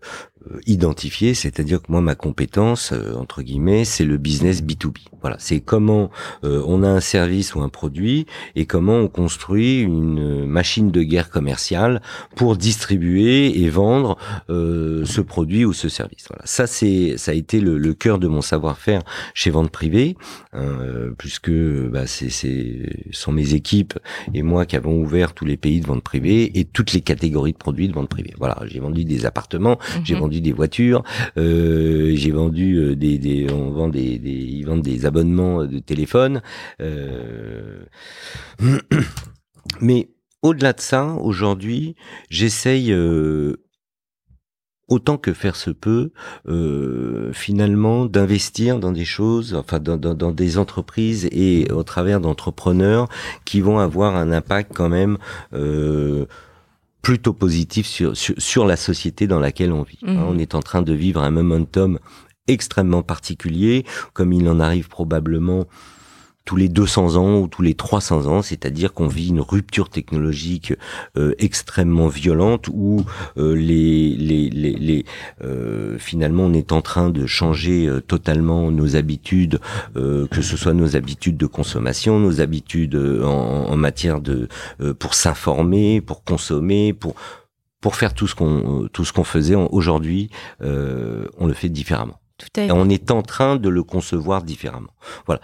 euh, 0.48 0.60
identifié, 0.68 1.34
c'est-à-dire 1.34 1.82
que 1.82 1.92
moi 1.92 2.00
ma 2.00 2.16
compétence 2.16 2.94
euh, 2.94 3.14
entre 3.16 3.42
guillemets, 3.42 3.84
c'est 3.84 4.06
le 4.06 4.18
business 4.18 4.64
B2B. 4.64 5.00
Voilà, 5.20 5.36
c'est 5.38 5.60
comment 5.60 6.12
euh, 6.46 6.64
on 6.66 6.82
a 6.82 6.88
un 6.88 7.02
service 7.02 7.56
ou 7.56 7.62
un 7.62 7.68
produit 7.68 8.26
et 8.56 8.66
comment 8.66 8.96
on 9.00 9.10
construit 9.10 9.82
une 9.82 10.46
machine 10.46 10.92
de 10.92 11.04
guerre 11.04 11.30
commerciale 11.30 12.02
pour 12.38 12.56
distribuer 12.56 13.62
et 13.62 13.70
vendre 13.70 14.18
euh, 14.50 15.04
ce 15.04 15.20
produit 15.20 15.66
ou 15.66 15.74
ce 15.74 15.90
service. 15.90 16.26
Voilà, 16.30 16.46
ça 16.46 16.68
c'est 16.68 17.18
ça 17.18 17.32
a 17.32 17.34
été 17.34 17.60
le, 17.60 17.78
le 17.78 17.94
cœur 17.94 18.18
de 18.18 18.30
mon 18.30 18.42
savoir-faire 18.42 19.02
chez 19.34 19.50
Vente 19.50 19.72
Privée, 19.72 20.16
hein, 20.54 21.12
puisque 21.18 21.52
bah, 21.52 22.08
c'est 22.08 22.30
c'est 22.30 23.08
sont 23.12 23.34
mes 23.34 23.56
équipes 23.56 24.00
et 24.34 24.42
moi 24.42 24.66
qui 24.66 24.78
avons 24.78 25.02
ouvert 25.02 25.34
tous 25.40 25.46
les 25.46 25.56
pays 25.56 25.80
de 25.80 25.88
vente 25.88 26.04
privée 26.04 26.60
et 26.60 26.66
toutes 26.66 26.92
les 26.92 27.00
catégories 27.00 27.54
de 27.54 27.58
produits 27.58 27.88
de 27.88 27.94
vente 27.94 28.10
privée. 28.10 28.34
Voilà, 28.38 28.58
j'ai 28.66 28.82
vendu 28.82 29.06
des 29.06 29.26
appartements, 29.26 29.80
j'ai 30.04 30.16
Mhm. 30.16 30.20
vendu 30.20 30.42
des 30.42 30.52
voitures, 30.52 31.02
euh, 31.38 32.12
j'ai 32.14 32.32
vendu 32.32 32.76
euh, 32.76 32.96
des, 32.98 33.18
des, 33.18 33.50
on 33.50 33.72
vend 33.72 33.88
des, 33.88 34.20
des, 34.20 34.32
ils 34.32 34.66
vendent 34.66 34.82
des 34.82 35.06
abonnements 35.06 35.66
de 35.66 35.80
téléphone. 35.80 36.42
euh. 36.82 37.86
Mais 39.82 40.10
au-delà 40.42 40.74
de 40.74 40.82
ça, 40.82 41.06
aujourd'hui, 41.22 41.96
j'essaye 42.30 42.92
euh, 42.92 43.56
autant 44.90 45.18
que 45.18 45.34
faire 45.34 45.56
se 45.56 45.70
peut, 45.70 46.12
euh, 46.48 47.32
finalement, 47.34 48.06
d'investir 48.06 48.80
dans 48.80 48.92
des 48.92 49.06
choses, 49.06 49.54
enfin 49.56 49.80
dans, 49.80 49.98
dans, 49.98 50.14
dans 50.14 50.32
des 50.32 50.58
entreprises 50.58 51.28
et 51.32 51.72
au 51.72 51.84
travers 51.84 52.20
d'entrepreneurs 52.20 53.08
qui 53.46 53.62
vont 53.62 53.80
avoir 53.80 54.16
un 54.16 54.32
impact 54.32 54.72
quand 54.76 54.90
même 54.90 55.18
euh, 55.54 56.26
plutôt 57.02 57.34
positif 57.34 57.88
sur, 57.88 58.18
sur, 58.18 58.36
sur 58.38 58.66
la 58.66 58.76
société 58.76 59.28
dans 59.28 59.40
laquelle 59.40 59.72
on 59.72 59.84
vit. 59.84 60.00
Hein, 60.06 60.26
on 60.28 60.38
est 60.38 60.56
en 60.56 60.62
train 60.62 60.82
de 60.82 60.94
vivre 60.94 61.22
un 61.22 61.32
momentum 61.32 62.00
extrêmement 62.48 63.04
particulier, 63.04 63.86
comme 64.14 64.34
il 64.34 64.50
en 64.50 64.60
arrive 64.60 64.90
probablement 64.90 65.66
tous 66.50 66.56
les 66.56 66.68
200 66.68 67.16
ans 67.16 67.42
ou 67.42 67.48
tous 67.48 67.62
les 67.62 67.76
300 67.76 68.26
ans, 68.26 68.42
c'est-à-dire 68.42 68.92
qu'on 68.92 69.06
vit 69.06 69.28
une 69.28 69.40
rupture 69.40 69.88
technologique 69.88 70.74
euh, 71.16 71.36
extrêmement 71.38 72.08
violente 72.08 72.70
où 72.74 73.06
euh, 73.38 73.54
les, 73.54 74.16
les, 74.16 74.50
les, 74.50 74.72
les 74.74 75.06
euh, 75.44 76.00
finalement 76.00 76.46
on 76.46 76.54
est 76.54 76.72
en 76.72 76.82
train 76.82 77.12
de 77.12 77.28
changer 77.28 77.88
totalement 78.08 78.72
nos 78.72 78.96
habitudes, 78.96 79.60
que 79.94 80.42
ce 80.42 80.58
soit 80.58 80.74
nos 80.74 80.96
habitudes 80.96 81.38
de 81.38 81.46
consommation, 81.46 82.20
nos 82.20 82.42
habitudes 82.42 82.96
en, 82.96 83.68
en 83.70 83.78
matière 83.78 84.20
de 84.20 84.48
pour 84.98 85.14
s'informer, 85.14 86.02
pour 86.02 86.24
consommer, 86.24 86.94
pour 86.94 87.14
pour 87.80 87.96
faire 87.96 88.16
tout 88.16 88.26
ce 88.26 88.34
qu'on 88.34 88.90
tout 88.92 89.06
ce 89.06 89.14
qu'on 89.14 89.24
faisait 89.24 89.54
aujourd'hui, 89.54 90.32
on 90.62 91.46
le 91.46 91.54
fait 91.54 91.70
différemment. 91.70 92.20
Tout 92.40 92.48
à 92.58 92.64
Et 92.64 92.68
fait. 92.68 92.72
on 92.74 92.90
est 92.90 93.12
en 93.12 93.22
train 93.22 93.58
de 93.58 93.70
le 93.70 93.84
concevoir 93.84 94.42
différemment. 94.44 94.90
Voilà. 95.28 95.42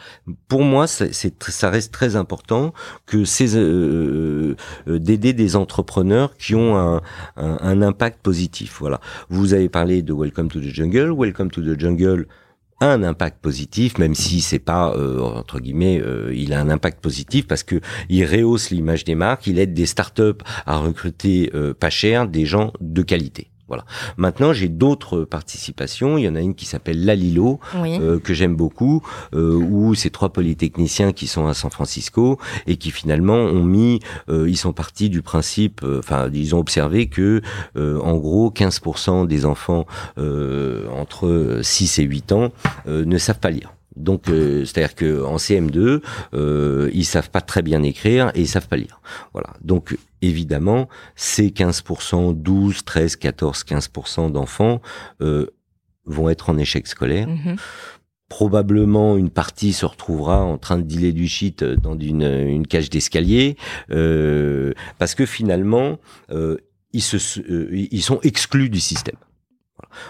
Pour 0.48 0.64
moi, 0.64 0.88
c'est, 0.88 1.14
c'est 1.14 1.38
tr- 1.38 1.52
ça 1.52 1.70
reste 1.70 1.92
très 1.94 2.16
important 2.16 2.74
que 3.06 3.26
ces 3.26 3.56
euh, 3.56 4.56
euh, 4.88 4.98
d'aider 4.98 5.34
des 5.34 5.56
entrepreneurs 5.56 6.36
qui 6.38 6.56
ont 6.56 6.76
un, 6.78 7.02
un, 7.36 7.58
un 7.62 7.82
impact 7.82 8.22
positif. 8.24 8.78
Voilà. 8.80 9.00
Vous 9.30 9.54
avez 9.54 9.70
parlé 9.70 10.02
de 10.02 10.14
Welcome 10.14 10.50
to 10.50 10.60
the 10.60 10.74
Jungle. 10.74 11.12
Welcome 11.12 11.52
to 11.52 11.62
the 11.62 11.80
Jungle 11.80 12.26
a 12.82 12.88
un 12.92 13.04
impact 13.04 13.42
positif, 13.42 13.98
même 13.98 14.16
si 14.16 14.42
c'est 14.42 14.60
pas 14.60 14.94
euh, 14.98 15.22
entre 15.22 15.60
guillemets, 15.62 16.02
euh, 16.02 16.34
il 16.36 16.52
a 16.52 16.60
un 16.60 16.70
impact 16.70 17.00
positif 17.02 17.48
parce 17.48 17.64
que 17.64 17.80
il 18.10 18.26
rehausse 18.26 18.70
l'image 18.70 19.06
des 19.06 19.16
marques, 19.16 19.48
il 19.48 19.60
aide 19.60 19.74
des 19.74 19.86
startups 19.86 20.44
à 20.66 20.78
recruter 20.78 21.52
euh, 21.56 21.74
pas 21.74 21.90
cher 21.90 22.28
des 22.28 22.46
gens 22.46 22.74
de 22.82 23.02
qualité. 23.02 23.50
Voilà. 23.68 23.84
Maintenant, 24.18 24.54
j'ai 24.54 24.68
d'autres 24.70 25.24
participations. 25.24 26.18
Il 26.18 26.24
y 26.26 26.30
en 26.30 26.36
a 26.36 26.40
une 26.42 26.54
qui 26.56 26.66
s'appelle 26.66 27.04
Lalilo, 27.04 27.60
Oui. 27.82 27.98
euh, 28.00 28.20
que 28.20 28.34
j'aime 28.34 28.56
beaucoup, 28.56 29.02
euh, 29.34 29.56
où 29.56 29.96
ces 29.96 30.10
trois 30.12 30.30
polytechniciens 30.30 31.14
qui 31.14 31.26
sont 31.28 31.48
à 31.48 31.54
San 31.54 31.72
Francisco 31.72 32.38
et 32.68 32.78
qui 32.78 32.92
finalement 32.92 33.36
ont 33.36 33.64
mis, 33.64 34.00
euh, 34.30 34.50
ils 34.50 34.58
sont 34.58 34.74
partis 34.74 35.10
du 35.10 35.22
principe, 35.22 35.82
euh, 35.84 36.00
enfin, 36.00 36.30
ils 36.34 36.54
ont 36.56 36.60
observé 36.60 37.08
que, 37.08 37.42
euh, 37.78 38.00
en 38.02 38.18
gros, 38.18 38.52
15% 38.52 39.26
des 39.26 39.46
enfants 39.46 39.86
euh, 40.18 40.88
entre 40.92 41.60
6 41.62 42.00
et 42.00 42.04
8 42.04 42.32
ans 42.34 42.52
euh, 42.88 43.04
ne 43.06 43.18
savent 43.18 43.40
pas 43.40 43.50
lire. 43.50 43.75
Donc, 43.96 44.30
euh, 44.30 44.66
c'est-à-dire 44.66 44.96
que 44.96 45.24
en 45.24 45.38
CM2, 45.38 46.02
euh, 46.34 46.90
ils 46.94 47.06
savent 47.06 47.30
pas 47.30 47.42
très 47.42 47.62
bien 47.62 47.84
écrire 47.84 48.32
et 48.36 48.42
ils 48.42 48.48
savent 48.48 48.68
pas 48.68 48.78
lire. 48.78 49.02
Voilà. 49.34 49.50
Donc, 49.62 49.98
évidemment, 50.22 50.90
ces 51.16 51.50
15%, 51.50 52.34
12, 52.34 52.84
13, 52.84 53.16
14, 53.16 53.64
15% 53.64 54.32
d'enfants 54.32 54.82
euh, 55.22 55.48
vont 56.06 56.30
être 56.30 56.50
en 56.50 56.58
échec 56.58 56.88
scolaire. 56.88 57.28
Mhm. 57.28 57.56
Probablement, 58.28 59.18
une 59.18 59.30
partie 59.30 59.72
se 59.72 59.86
retrouvera 59.86 60.44
en 60.44 60.58
train 60.58 60.78
de 60.78 60.84
dealer 60.84 61.14
du 61.14 61.28
shit 61.28 61.64
dans 61.64 61.98
une, 61.98 62.24
une 62.24 62.66
cage 62.66 62.90
d'escalier, 62.90 63.56
euh, 63.92 64.74
parce 64.98 65.14
que 65.14 65.28
finalement, 65.28 66.00
euh, 66.32 66.58
ils, 66.92 67.04
se, 67.04 67.18
euh, 67.40 67.70
ils 67.72 68.02
sont 68.02 68.20
exclus 68.24 68.70
du 68.70 68.80
système. 68.80 69.18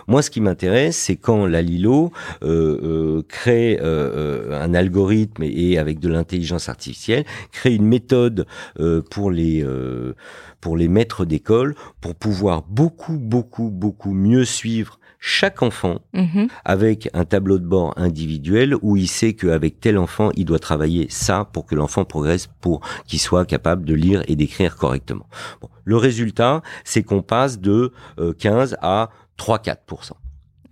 Moi, 0.07 0.21
ce 0.21 0.29
qui 0.29 0.41
m'intéresse, 0.41 0.97
c'est 0.97 1.15
quand 1.15 1.45
la 1.45 1.61
Lilo 1.61 2.11
euh, 2.43 2.79
euh, 2.83 3.21
crée 3.27 3.77
euh, 3.81 4.49
euh, 4.51 4.61
un 4.63 4.73
algorithme 4.73 5.43
et, 5.43 5.71
et 5.71 5.77
avec 5.77 5.99
de 5.99 6.09
l'intelligence 6.09 6.69
artificielle, 6.69 7.25
crée 7.51 7.73
une 7.75 7.85
méthode 7.85 8.45
euh, 8.79 9.01
pour 9.09 9.31
les 9.31 9.63
euh, 9.63 10.13
pour 10.61 10.77
les 10.77 10.87
maîtres 10.87 11.25
d'école 11.25 11.75
pour 12.01 12.15
pouvoir 12.15 12.63
beaucoup 12.67 13.17
beaucoup 13.17 13.69
beaucoup 13.69 14.13
mieux 14.13 14.45
suivre 14.45 14.99
chaque 15.19 15.63
enfant 15.63 15.99
Mhm. 16.13 16.47
avec 16.65 17.09
un 17.13 17.25
tableau 17.25 17.57
de 17.57 17.65
bord 17.65 17.93
individuel 17.97 18.75
où 18.81 18.95
il 18.95 19.07
sait 19.07 19.33
qu'avec 19.33 19.79
tel 19.79 19.97
enfant, 19.97 20.29
il 20.35 20.45
doit 20.45 20.59
travailler 20.59 21.07
ça 21.09 21.49
pour 21.51 21.65
que 21.65 21.73
l'enfant 21.73 22.05
progresse, 22.05 22.47
pour 22.61 22.81
qu'il 23.07 23.19
soit 23.19 23.45
capable 23.45 23.85
de 23.85 23.95
lire 23.95 24.23
et 24.27 24.35
d'écrire 24.35 24.75
correctement. 24.75 25.27
Bon. 25.61 25.69
Le 25.83 25.97
résultat, 25.97 26.61
c'est 26.83 27.03
qu'on 27.03 27.21
passe 27.21 27.59
de 27.59 27.91
euh, 28.19 28.33
15 28.33 28.77
à 28.81 29.09
3-4%. 29.37 30.13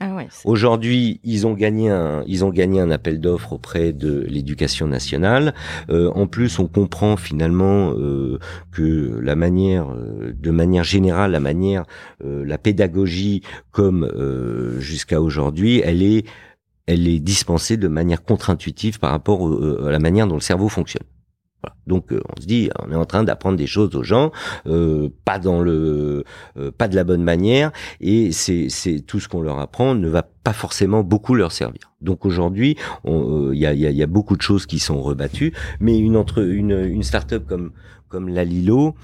Ah 0.06 0.18
Aujourd'hui, 0.44 1.22
ils 1.24 1.48
ont 1.48 1.54
gagné 1.54 1.90
un, 1.90 2.24
ils 2.28 2.44
ont 2.44 2.50
gagné 2.50 2.82
un 2.82 2.92
appel 2.92 3.22
d'offres 3.22 3.54
auprès 3.54 3.94
de 3.94 4.26
l'éducation 4.28 4.86
nationale. 4.86 5.54
Euh, 5.90 6.12
en 6.14 6.28
plus, 6.28 6.60
on 6.60 6.68
comprend 6.68 7.16
finalement 7.16 7.94
euh, 7.94 8.38
que 8.74 9.18
la 9.22 9.36
manière, 9.38 9.90
euh, 9.92 10.34
de 10.38 10.52
manière 10.52 10.84
générale, 10.84 11.32
la 11.32 11.40
manière, 11.40 11.86
la 12.22 12.58
pédagogie 12.58 13.44
comme 13.72 14.10
jusqu'à 14.80 15.22
aujourd'hui, 15.22 15.82
elle 15.84 16.04
est, 16.04 16.26
elle 16.86 17.08
est 17.08 17.20
dispensée 17.20 17.78
de 17.78 17.88
manière 17.88 18.24
contre-intuitive 18.24 19.00
par 19.00 19.12
rapport 19.12 19.42
à 19.86 19.92
la 19.92 20.00
manière 20.00 20.28
dont 20.28 20.36
le 20.36 20.42
cerveau 20.42 20.68
fonctionne. 20.68 21.04
Donc 21.88 22.12
euh, 22.12 22.22
on 22.36 22.42
se 22.42 22.48
dit, 22.48 22.70
on 22.80 22.92
est 22.92 22.96
en 22.96 23.06
train 23.06 23.24
d'apprendre 23.24 23.58
des 23.58 23.68
choses 23.68 23.96
aux 23.96 24.04
gens, 24.04 24.32
euh, 24.68 25.10
pas 25.26 25.40
dans 25.40 25.62
le, 25.62 26.24
euh, 26.58 26.72
pas 26.72 26.88
de 26.88 26.96
la 26.96 27.04
bonne 27.04 27.24
manière, 27.24 27.72
et 28.00 28.32
c'est 28.32 28.70
tout 29.06 29.20
ce 29.20 29.28
qu'on 29.28 29.42
leur 29.42 29.60
apprend 29.60 29.96
ne 29.96 30.08
va 30.08 30.24
pas 30.24 30.54
forcément 30.54 31.04
beaucoup 31.04 31.36
leur 31.36 31.52
servir. 31.52 31.92
Donc 32.02 32.26
aujourd'hui, 32.26 32.78
il 33.06 33.58
y 33.58 33.66
a, 33.66 33.74
y, 33.74 33.86
a, 33.86 33.92
y, 33.92 34.04
a, 34.04 34.08
beaucoup 34.08 34.36
de 34.36 34.42
choses 34.42 34.66
qui 34.66 34.80
sont 34.80 35.02
rebattues, 35.02 35.54
mais 35.80 35.98
une 35.98 36.18
entre 36.18 36.44
une 36.44 36.86
une 36.86 37.04
start-up 37.04 37.46
comme 37.48 37.72
comme 38.10 38.30
la 38.30 38.44
Lilo, 38.44 38.96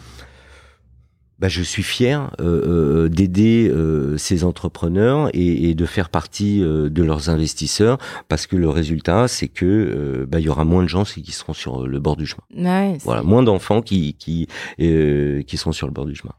bah, 1.39 1.47
je 1.47 1.63
suis 1.63 1.83
fier 1.83 2.31
euh, 2.41 3.05
euh, 3.05 3.09
d'aider 3.09 3.69
euh, 3.69 4.17
ces 4.17 4.43
entrepreneurs 4.43 5.29
et, 5.33 5.69
et, 5.69 5.75
de 5.75 5.85
faire 5.85 6.09
partie 6.09 6.61
euh, 6.61 6.89
de 6.89 7.01
leurs 7.03 7.29
investisseurs 7.29 7.97
parce 8.27 8.45
que 8.45 8.55
le 8.55 8.69
résultat 8.69 9.27
c'est 9.27 9.47
que 9.47 10.27
bah, 10.29 10.39
il 10.39 10.45
y 10.45 10.49
aura 10.49 10.65
moins 10.65 10.83
de 10.83 10.89
gens 10.89 11.03
qui 11.03 11.31
seront 11.31 11.53
sur 11.53 11.87
le 11.87 11.99
bord 11.99 12.17
du 12.17 12.25
chemin. 12.25 12.43
Ouais, 12.55 12.97
voilà, 13.03 13.23
moins 13.23 13.43
d'enfants 13.43 13.81
qui 13.81 14.13
qui 14.15 14.47
qui 14.77 15.57
seront 15.57 15.71
sur 15.71 15.87
le 15.87 15.93
bord 15.93 16.05
du 16.05 16.15
chemin. 16.15 16.33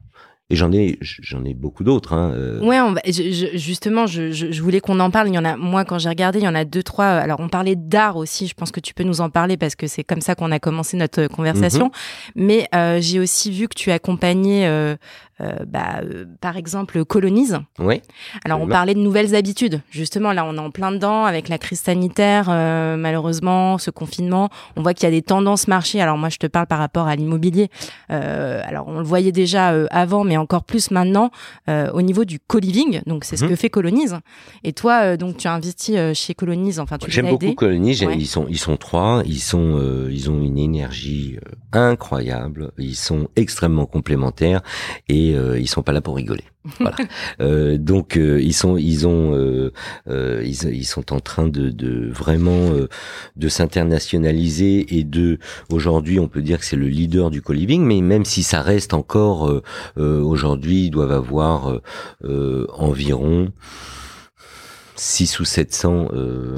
Et 0.51 0.57
j'en 0.57 0.72
ai, 0.72 0.98
j'en 1.01 1.44
ai 1.44 1.55
beaucoup 1.55 1.84
d'autres. 1.84 2.12
Hein. 2.12 2.32
Euh. 2.34 2.61
Ouais, 2.61 2.80
on 2.80 2.94
je, 3.07 3.57
justement, 3.57 4.09
je, 4.09 4.32
je, 4.32 4.62
voulais 4.62 4.80
qu'on 4.80 4.98
en 4.98 5.12
parle. 5.12 5.28
Il 5.28 5.34
y 5.34 5.38
en 5.38 5.44
a, 5.44 5.57
moi, 5.57 5.84
quand 5.84 5.98
j'ai 6.01 6.09
regardé, 6.09 6.40
il 6.40 6.44
y 6.44 6.48
en 6.48 6.57
a 6.57 6.64
deux, 6.64 6.82
trois. 6.82 7.07
Alors, 7.07 7.38
on 7.38 7.48
parlait 7.48 7.76
d'art 7.76 8.16
aussi. 8.16 8.48
Je 8.48 8.55
pense 8.55 8.72
que 8.72 8.80
tu 8.80 8.92
peux 8.92 9.05
nous 9.05 9.20
en 9.20 9.30
parler 9.30 9.57
parce 9.57 9.76
que 9.76 9.86
c'est 9.86 10.03
comme 10.03 10.20
ça 10.20 10.34
qu'on 10.34 10.51
a 10.51 10.59
commencé 10.59 10.96
notre 10.96 11.28
conversation. 11.28 11.88
Mm-hmm. 11.88 12.32
Mais 12.34 12.68
euh, 12.74 12.98
j'ai 13.01 13.20
aussi 13.20 13.53
vu 13.53 13.68
que 13.68 13.76
tu 13.76 13.92
accompagnais 13.92 14.66
euh, 14.66 14.96
bah, 15.66 16.01
euh, 16.03 16.24
par 16.41 16.57
exemple, 16.57 17.05
colonise. 17.05 17.59
Oui. 17.78 18.01
Alors, 18.45 18.61
on 18.61 18.68
parlait 18.68 18.95
de 18.95 19.01
nouvelles 19.01 19.34
habitudes. 19.34 19.80
Justement, 19.91 20.32
là, 20.32 20.45
on 20.45 20.55
est 20.57 20.61
en 20.61 20.70
plein 20.70 20.93
dedans 20.93 21.24
avec 21.24 21.49
la 21.49 21.59
crise 21.59 21.80
sanitaire, 21.80 22.47
euh, 22.49 22.97
malheureusement, 22.97 23.78
ce 23.78 23.91
confinement. 23.91 24.51
On 24.76 24.82
voit 24.82 24.95
qu'il 24.95 25.05
y 25.05 25.09
a 25.09 25.11
des 25.11 25.22
tendances 25.22 25.68
marché. 25.68 26.01
Alors, 26.01 26.18
moi, 26.18 26.28
je 26.28 26.38
te 26.38 26.47
parle 26.47 26.66
par 26.66 26.78
rapport 26.78 27.07
à 27.07 27.16
l'immobilier. 27.16 27.68
alors, 28.09 28.88
on 28.88 28.99
le 28.99 29.05
voyait 29.05 29.32
déjà 29.32 29.68
avant, 29.91 30.24
mais 30.24 30.36
encore 30.36 30.64
plus 30.64 30.91
maintenant 30.91 31.30
au 31.68 32.03
niveau 32.03 32.24
du 32.24 32.38
co-living. 32.38 33.03
Donc, 33.07 33.24
c'est 33.24 33.36
ce 33.36 33.45
mhm. 33.45 33.51
que 33.51 33.57
fait 33.57 33.70
Colonise. 33.70 34.18
Et 34.64 34.72
toi, 34.72 35.16
donc, 35.16 35.36
tu 35.36 35.49
as 35.49 35.53
investi 35.53 35.97
chez 36.14 36.34
Colonise. 36.34 36.80
Enfin, 36.80 36.99
tu 36.99 37.11
J'aime 37.11 37.30
beaucoup 37.30 37.55
Colonise. 37.55 38.01
Ils 38.01 38.26
sont, 38.26 38.47
ils 38.49 38.59
sont 38.59 38.76
trois. 38.76 39.22
Ils 39.26 39.41
sont, 39.41 39.80
ils 40.11 40.30
ont 40.30 40.41
une 40.43 40.59
énergie 40.59 41.38
incroyable. 41.72 42.72
Ils 42.78 42.97
sont 42.97 43.28
extrêmement 43.36 43.86
complémentaires 43.86 44.62
et 45.09 45.30
euh, 45.35 45.59
ils 45.59 45.68
sont 45.68 45.83
pas 45.83 45.93
là 45.93 46.01
pour 46.01 46.16
rigoler. 46.16 46.45
Voilà. 46.78 46.97
Euh, 47.41 47.78
donc 47.78 48.16
euh, 48.16 48.41
ils 48.41 48.53
sont 48.53 48.76
ils 48.76 49.07
ont 49.07 49.70
ils, 50.07 50.85
sont 50.85 51.12
en 51.12 51.20
train 51.20 51.47
de, 51.47 51.70
de 51.70 52.11
vraiment 52.11 52.70
de 53.37 53.49
s'internationaliser 53.49 54.99
et 54.99 55.05
de 55.05 55.39
aujourd'hui 55.70 56.18
on 56.18 56.28
peut 56.28 56.43
dire 56.43 56.59
que 56.59 56.64
c'est 56.64 56.76
le 56.76 56.89
leader 56.89 57.31
du 57.31 57.41
co-living 57.41 57.83
mais 57.83 58.01
même 58.01 58.24
si 58.24 58.43
ça 58.43 58.62
reste 58.62 58.95
encore 58.95 59.62
aujourd'hui 59.97 60.87
ils 60.87 60.91
doivent 60.91 61.12
avoir 61.12 61.81
environ 62.24 63.53
6 64.97 65.41
ou 65.41 65.45
700 65.45 66.09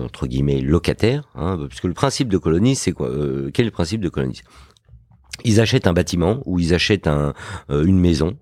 entre 0.04 0.26
guillemets 0.26 0.60
locataires 0.60 1.28
hein, 1.34 1.58
puisque 1.68 1.84
le 1.84 1.94
principe 1.94 2.28
de 2.28 2.38
colonie 2.38 2.74
c'est 2.74 2.92
quoi 2.92 3.10
quel 3.52 3.64
est 3.64 3.68
le 3.68 3.70
principe 3.70 4.00
de 4.00 4.08
colonie? 4.08 4.40
Ils 5.44 5.60
achètent 5.60 5.86
un 5.86 5.92
bâtiment 5.92 6.42
ou 6.44 6.58
ils 6.58 6.74
achètent 6.74 7.06
un, 7.06 7.34
une 7.68 7.98
maison 7.98 8.36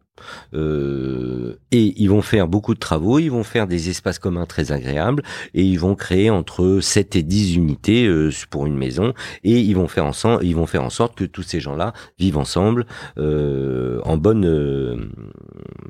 euh, 0.55 1.59
et 1.71 1.95
ils 1.97 2.09
vont 2.09 2.23
faire 2.23 2.49
beaucoup 2.49 2.75
de 2.75 2.79
travaux, 2.79 3.19
ils 3.19 3.31
vont 3.31 3.45
faire 3.45 3.67
des 3.67 3.91
espaces 3.91 4.19
communs 4.19 4.47
très 4.47 4.73
agréables 4.73 5.23
et 5.55 5.65
ils 5.65 5.79
vont 5.79 5.95
créer 5.95 6.31
entre 6.31 6.81
7 6.81 7.17
et 7.17 7.23
10 7.23 7.57
unités 7.57 8.07
euh, 8.07 8.31
pour 8.51 8.67
une 8.67 8.77
maison 8.77 9.15
et 9.45 9.59
ils 9.61 9.75
vont 9.75 9.89
faire 9.89 10.05
ensemble, 10.05 10.45
ils 10.45 10.57
vont 10.57 10.67
faire 10.67 10.85
en 10.85 10.91
sorte 10.91 11.17
que 11.17 11.25
tous 11.25 11.43
ces 11.43 11.61
gens-là 11.61 11.93
vivent 12.19 12.39
ensemble 12.39 12.87
euh, 13.19 14.01
en 14.05 14.17
bonne 14.17 15.11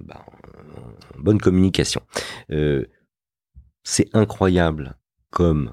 bah, 0.06 0.24
en 1.16 1.20
bonne 1.20 1.38
communication. 1.38 2.02
c'est 3.82 4.08
incroyable 4.12 4.96
comme 5.30 5.72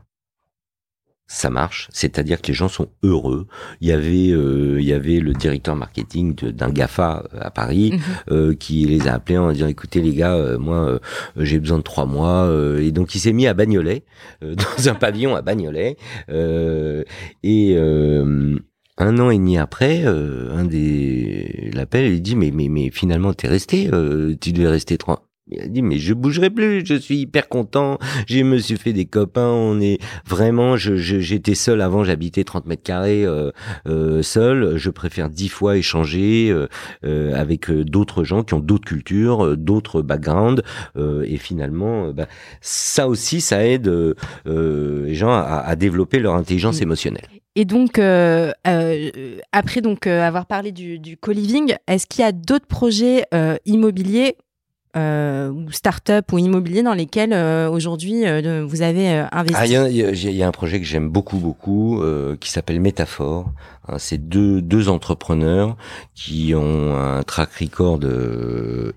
ça 1.28 1.50
marche, 1.50 1.90
c'est-à-dire 1.92 2.42
que 2.42 2.48
les 2.48 2.54
gens 2.54 2.70
sont 2.70 2.88
heureux. 3.04 3.48
Il 3.82 3.90
y 3.90 3.92
avait, 3.92 4.32
euh, 4.32 4.78
il 4.80 4.86
y 4.86 4.94
avait 4.94 5.20
le 5.20 5.34
directeur 5.34 5.76
marketing 5.76 6.34
d'un 6.36 6.70
Gafa 6.70 7.26
euh, 7.34 7.40
à 7.42 7.52
Paris 7.52 7.92
mhm. 7.94 8.00
euh, 8.32 8.56
qui 8.56 8.86
les 8.86 9.10
a 9.10 9.16
appelés 9.16 9.38
en 9.38 9.52
disant 9.52 9.68
"Écoutez 9.68 10.02
les 10.02 10.14
gars, 10.14 10.58
moi 10.58 11.00
j'ai 11.36 11.60
besoin 11.60 11.80
de 11.80 11.84
trois 11.84 12.06
mois." 12.06 12.50
et 12.80 12.92
donc 12.92 13.14
il 13.14 13.20
s'est 13.20 13.34
mis 13.34 13.46
à 13.46 13.54
Bagnolet, 13.54 14.04
dans 14.42 14.90
un 14.90 14.96
pavillon 14.96 15.36
à 15.36 15.42
Bagnolet, 15.42 15.98
et 17.44 17.78
un 19.00 19.20
an 19.20 19.30
et 19.30 19.38
demi 19.38 19.58
après, 19.58 20.06
un 20.06 20.64
des 20.64 21.72
l'appelle, 21.74 22.14
il 22.14 22.22
dit 22.22 22.36
mais 22.38 22.52
mais 22.52 22.70
mais 22.70 22.90
finalement 22.90 23.34
t'es 23.34 23.48
resté, 23.50 23.90
tu 24.40 24.54
devais 24.54 24.70
rester 24.70 24.98
trois. 24.98 25.27
Il 25.50 25.62
a 25.62 25.68
dit 25.68 25.82
mais 25.82 25.98
je 25.98 26.14
bougerai 26.14 26.50
plus, 26.50 26.86
je 26.86 26.96
suis 26.96 27.20
hyper 27.20 27.48
content, 27.48 28.00
je 28.28 28.40
me 28.44 28.58
suis 28.58 28.78
fait 28.78 28.92
des 28.92 29.06
copains, 29.06 29.48
on 29.48 29.80
est 29.80 29.98
vraiment, 30.28 30.76
je, 30.76 30.96
j'étais 30.96 31.56
seul 31.56 31.82
avant, 31.82 32.04
j'habitais 32.04 32.44
30 32.44 32.66
mètres 32.66 32.84
carrés 32.84 33.26
euh, 33.26 33.52
euh, 33.88 34.22
seul, 34.22 34.76
je 34.76 34.90
préfère 34.90 35.30
dix 35.30 35.48
fois 35.48 35.78
échanger 35.78 36.50
euh, 36.50 36.68
euh 37.06 37.34
avec 37.34 37.72
d'autres 37.72 38.24
gens 38.24 38.44
qui 38.44 38.56
ont 38.56 38.60
d'autres 38.60 38.88
cultures, 38.88 39.56
d'autres 39.56 40.02
backgrounds 40.02 40.64
et 40.98 41.38
finalement, 41.38 42.12
bah, 42.12 42.28
ça 42.62 43.08
aussi 43.08 43.42
ça 43.42 43.66
aide 43.66 43.92
les 44.46 45.16
gens 45.16 45.32
à, 45.32 45.64
à, 45.66 45.76
développer 45.76 46.20
leur 46.20 46.36
intelligence 46.36 46.82
émotionnelle. 46.82 47.28
Et 47.56 47.66
donc, 47.66 48.00
euh, 48.00 48.52
après 49.52 49.82
donc 49.82 50.08
avoir 50.08 50.46
parlé 50.46 50.72
du, 50.72 51.00
du 51.00 51.18
co-living, 51.18 51.76
est-ce 51.88 52.06
qu'il 52.08 52.24
y 52.24 52.28
a 52.28 52.32
d'autres 52.32 52.68
projets 52.68 53.26
immobiliers 53.66 54.36
euh, 54.96 55.50
ou 55.50 55.70
start-up 55.72 56.32
ou 56.32 56.40
immobilier 56.40 56.82
dans 56.82 56.94
lesquels 56.94 57.34
euh, 57.34 57.70
aujourd'hui 57.70 58.26
euh, 58.26 58.66
vous 58.66 58.82
avez 58.82 59.26
investi 59.32 59.76
ah, 59.76 59.90
Il 59.90 60.32
y, 60.32 60.44
a 60.44 60.48
un 60.48 60.52
projet 60.52 60.80
que 60.80 60.86
j'aime 60.86 61.10
beaucoup, 61.10 61.38
beaucoup, 61.38 62.02
qui 62.40 62.50
s'appelle 62.50 62.80
Métaphore. 62.80 63.52
Hein, 63.90 63.98
c'est 64.00 64.18
deux, 64.18 64.62
deux 64.62 64.90
entrepreneurs 64.90 65.78
qui 66.14 66.54
ont 66.56 66.96
un 66.98 67.24
track 67.24 67.50
record 67.60 68.00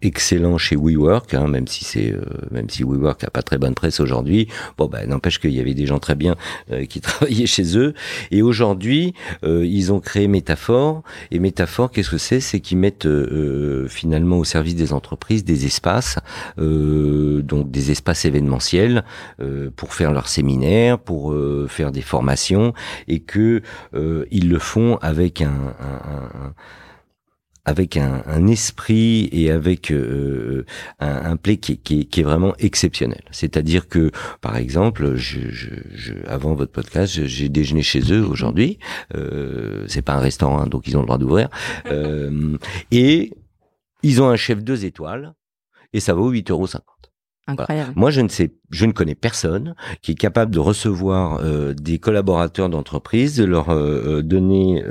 excellent 0.00 0.58
chez 0.58 0.76
WeWork, 0.76 1.34
hein, 1.34 1.48
même 1.48 1.66
si 1.66 1.84
c'est 1.84 2.14
même 2.50 2.68
si 2.70 2.82
WeWork 2.82 3.24
a 3.24 3.30
pas 3.30 3.42
très 3.42 3.58
bonne 3.58 3.74
presse 3.74 4.00
aujourd'hui. 4.00 4.48
Bon, 4.78 4.86
ben 4.86 5.08
n'empêche 5.08 5.38
qu'il 5.38 5.52
y 5.52 5.60
avait 5.60 5.74
des 5.74 5.86
gens 5.86 5.98
très 5.98 6.14
bien 6.14 6.36
qui 6.88 7.00
travaillaient 7.00 7.46
chez 7.46 7.76
eux. 7.76 7.94
Et 8.30 8.42
aujourd'hui, 8.42 9.14
ils 9.42 9.92
ont 9.92 10.00
créé 10.00 10.28
Métaphore. 10.28 11.02
Et 11.30 11.38
Métaphore, 11.38 11.90
qu'est-ce 11.90 12.10
que 12.10 12.18
c'est? 12.18 12.40
C'est 12.40 12.60
qu'ils 12.60 12.78
mettent 12.78 13.08
finalement 13.88 14.38
au 14.38 14.44
service 14.44 14.76
des 14.76 14.92
entreprises 14.92 15.44
des 15.44 15.66
espaces 15.66 15.79
euh, 16.58 17.42
donc 17.42 17.70
des 17.70 17.90
espaces 17.90 18.24
événementiels 18.24 19.04
euh, 19.40 19.70
pour 19.74 19.94
faire 19.94 20.12
leurs 20.12 20.28
séminaires, 20.28 20.98
pour 20.98 21.32
euh, 21.32 21.66
faire 21.68 21.92
des 21.92 22.02
formations, 22.02 22.72
et 23.08 23.20
que 23.20 23.62
ils 24.30 24.48
le 24.48 24.58
font 24.58 24.96
avec 24.96 25.42
un, 25.42 25.74
avec 27.64 27.96
un, 27.96 28.46
esprit 28.46 29.28
et 29.32 29.50
avec 29.50 29.90
un, 29.90 30.64
un 30.98 31.36
play 31.36 31.58
qui, 31.58 31.78
qui, 31.78 32.06
qui, 32.06 32.20
est 32.20 32.24
vraiment 32.24 32.54
exceptionnel. 32.58 33.22
C'est-à-dire 33.30 33.88
que, 33.88 34.10
par 34.40 34.56
exemple, 34.56 35.14
je, 35.16 35.50
je, 35.50 36.14
avant 36.26 36.54
votre 36.54 36.72
podcast, 36.72 37.26
j'ai 37.26 37.48
déjeuné 37.48 37.82
chez 37.82 38.12
eux 38.12 38.24
aujourd'hui. 38.24 38.78
Euh, 39.14 39.84
c'est 39.88 40.02
pas 40.02 40.14
un 40.14 40.20
restaurant, 40.20 40.66
donc 40.66 40.86
ils 40.86 40.96
ont 40.96 41.00
le 41.00 41.06
droit 41.06 41.18
d'ouvrir. 41.18 41.48
et 42.90 43.32
ils 44.02 44.22
ont 44.22 44.28
un 44.28 44.36
chef 44.36 44.62
deux 44.62 44.84
étoiles 44.84 45.34
et 45.92 46.00
ça 46.00 46.14
vaut 46.14 46.32
8,50 46.32 46.50
euros. 46.50 46.66
Incroyable. 47.50 47.92
Moi, 47.96 48.10
je 48.10 48.20
ne 48.20 48.28
sais, 48.28 48.52
je 48.70 48.86
ne 48.86 48.92
connais 48.92 49.14
personne 49.14 49.74
qui 50.02 50.12
est 50.12 50.16
capable 50.16 50.52
de 50.52 50.58
recevoir 50.58 51.40
euh, 51.42 51.74
des 51.74 51.98
collaborateurs 51.98 52.68
d'entreprise, 52.68 53.36
de 53.36 53.44
leur 53.44 53.70
euh, 53.70 54.18
euh, 54.18 54.22
donner 54.22 54.84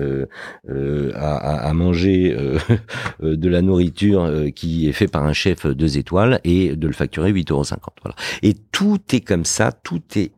à, 1.15 1.69
à, 1.69 1.73
manger 1.73 2.35
de 3.21 3.49
la 3.49 3.61
nourriture 3.61 4.29
qui 4.55 4.89
est 4.89 4.91
fait 4.91 5.07
par 5.07 5.23
un 5.23 5.33
chef 5.33 5.65
deux 5.65 5.97
étoiles 5.97 6.41
et 6.43 6.75
de 6.75 6.87
le 6.87 6.93
facturer 6.93 7.31
8,50 7.31 7.51
euros. 7.51 7.63
Voilà. 8.03 8.15
Et 8.41 8.53
tout 8.53 8.99
est 9.13 9.21
comme 9.21 9.45
ça, 9.45 9.71
tout 9.71 10.01
est 10.15 10.31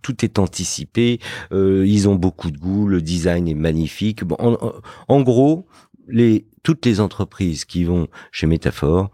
tout 0.00 0.24
est 0.24 0.38
anticipé. 0.38 1.20
ils 1.52 2.08
ont 2.08 2.14
beaucoup 2.14 2.50
de 2.50 2.56
goût, 2.56 2.88
le 2.88 3.02
design 3.02 3.46
est 3.46 3.54
magnifique. 3.54 4.24
Bon, 4.24 4.36
en, 4.38 4.56
en 5.08 5.20
gros, 5.20 5.66
les 6.08 6.46
toutes 6.62 6.84
les 6.86 7.00
entreprises 7.00 7.64
qui 7.64 7.84
vont 7.84 8.08
chez 8.32 8.46
Métaphore 8.46 9.10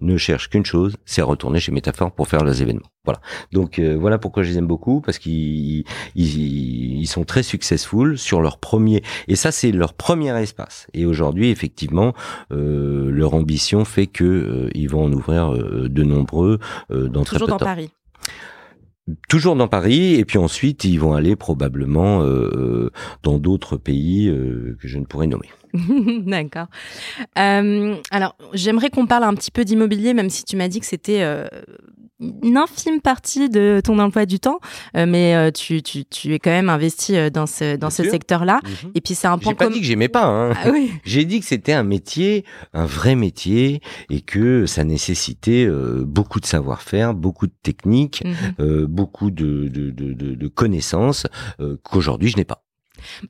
ne 0.00 0.16
cherchent 0.16 0.50
qu'une 0.50 0.64
chose, 0.64 0.96
c'est 1.04 1.22
retourner 1.22 1.60
chez 1.60 1.72
Métaphore 1.72 2.12
pour 2.12 2.28
faire 2.28 2.44
leurs 2.44 2.60
événements. 2.60 2.90
Voilà. 3.04 3.20
Donc 3.52 3.78
euh, 3.78 3.96
voilà 3.98 4.18
pourquoi 4.18 4.42
je 4.42 4.50
les 4.50 4.58
aime 4.58 4.66
beaucoup 4.66 5.00
parce 5.00 5.18
qu'ils 5.18 5.84
ils, 6.14 7.06
sont 7.06 7.24
très 7.24 7.42
successful 7.42 8.18
sur 8.18 8.42
leur 8.42 8.58
premier 8.58 9.02
et 9.28 9.36
ça 9.36 9.50
c'est 9.50 9.72
leur 9.72 9.94
premier 9.94 10.36
espace. 10.40 10.88
Et 10.92 11.06
aujourd'hui 11.06 11.48
effectivement 11.48 12.12
euh, 12.52 13.10
leur 13.10 13.34
ambition 13.34 13.86
fait 13.86 14.06
que 14.06 14.24
euh, 14.24 14.70
ils 14.74 14.90
vont 14.90 15.04
en 15.04 15.12
ouvrir 15.12 15.52
de 15.52 16.02
nombreux 16.02 16.58
dans 16.90 17.24
très 17.24 17.36
Toujours 17.36 17.46
peu 17.46 17.52
dans 17.52 17.58
Paris. 17.58 17.90
Toujours 19.28 19.56
dans 19.56 19.68
Paris, 19.68 20.14
et 20.14 20.24
puis 20.24 20.38
ensuite 20.38 20.84
ils 20.84 20.98
vont 20.98 21.14
aller 21.14 21.36
probablement 21.36 22.22
dans 23.22 23.38
d'autres 23.38 23.76
pays 23.76 24.26
que 24.80 24.88
je 24.88 24.98
ne 24.98 25.04
pourrais 25.04 25.26
nommer. 25.26 25.48
D'accord. 26.26 26.66
Euh, 27.38 27.96
alors, 28.10 28.36
j'aimerais 28.52 28.90
qu'on 28.90 29.06
parle 29.06 29.24
un 29.24 29.34
petit 29.34 29.50
peu 29.50 29.64
d'immobilier, 29.64 30.14
même 30.14 30.30
si 30.30 30.44
tu 30.44 30.56
m'as 30.56 30.68
dit 30.68 30.80
que 30.80 30.86
c'était 30.86 31.22
euh, 31.22 31.46
une 32.20 32.56
infime 32.56 33.00
partie 33.00 33.48
de 33.48 33.80
ton 33.82 33.98
emploi 33.98 34.26
du 34.26 34.40
temps, 34.40 34.60
euh, 34.96 35.06
mais 35.06 35.52
tu, 35.52 35.82
tu, 35.82 36.04
tu, 36.04 36.34
es 36.34 36.38
quand 36.38 36.50
même 36.50 36.68
investi 36.68 37.30
dans 37.30 37.46
ce, 37.46 37.76
dans 37.76 37.90
ce 37.90 38.02
secteur-là. 38.02 38.60
Mhm. 38.64 38.90
Et 38.94 39.00
puis, 39.00 39.14
c'est 39.14 39.28
un 39.28 39.38
point 39.38 39.52
J'ai 39.52 39.56
pas 39.56 39.68
dit 39.70 39.80
que 39.80 39.86
j'aimais 39.86 40.08
pas. 40.08 40.24
Hein. 40.24 40.54
Ah, 40.64 40.70
oui. 40.70 40.90
J'ai 41.04 41.24
dit 41.24 41.40
que 41.40 41.46
c'était 41.46 41.72
un 41.72 41.84
métier, 41.84 42.44
un 42.72 42.86
vrai 42.86 43.14
métier, 43.14 43.80
et 44.10 44.20
que 44.20 44.66
ça 44.66 44.84
nécessitait 44.84 45.68
beaucoup 46.04 46.40
de 46.40 46.46
savoir-faire, 46.46 47.14
beaucoup 47.14 47.46
de 47.46 47.54
techniques, 47.62 48.24
mhm. 48.58 48.86
beaucoup 48.86 49.30
de, 49.30 49.68
de, 49.68 49.90
de, 49.90 50.12
de 50.12 50.48
connaissances 50.48 51.26
qu'aujourd'hui 51.82 52.28
je 52.28 52.36
n'ai 52.36 52.44
pas. 52.44 52.67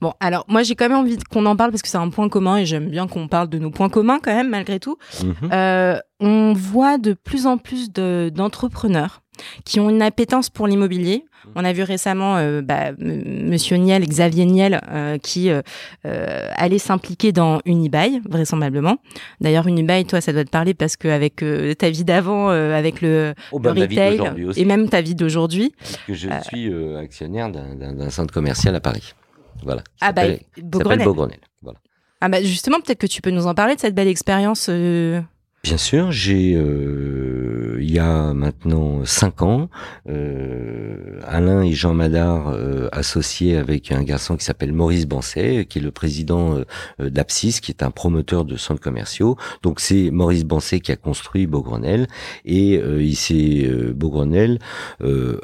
Bon, 0.01 0.13
alors 0.21 0.45
moi 0.49 0.63
j'ai 0.63 0.75
quand 0.75 0.89
même 0.89 0.99
envie 0.99 1.19
qu'on 1.31 1.47
en 1.47 1.57
parle 1.57 1.71
parce 1.71 1.83
que 1.83 1.89
c'est 1.89 1.99
un 1.99 2.11
point 2.11 2.29
commun 2.29 2.59
et 2.59 2.67
j'aime 2.67 2.89
bien 2.89 3.07
qu'on 3.07 3.29
parle 3.29 3.49
de 3.49 3.59
nos 3.59 3.71
points 3.71 3.89
communs 3.89 4.19
quand 4.23 4.35
même 4.35 4.51
malgré 4.51 4.79
tout. 4.81 4.97
Mhm. 5.23 5.51
Euh, 5.53 5.99
on 6.21 6.53
voit 6.53 6.99
de 6.99 7.13
plus 7.13 7.47
en 7.47 7.59
plus 7.59 7.91
d'entrepreneurs 7.93 9.23
qui 9.65 9.81
ont 9.81 9.91
une 9.91 10.03
appétence 10.03 10.51
pour 10.51 10.67
l'immobilier. 10.67 11.25
On 11.55 11.65
a 11.65 11.73
vu 11.73 11.83
récemment 11.83 12.37
euh, 12.37 12.61
bah, 12.61 12.93
Monsieur 12.99 13.77
Niel, 13.77 14.07
Xavier 14.07 14.45
Niel, 14.45 14.81
euh, 14.91 15.19
qui 15.19 15.51
euh, 15.51 15.63
euh 16.05 16.49
allait 16.57 16.79
s'impliquer 16.79 17.33
dans 17.33 17.61
Unibail, 17.65 18.21
vraisemblablement. 18.29 18.99
D'ailleurs, 19.41 19.67
Unibail, 19.67 20.05
toi, 20.05 20.21
ça 20.21 20.33
doit 20.33 20.45
te 20.45 20.51
parler 20.51 20.75
parce 20.75 20.97
qu'avec 20.97 21.45
ta 21.79 21.91
vie 21.91 22.05
d'avant, 22.05 22.49
avec 22.49 23.01
le, 23.01 23.35
oh, 23.53 23.59
bah, 23.59 23.73
retail 23.73 24.21
et 24.57 24.65
même 24.65 24.89
ta 24.89 25.01
vie 25.01 25.15
d'aujourd'hui. 25.15 25.73
Que 26.07 26.15
je 26.15 26.29
suis 26.49 26.73
actionnaire 26.97 27.51
d'un 27.51 28.11
centre 28.11 28.33
commercial 28.33 28.75
à 28.75 28.81
Paris. 28.81 29.15
Voilà. 29.63 29.83
Ah 30.01 30.13
bah, 30.13 30.23
Beaugrenelle. 30.63 31.41
Voilà. 31.63 31.79
Ah 32.21 32.29
bah 32.29 32.43
justement, 32.43 32.81
peut-être 32.81 32.99
que 32.99 33.07
tu 33.07 33.23
peux 33.23 33.31
nous 33.31 33.47
en 33.47 33.55
parler 33.55 33.77
de 33.77 33.81
cette 33.81 33.95
belle 33.95 34.09
expérience. 34.09 34.69
Euh, 34.69 35.21
Bien 35.65 35.77
sûr, 35.77 36.13
j'ai 36.13 36.55
euh, 36.55 37.79
il 37.81 37.91
y 37.91 37.99
a 37.99 38.33
maintenant 38.33 39.05
cinq 39.05 39.43
ans, 39.43 39.69
euh, 40.09 41.21
Alain 41.27 41.63
et 41.63 41.73
Jean 41.73 41.95
Madard 41.95 42.49
euh, 42.49 42.89
associés 42.93 43.57
avec 43.57 43.93
un 43.93 44.03
garçon 44.03 44.37
qui 44.37 44.45
s'appelle 44.45 44.73
Maurice 44.73 45.07
Banset, 45.07 45.67
qui 45.69 45.79
est 45.79 45.83
le 45.83 45.91
président 45.91 46.63
euh, 47.01 47.11
d'Apsis, 47.11 47.61
qui 47.61 47.73
est 47.73 47.83
un 47.83 47.91
promoteur 47.91 48.45
de 48.45 48.57
centres 48.57 48.81
commerciaux. 48.81 49.37
Donc 49.63 49.81
c'est 49.81 50.11
Maurice 50.11 50.45
Banset 50.45 50.81
qui 50.81 50.93
a 50.93 50.97
construit 50.97 51.47
Beaugrenelle 51.47 52.07
et 52.45 52.79
euh, 52.79 53.03
il 53.03 53.17
s'est 53.17 53.69
Beaugrenelle 53.95 54.59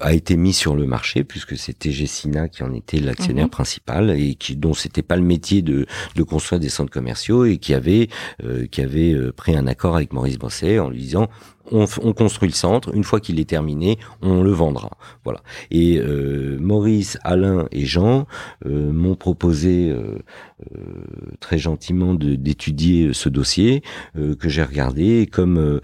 a 0.01 0.13
été 0.13 0.37
mis 0.37 0.53
sur 0.53 0.77
le 0.77 0.87
marché 0.87 1.25
puisque 1.25 1.57
c'était 1.57 1.91
Gessina 1.91 2.49
qui 2.49 2.63
en 2.63 2.73
était 2.73 2.99
l'actionnaire 2.99 3.47
mhm. 3.47 3.51
principal 3.51 4.11
et 4.11 4.35
qui 4.35 4.57
dont 4.57 4.75
c'était 4.75 5.03
pas 5.03 5.17
le 5.17 5.23
métier 5.23 5.63
de, 5.63 5.87
de 6.15 6.23
construire 6.23 6.61
des 6.61 6.69
centres 6.69 6.93
commerciaux 6.93 7.45
et 7.45 7.59
qui 7.59 7.75
avait 7.75 8.09
qui 8.71 8.81
avait 8.81 9.15
pris 9.33 9.57
un 9.57 9.67
accord 9.67 9.97
avec 9.97 10.04
Maurice 10.13 10.39
Bosset 10.39 10.79
en 10.79 10.91
lui 10.91 10.99
disant 10.99 11.29
on, 11.71 11.87
construit 12.13 12.49
le 12.49 12.55
centre, 12.55 12.95
une 12.95 13.05
fois 13.05 13.21
qu'il 13.21 13.41
est 13.41 13.49
terminé, 13.49 13.99
on 14.23 14.43
le 14.43 14.51
vendra. 14.51 14.91
Voilà. 15.25 15.43
Et 15.71 15.99
euh, 15.99 16.59
Maurice, 16.61 17.19
Alain 17.25 17.67
et 17.73 17.87
Jean 17.87 18.27
euh, 18.67 18.93
m'ont 18.93 19.17
proposé 19.17 19.91
euh, 19.91 20.19
très 21.41 21.59
gentiment 21.59 22.15
d'étudier 22.15 23.13
ce 23.13 23.29
dossier 23.29 23.83
que 24.15 24.49
j'ai 24.49 24.63
regardé. 24.63 25.27
Comme 25.31 25.81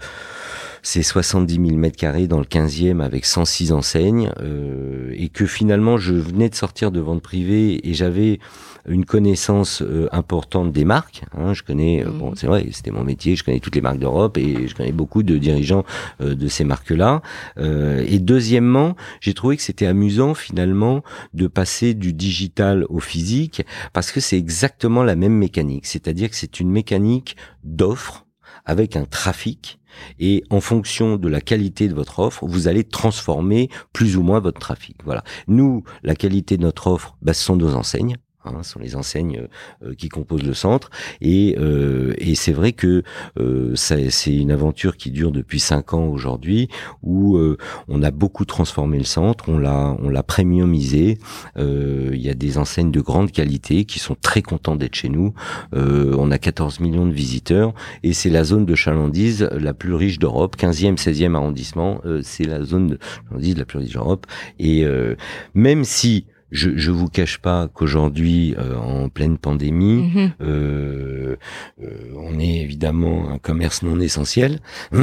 c'est 0.83 1.03
70 1.03 1.53
000 1.53 1.77
mètres 1.77 1.97
carrés 1.97 2.27
dans 2.27 2.39
le 2.39 2.45
15e 2.45 3.01
avec 3.01 3.25
106 3.25 3.71
enseignes, 3.71 4.31
et 5.11 5.29
que 5.29 5.45
finalement 5.45 5.97
je 5.97 6.13
venais 6.13 6.49
de 6.49 6.55
sortir 6.55 6.91
de 6.91 6.99
vente 6.99 7.21
privée 7.21 7.87
et 7.87 7.93
j'avais 7.93 8.39
une 8.87 9.05
connaissance 9.05 9.81
euh, 9.81 10.07
importante 10.11 10.71
des 10.71 10.85
marques. 10.85 11.23
Hein, 11.37 11.53
je 11.53 11.63
connais, 11.63 12.05
euh, 12.05 12.09
bon, 12.09 12.29
mhm. 12.29 12.35
c'est 12.35 12.47
vrai, 12.47 12.67
c'était 12.71 12.91
mon 12.91 13.03
métier, 13.03 13.35
je 13.35 13.43
connais 13.43 13.59
toutes 13.59 13.75
les 13.75 13.81
marques 13.81 13.99
d'Europe 13.99 14.37
et 14.37 14.67
je 14.67 14.75
connais 14.75 14.91
beaucoup 14.91 15.23
de 15.23 15.37
dirigeants 15.37 15.83
euh, 16.21 16.35
de 16.35 16.47
ces 16.47 16.63
marques-là. 16.63 17.21
et 17.57 18.19
deuxièmement, 18.19 18.95
j'ai 19.19 19.33
trouvé 19.33 19.57
que 19.57 19.63
c'était 19.63 19.85
amusant 19.85 20.33
finalement 20.33 21.03
de 21.33 21.47
passer 21.47 21.93
du 21.93 22.13
digital 22.13 22.85
au 22.89 22.99
physique 22.99 23.63
parce 23.93 24.11
que 24.11 24.19
c'est 24.19 24.37
exactement 24.37 25.03
la 25.03 25.15
même 25.15 25.33
mécanique. 25.33 25.85
C'est-à-dire 25.85 26.29
que 26.29 26.35
c'est 26.35 26.59
une 26.59 26.69
mécanique 26.69 27.35
d'offre 27.63 28.25
avec 28.65 28.95
un 28.95 29.05
trafic 29.05 29.79
et 30.19 30.43
en 30.49 30.61
fonction 30.61 31.17
de 31.17 31.27
la 31.27 31.41
qualité 31.41 31.87
de 31.87 31.93
votre 31.93 32.19
offre, 32.19 32.45
vous 32.45 32.67
allez 32.67 32.83
transformer 32.83 33.69
plus 33.93 34.17
ou 34.17 34.23
moins 34.23 34.39
votre 34.39 34.59
trafic. 34.59 34.97
Voilà. 35.03 35.23
Nous, 35.47 35.83
la 36.03 36.15
qualité 36.15 36.57
de 36.57 36.63
notre 36.63 36.87
offre, 36.87 37.17
bah, 37.21 37.33
ce 37.33 37.43
sont 37.43 37.55
nos 37.55 37.75
enseignes. 37.75 38.17
Hein, 38.43 38.63
sont 38.63 38.79
les 38.79 38.95
enseignes 38.95 39.47
euh, 39.83 39.93
qui 39.93 40.09
composent 40.09 40.41
le 40.41 40.55
centre. 40.55 40.89
Et, 41.21 41.55
euh, 41.59 42.15
et 42.17 42.33
c'est 42.33 42.51
vrai 42.51 42.71
que 42.71 43.03
euh, 43.39 43.75
c'est 43.75 44.35
une 44.35 44.49
aventure 44.49 44.97
qui 44.97 45.11
dure 45.11 45.31
depuis 45.31 45.59
cinq 45.59 45.93
ans 45.93 46.07
aujourd'hui 46.07 46.67
où 47.03 47.37
euh, 47.37 47.57
on 47.87 48.01
a 48.01 48.09
beaucoup 48.09 48.45
transformé 48.45 48.97
le 48.97 49.03
centre 49.03 49.47
on 49.47 49.59
l'a 49.59 49.95
on 50.01 50.09
l'a 50.09 50.23
premiumisé. 50.23 51.19
Il 51.57 52.21
y 52.21 52.29
a 52.29 52.33
des 52.33 52.57
enseignes 52.57 52.91
de 52.91 53.01
grande 53.01 53.31
qualité 53.31 53.85
qui 53.85 53.99
sont 53.99 54.15
très 54.19 54.41
contents 54.41 54.75
d'être 54.75 54.95
chez 54.95 55.09
nous. 55.09 55.33
On 55.73 56.31
a 56.31 56.37
14 56.37 56.79
millions 56.79 57.05
de 57.05 57.11
visiteurs 57.11 57.73
et 58.03 58.13
c'est 58.13 58.29
la 58.29 58.43
zone 58.43 58.65
de 58.65 58.75
chalandise 58.75 59.47
la 59.51 59.73
plus 59.73 59.93
riche 59.93 60.19
d'Europe. 60.19 60.55
15e 60.57 60.97
16e 60.97 61.35
arrondissement 61.35 62.01
c'est 62.23 62.45
la 62.45 62.63
zone 62.63 62.87
de 62.87 62.99
chalandise 63.29 63.57
la 63.57 63.65
plus 63.65 63.79
riche 63.79 63.93
d'Europe. 63.93 64.25
Et 64.59 64.85
même 65.53 65.83
si 65.83 66.25
je 66.51 66.71
je 66.75 66.91
vous 66.91 67.07
cache 67.07 67.39
pas 67.39 67.69
qu'aujourd'hui, 67.73 68.55
euh, 68.57 68.75
en 68.75 69.09
pleine 69.09 69.37
pandémie, 69.37 70.11
mhm. 70.13 70.31
euh, 70.41 71.35
euh, 71.83 71.87
on 72.17 72.39
est 72.39 72.59
évidemment 72.59 73.29
un 73.29 73.37
commerce 73.37 73.83
non 73.83 73.99
essentiel. 73.99 74.59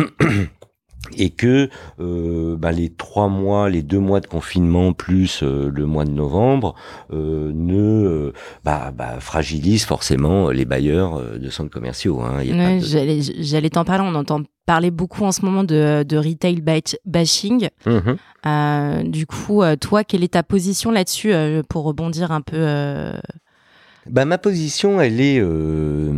et 1.16 1.30
que 1.30 1.68
euh, 2.00 2.56
bah, 2.56 2.72
les 2.72 2.90
trois 2.90 3.28
mois, 3.28 3.68
les 3.68 3.82
deux 3.82 3.98
mois 3.98 4.20
de 4.20 4.26
confinement 4.26 4.92
plus 4.92 5.42
euh, 5.42 5.70
le 5.72 5.86
mois 5.86 6.04
de 6.04 6.10
novembre 6.10 6.74
euh, 7.12 7.52
ne 7.54 8.32
bah, 8.64 8.92
bah, 8.94 9.20
fragilisent 9.20 9.84
forcément 9.84 10.50
les 10.50 10.64
bailleurs 10.64 11.20
de 11.38 11.50
centres 11.50 11.70
commerciaux. 11.70 12.20
Hein. 12.20 12.42
J'allais 12.80 13.70
t'en 13.70 13.84
parler, 13.84 14.04
on 14.06 14.14
entend 14.14 14.42
parler 14.66 14.90
beaucoup 14.90 15.24
en 15.24 15.32
ce 15.32 15.44
moment 15.44 15.64
de, 15.64 16.02
de 16.02 16.16
retail 16.16 16.62
bashing. 17.04 17.68
Mmh 17.86 17.98
du 19.04 19.26
coup, 19.26 19.62
toi, 19.80 20.04
quelle 20.04 20.24
est 20.24 20.32
ta 20.32 20.42
position 20.42 20.90
là-dessus 20.90 21.32
pour 21.68 21.84
rebondir 21.84 22.32
un 22.32 22.40
peu 22.40 22.56
bah, 24.10 24.24
ma 24.24 24.38
position, 24.38 25.00
elle 25.00 25.20
est, 25.20 25.40
euh, 25.40 26.12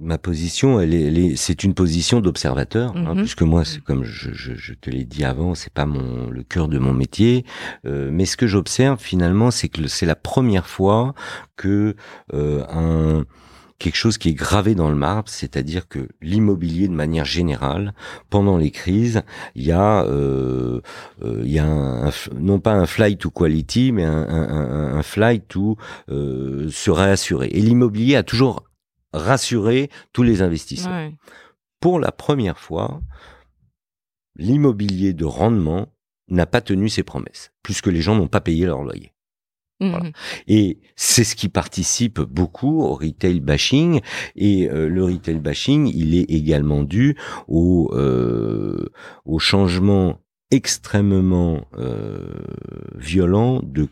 ma 0.00 0.18
position, 0.18 0.80
elle 0.80 0.94
est, 0.94 1.02
elle 1.02 1.18
est 1.18 1.36
c'est 1.36 1.64
une 1.64 1.74
position 1.74 2.20
d'observateur, 2.20 2.96
hein, 2.96 3.14
mhm. 3.14 3.22
puisque 3.22 3.42
moi, 3.42 3.62
comme 3.84 4.04
je, 4.04 4.30
je, 4.32 4.54
je 4.54 4.74
te 4.74 4.90
l'ai 4.90 5.04
dit 5.04 5.24
avant, 5.24 5.54
c'est 5.54 5.72
pas 5.72 5.86
mon 5.86 6.30
le 6.30 6.42
cœur 6.42 6.68
de 6.68 6.78
mon 6.78 6.92
métier, 6.92 7.44
euh, 7.86 8.10
mais 8.12 8.24
ce 8.24 8.36
que 8.36 8.46
j'observe 8.46 9.00
finalement, 9.00 9.50
c'est 9.50 9.68
que 9.68 9.86
c'est 9.88 10.06
la 10.06 10.16
première 10.16 10.66
fois 10.66 11.14
que 11.56 11.96
euh, 12.32 12.64
un 12.68 13.24
quelque 13.82 13.96
chose 13.96 14.16
qui 14.16 14.28
est 14.28 14.34
gravé 14.34 14.74
dans 14.74 14.88
le 14.88 14.94
marbre, 14.94 15.28
c'est-à-dire 15.28 15.88
que 15.88 16.08
l'immobilier 16.20 16.86
de 16.86 16.94
manière 16.94 17.24
générale, 17.24 17.94
pendant 18.30 18.56
les 18.56 18.70
crises, 18.70 19.22
il 19.54 19.64
y 19.64 19.72
a, 19.72 20.04
euh, 20.04 20.80
euh 21.22 21.42
il 21.44 21.52
y 21.52 21.58
a 21.58 21.66
un, 21.66 22.10
non 22.38 22.60
pas 22.60 22.72
un 22.72 22.86
flight 22.86 23.18
to 23.18 23.30
quality, 23.30 23.92
mais 23.92 24.04
un, 24.04 24.28
un, 24.28 24.94
un 24.96 25.02
flight 25.02 25.48
to 25.48 25.76
euh, 26.08 26.70
se 26.70 26.90
réassurer. 26.90 27.48
Et 27.48 27.60
l'immobilier 27.60 28.16
a 28.16 28.22
toujours 28.22 28.64
rassuré 29.12 29.90
tous 30.12 30.22
les 30.22 30.40
investisseurs. 30.42 31.10
Pour 31.80 31.98
la 31.98 32.12
première 32.12 32.58
fois, 32.58 33.02
l'immobilier 34.36 35.12
de 35.12 35.24
rendement 35.24 35.88
n'a 36.28 36.46
pas 36.46 36.60
tenu 36.60 36.88
ses 36.88 37.02
promesses, 37.02 37.52
puisque 37.62 37.88
les 37.88 38.00
gens 38.00 38.14
n'ont 38.14 38.28
pas 38.28 38.40
payé 38.40 38.64
leur 38.64 38.84
loyer. 38.84 39.11
Mmh 39.82 40.12
et 40.46 40.78
c'est 40.96 41.24
ce 41.24 41.34
qui 41.34 41.48
participe 41.48 42.20
beaucoup 42.20 42.82
au 42.82 42.94
retail 42.94 43.40
bashing. 43.40 44.00
Et 44.36 44.68
euh, 44.68 44.88
le 44.88 45.04
retail 45.04 45.40
bashing, 45.40 45.90
il 45.92 46.14
est 46.14 46.30
également 46.30 46.82
dû 46.82 47.16
au, 47.48 47.90
euh, 47.94 48.88
au 49.24 49.38
changement 49.38 50.20
extrêmement 50.50 51.66
euh, 51.78 52.28
violent 52.96 53.60
de 53.62 53.88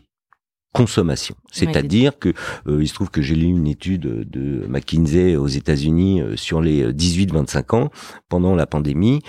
consommation. 0.73 1.35
C'est-à-dire 1.51 2.17
que 2.17 2.33
il 2.69 2.87
se 2.87 2.93
trouve 2.93 3.09
que 3.09 3.21
j'ai 3.21 3.35
lu 3.35 3.47
une 3.47 3.67
étude 3.67 4.29
de 4.29 4.65
McKinsey 4.69 5.35
aux 5.35 5.47
États-Unis 5.47 6.21
sur 6.35 6.61
les 6.61 6.93
18-25 6.93 7.75
ans 7.75 7.91
pendant 8.29 8.55
la 8.55 8.65
pandémie, 8.65 9.19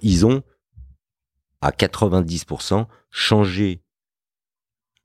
ils 0.00 0.24
ont 0.24 0.42
à 1.60 1.70
90% 1.70 2.86
changé 3.10 3.82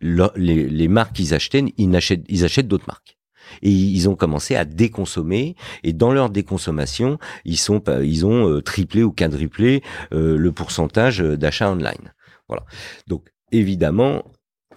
les, 0.02 0.88
marques 0.88 1.14
qu'ils 1.16 1.34
achetaient, 1.34 1.64
ils 1.78 1.95
achètent, 1.95 2.26
ils 2.28 2.45
achètent 2.45 2.68
d'autres 2.68 2.88
marques. 2.88 3.18
Et 3.62 3.70
ils 3.70 4.08
ont 4.08 4.16
commencé 4.16 4.56
à 4.56 4.66
déconsommer. 4.66 5.56
Et 5.84 5.93
dans 5.93 6.12
leur 6.12 6.30
déconsommation 6.30 7.18
ils 7.43 7.58
sont 7.58 7.84
ils 8.02 8.26
ont 8.26 8.49
euh, 8.49 8.62
triplé 8.62 9.04
ou 9.04 9.12
quadruplé 9.12 9.84
euh, 10.14 10.38
le 10.38 10.52
pourcentage 10.52 11.20
d'achat 11.20 11.70
online. 11.70 12.14
Voilà. 12.47 12.66
Donc 13.08 13.30
évidemment 13.52 14.24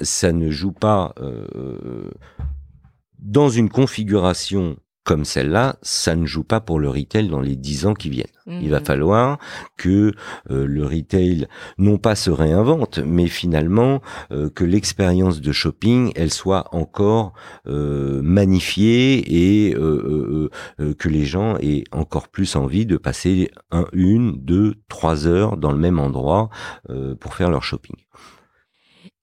ça 0.01 0.33
ne 0.33 0.51
joue 0.51 0.73
pas 0.73 1.15
euh, 1.21 2.11
dans 3.19 3.49
une 3.49 3.69
configuration 3.69 4.77
comme 5.05 5.27
celle-là, 5.27 5.77
ça 5.83 6.17
ne 6.17 6.25
joue 6.25 6.45
pas 6.45 6.61
pour 6.61 6.81
le 6.81 6.89
retail 6.89 7.29
dans 7.29 7.41
les 7.41 7.57
dix 7.57 7.87
ans 7.87 7.95
qui 7.95 8.09
viennent. 8.09 8.27
Il 8.47 8.71
va 8.71 8.81
mhm. 8.81 8.85
falloir 8.85 9.39
que 9.77 10.13
euh, 10.51 10.67
le 10.67 10.85
retail 10.85 11.47
non 11.79 11.97
pas 11.97 12.15
se 12.15 12.31
réinvente, 12.31 12.99
mais 12.99 13.27
finalement 13.27 14.03
euh, 14.33 14.51
que 14.51 14.65
l'expérience 14.65 15.41
de 15.41 15.53
shopping, 15.53 16.13
elle 16.15 16.31
soit 16.31 16.75
encore 16.75 17.33
euh, 17.67 18.21
magnifiée 18.23 19.69
et 19.69 19.75
que 19.75 21.09
les 21.09 21.25
gens 21.25 21.57
aient 21.59 21.85
encore 21.93 22.29
plus 22.29 22.57
envie 22.57 22.87
de 22.87 22.97
passer 22.97 23.51
un, 23.71 23.87
une, 23.93 24.39
deux, 24.39 24.75
trois 24.89 25.27
heures 25.27 25.57
dans 25.57 25.73
le 25.73 25.79
même 25.79 25.99
endroit 25.99 26.51
pour 27.21 27.35
faire 27.35 27.51
leur 27.51 27.63
shopping. 27.63 27.97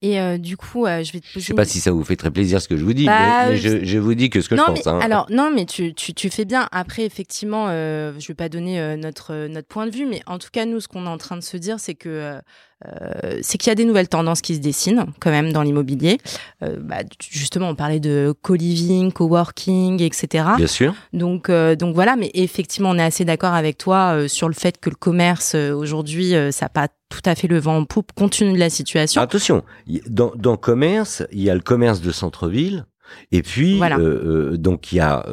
Et 0.02 0.20
euh, 0.20 0.36
du 0.36 0.56
coup, 0.56 0.84
euh, 0.84 1.04
je 1.04 1.12
vais 1.12 1.20
te 1.20 1.26
poser. 1.32 1.40
Je 1.40 1.46
sais 1.46 1.54
pas 1.54 1.64
si 1.64 1.78
ça 1.78 1.92
vous 1.92 2.02
fait 2.02 2.16
très 2.16 2.32
plaisir 2.32 2.60
ce 2.60 2.66
que 2.66 2.76
je 2.76 2.84
vous 2.84 2.92
dis, 2.92 3.06
bah, 3.06 3.50
mais, 3.50 3.56
je, 3.56 3.84
je, 3.84 3.98
vous 3.98 4.14
dis 4.14 4.30
que 4.30 4.40
ce 4.40 4.48
que 4.48 4.56
je 4.56 4.62
pense. 4.62 4.84
Hein. 4.88 4.98
Alors 5.00 5.26
non, 5.30 5.52
mais 5.54 5.64
tu, 5.64 5.94
tu, 5.94 6.12
tu, 6.12 6.28
fais 6.28 6.44
bien. 6.44 6.68
Après, 6.72 7.04
effectivement, 7.04 7.66
euh, 7.68 8.12
je 8.18 8.26
vais 8.26 8.34
pas 8.34 8.48
donner 8.48 8.80
euh, 8.80 8.96
notre 8.96 9.46
notre 9.46 9.68
point 9.68 9.86
de 9.86 9.92
vue, 9.94 10.06
mais 10.06 10.20
en 10.26 10.38
tout 10.38 10.48
cas, 10.50 10.66
nous, 10.66 10.80
ce 10.80 10.88
qu'on 10.88 11.06
est 11.06 11.08
en 11.08 11.18
train 11.18 11.36
de 11.36 11.42
se 11.42 11.56
dire, 11.56 11.78
c'est 11.78 11.94
que 11.94 12.40
euh, 12.86 13.38
c'est 13.42 13.58
qu'il 13.58 13.70
y 13.70 13.72
a 13.72 13.74
des 13.74 13.84
nouvelles 13.84 14.08
tendances 14.08 14.40
qui 14.40 14.54
se 14.54 14.60
dessinent 14.60 15.06
quand 15.20 15.30
même 15.30 15.52
dans 15.52 15.62
l'immobilier. 15.62 16.18
Euh, 16.62 16.76
bah, 16.80 16.98
justement, 17.20 17.68
on 17.68 17.74
parlait 17.74 18.00
de 18.00 18.34
co-living, 18.42 19.12
co-working, 19.12 20.02
etc. 20.02 20.44
Bien 20.56 20.66
sûr. 20.66 20.94
Donc, 21.12 21.48
euh, 21.48 21.76
donc 21.76 21.94
voilà, 21.94 22.16
mais 22.16 22.30
effectivement, 22.34 22.90
on 22.90 22.98
est 22.98 23.02
assez 23.02 23.24
d'accord 23.24 23.54
avec 23.54 23.78
toi 23.78 24.28
sur 24.28 24.48
le 24.48 24.54
fait 24.54 24.78
que 24.80 24.90
le 24.90 24.96
commerce 24.96 25.54
aujourd'hui, 25.54 26.30
ça 26.50 26.66
n'a 26.66 26.68
pas 26.68 26.88
tout 27.08 27.20
à 27.24 27.34
fait 27.34 27.48
le 27.48 27.58
vent 27.58 27.76
en 27.76 27.84
poupe 27.84 28.12
tenu 28.14 28.54
de 28.54 28.58
la 28.58 28.70
situation. 28.70 29.20
Attention, 29.20 29.62
dans, 30.08 30.32
dans 30.34 30.56
commerce, 30.56 31.22
il 31.32 31.42
y 31.42 31.50
a 31.50 31.54
le 31.54 31.60
commerce 31.60 32.00
de 32.00 32.10
centre-ville, 32.10 32.86
et 33.30 33.42
puis, 33.42 33.78
donc 34.52 34.92
il 34.92 34.96
y 34.96 35.00
a 35.00 35.24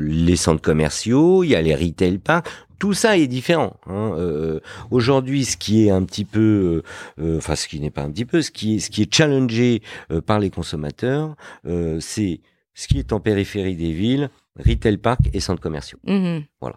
les 0.00 0.36
centres 0.36 0.62
commerciaux, 0.62 1.44
il 1.44 1.50
y 1.50 1.54
a 1.54 1.62
les 1.62 1.74
retail 1.74 2.18
parks 2.18 2.48
tout 2.84 2.92
ça 2.92 3.16
est 3.16 3.28
différent. 3.28 3.78
Hein. 3.86 4.12
Euh, 4.18 4.60
aujourd'hui, 4.90 5.46
ce 5.46 5.56
qui 5.56 5.86
est 5.86 5.90
un 5.90 6.04
petit 6.04 6.26
peu, 6.26 6.82
euh, 7.18 7.22
euh, 7.24 7.38
enfin 7.38 7.56
ce 7.56 7.66
qui 7.66 7.80
n'est 7.80 7.90
pas 7.90 8.02
un 8.02 8.10
petit 8.10 8.26
peu, 8.26 8.42
ce 8.42 8.50
qui 8.50 8.76
est, 8.76 8.78
ce 8.78 8.90
qui 8.90 9.00
est 9.00 9.14
challengé 9.14 9.80
par 10.26 10.38
les 10.38 10.50
consommateurs, 10.50 11.34
c'est 11.64 12.40
ce 12.74 12.86
qui 12.86 12.98
est 12.98 13.14
en 13.14 13.20
périphérie 13.20 13.74
des 13.74 13.92
villes, 13.92 14.28
retail 14.58 14.98
park 14.98 15.20
et 15.32 15.40
centres 15.40 15.62
commerciaux. 15.62 15.98
Mmh 16.06 16.40
voilà. 16.60 16.76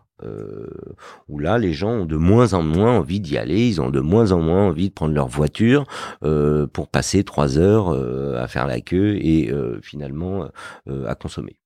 où 1.27 1.39
là, 1.39 1.57
les 1.57 1.73
gens 1.73 1.91
ont 1.91 2.05
de 2.05 2.15
moins 2.15 2.53
en 2.53 2.63
moins 2.63 2.99
envie 2.99 3.19
d'y 3.19 3.37
aller, 3.37 3.67
ils 3.67 3.81
ont 3.81 3.89
de 3.89 3.99
moins 3.99 4.31
en 4.31 4.39
moins 4.39 4.67
envie 4.67 4.87
de 4.87 4.93
prendre 4.93 5.13
leur 5.13 5.27
voiture 5.27 5.83
pour 6.21 6.87
passer 6.87 7.25
trois 7.25 7.57
heures 7.57 7.89
à 8.41 8.47
faire 8.47 8.65
la 8.65 8.79
queue 8.79 9.17
et 9.17 9.51
finalement 9.81 10.47
à 10.87 11.15
consommer. 11.15 11.57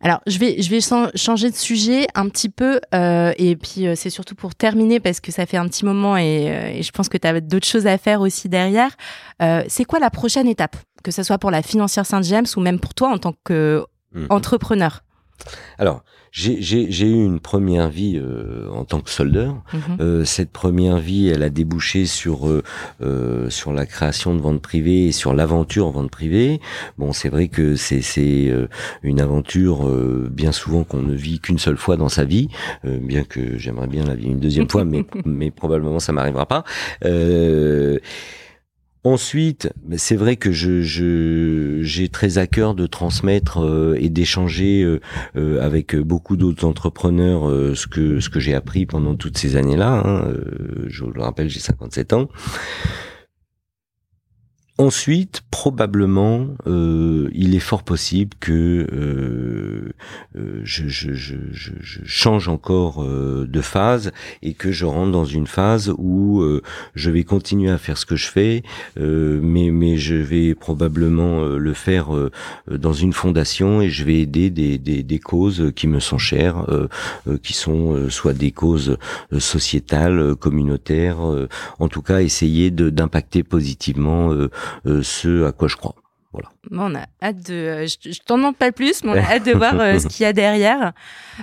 Alors, 0.00 0.20
je 0.26 0.38
vais, 0.38 0.60
je 0.60 0.70
vais 0.70 0.80
changer 1.14 1.50
de 1.50 1.56
sujet 1.56 2.06
un 2.14 2.28
petit 2.28 2.48
peu. 2.48 2.80
Euh, 2.94 3.32
et 3.38 3.56
puis, 3.56 3.86
euh, 3.86 3.94
c'est 3.96 4.10
surtout 4.10 4.34
pour 4.34 4.54
terminer, 4.54 5.00
parce 5.00 5.20
que 5.20 5.32
ça 5.32 5.46
fait 5.46 5.56
un 5.56 5.66
petit 5.68 5.84
moment 5.84 6.16
et, 6.16 6.50
euh, 6.50 6.82
je 6.82 6.90
pense 6.90 7.08
que 7.08 7.18
tu 7.18 7.26
as 7.26 7.40
d'autres 7.40 7.66
choses 7.66 7.86
à 7.86 7.98
faire 7.98 8.20
aussi 8.20 8.48
derrière. 8.48 8.90
c'est 9.68 9.84
quoi 9.84 9.98
la 9.98 10.10
prochaine 10.10 10.48
étape? 10.48 10.76
Que 11.02 11.10
ce 11.10 11.22
soit 11.22 11.38
pour 11.38 11.50
la 11.50 11.62
financière 11.62 12.04
Saint-James 12.04 12.46
ou 12.56 12.60
même 12.60 12.80
pour 12.80 12.94
toi 12.94 13.10
en 13.10 13.18
tant 13.18 13.32
qu'entrepreneur 13.44 14.92
mmh. 14.92 15.05
Alors, 15.78 16.02
j'ai 16.36 17.06
eu 17.06 17.24
une 17.24 17.40
première 17.40 17.88
vie 17.88 18.20
euh, 18.22 18.68
en 18.70 18.84
tant 18.84 19.00
que 19.00 19.08
soldeur. 19.08 19.62
Mhm. 19.72 19.80
Euh, 20.00 20.24
cette 20.24 20.50
première 20.50 20.98
vie, 20.98 21.28
elle 21.28 21.42
a 21.42 21.48
débouché 21.48 22.04
sur 22.04 22.48
euh, 22.48 23.48
sur 23.48 23.72
la 23.72 23.86
création 23.86 24.34
de 24.34 24.40
ventes 24.40 24.60
privées 24.60 25.06
et 25.06 25.12
sur 25.12 25.32
l'aventure 25.32 25.86
en 25.86 25.90
vente 25.92 26.10
privée. 26.10 26.60
Bon, 26.98 27.12
c'est 27.12 27.30
vrai 27.30 27.48
que 27.48 27.76
c'est 27.76 28.02
c'est 28.02 28.52
une 29.02 29.20
aventure 29.20 29.88
bien 30.30 30.52
souvent 30.52 30.84
qu'on 30.84 31.02
ne 31.02 31.14
vit 31.14 31.40
qu'une 31.40 31.58
seule 31.58 31.78
fois 31.78 31.96
dans 31.96 32.10
sa 32.10 32.24
vie, 32.24 32.48
bien 32.84 33.24
que 33.24 33.56
j'aimerais 33.56 33.86
bien 33.86 34.04
la 34.04 34.14
vivre 34.14 34.32
une 34.32 34.40
deuxième 34.40 34.68
fois, 34.68 34.84
mais 34.84 35.04
mais 35.24 35.50
probablement 35.50 36.00
ça 36.00 36.12
m'arrivera 36.12 36.46
pas. 36.46 36.64
Ensuite, 39.06 39.72
c'est 39.98 40.16
vrai 40.16 40.34
que 40.34 40.50
je, 40.50 40.80
j'ai 41.80 42.08
très 42.08 42.38
à 42.38 42.48
cœur 42.48 42.74
de 42.74 42.88
transmettre 42.88 43.64
euh, 43.64 43.96
et 44.00 44.08
d'échanger 44.08 44.82
euh, 44.82 44.98
euh, 45.36 45.62
avec 45.62 45.94
beaucoup 45.94 46.36
d'autres 46.36 46.64
entrepreneurs 46.64 47.48
ce 47.76 47.86
que 47.86 48.18
ce 48.18 48.28
que 48.28 48.40
j'ai 48.40 48.52
appris 48.52 48.84
pendant 48.84 49.14
toutes 49.14 49.38
ces 49.38 49.54
années-là. 49.54 50.02
Hein. 50.04 50.34
je 50.88 51.04
le 51.04 51.22
rappelle, 51.22 51.48
j'ai 51.48 51.60
57 51.60 52.14
ans. 52.14 52.28
Ensuite, 54.78 55.40
probablement, 55.50 56.48
euh, 56.66 57.30
il 57.32 57.54
est 57.54 57.60
fort 57.60 57.82
possible 57.82 58.36
que 58.40 58.86
euh, 58.92 59.92
euh 60.36 60.60
je, 60.64 60.86
je, 60.86 61.14
je, 61.14 61.36
je, 61.50 62.00
change 62.04 62.48
encore 62.48 63.02
euh, 63.02 63.46
de 63.48 63.60
phase 63.62 64.12
et 64.42 64.52
que 64.52 64.72
je 64.72 64.84
rentre 64.84 65.12
dans 65.12 65.24
une 65.24 65.46
phase 65.46 65.94
où 65.96 66.42
euh, 66.42 66.62
je 66.94 67.10
vais 67.10 67.24
continuer 67.24 67.70
à 67.70 67.78
faire 67.78 67.96
ce 67.96 68.04
que 68.04 68.16
je 68.16 68.26
fais, 68.26 68.62
mais, 68.96 69.70
mais 69.70 69.96
je 69.96 70.14
vais 70.14 70.54
probablement 70.54 71.42
le 71.42 71.72
faire 71.72 72.08
dans 72.70 72.92
une 72.92 73.12
fondation 73.12 73.80
et 73.80 73.88
je 73.88 74.04
vais 74.04 74.20
aider 74.20 74.50
des, 74.50 74.76
des, 74.76 75.02
des 75.02 75.18
causes 75.18 75.72
qui 75.74 75.86
me 75.86 76.00
sont 76.00 76.18
chères, 76.18 76.66
qui 77.42 77.52
sont 77.52 78.10
soit 78.10 78.34
des 78.34 78.52
causes 78.52 78.98
sociétales, 79.38 80.34
communautaires, 80.36 81.18
en 81.78 81.88
tout 81.88 82.02
cas 82.02 82.20
essayer 82.20 82.70
d'impacter 82.70 83.42
positivement 83.42 84.32
euh, 84.32 84.50
ce 84.84 85.44
à 85.44 85.52
quoi 85.52 85.68
je 85.68 85.76
crois. 85.76 85.94
Voilà. 86.32 86.50
on 86.70 86.94
a 86.94 87.06
hâte 87.22 87.48
de. 87.48 87.54
Euh, 87.54 87.86
je, 87.86 88.20
t'en 88.20 88.36
demande 88.36 88.56
pas 88.56 88.72
plus, 88.72 89.02
mais 89.04 89.10
on 89.10 89.14
a 89.14 89.20
hâte 89.32 89.46
de 89.46 89.52
voir 89.52 89.78
euh, 89.80 89.98
ce 89.98 90.06
qu'il 90.06 90.22
y 90.22 90.26
a 90.26 90.32
derrière. 90.32 90.92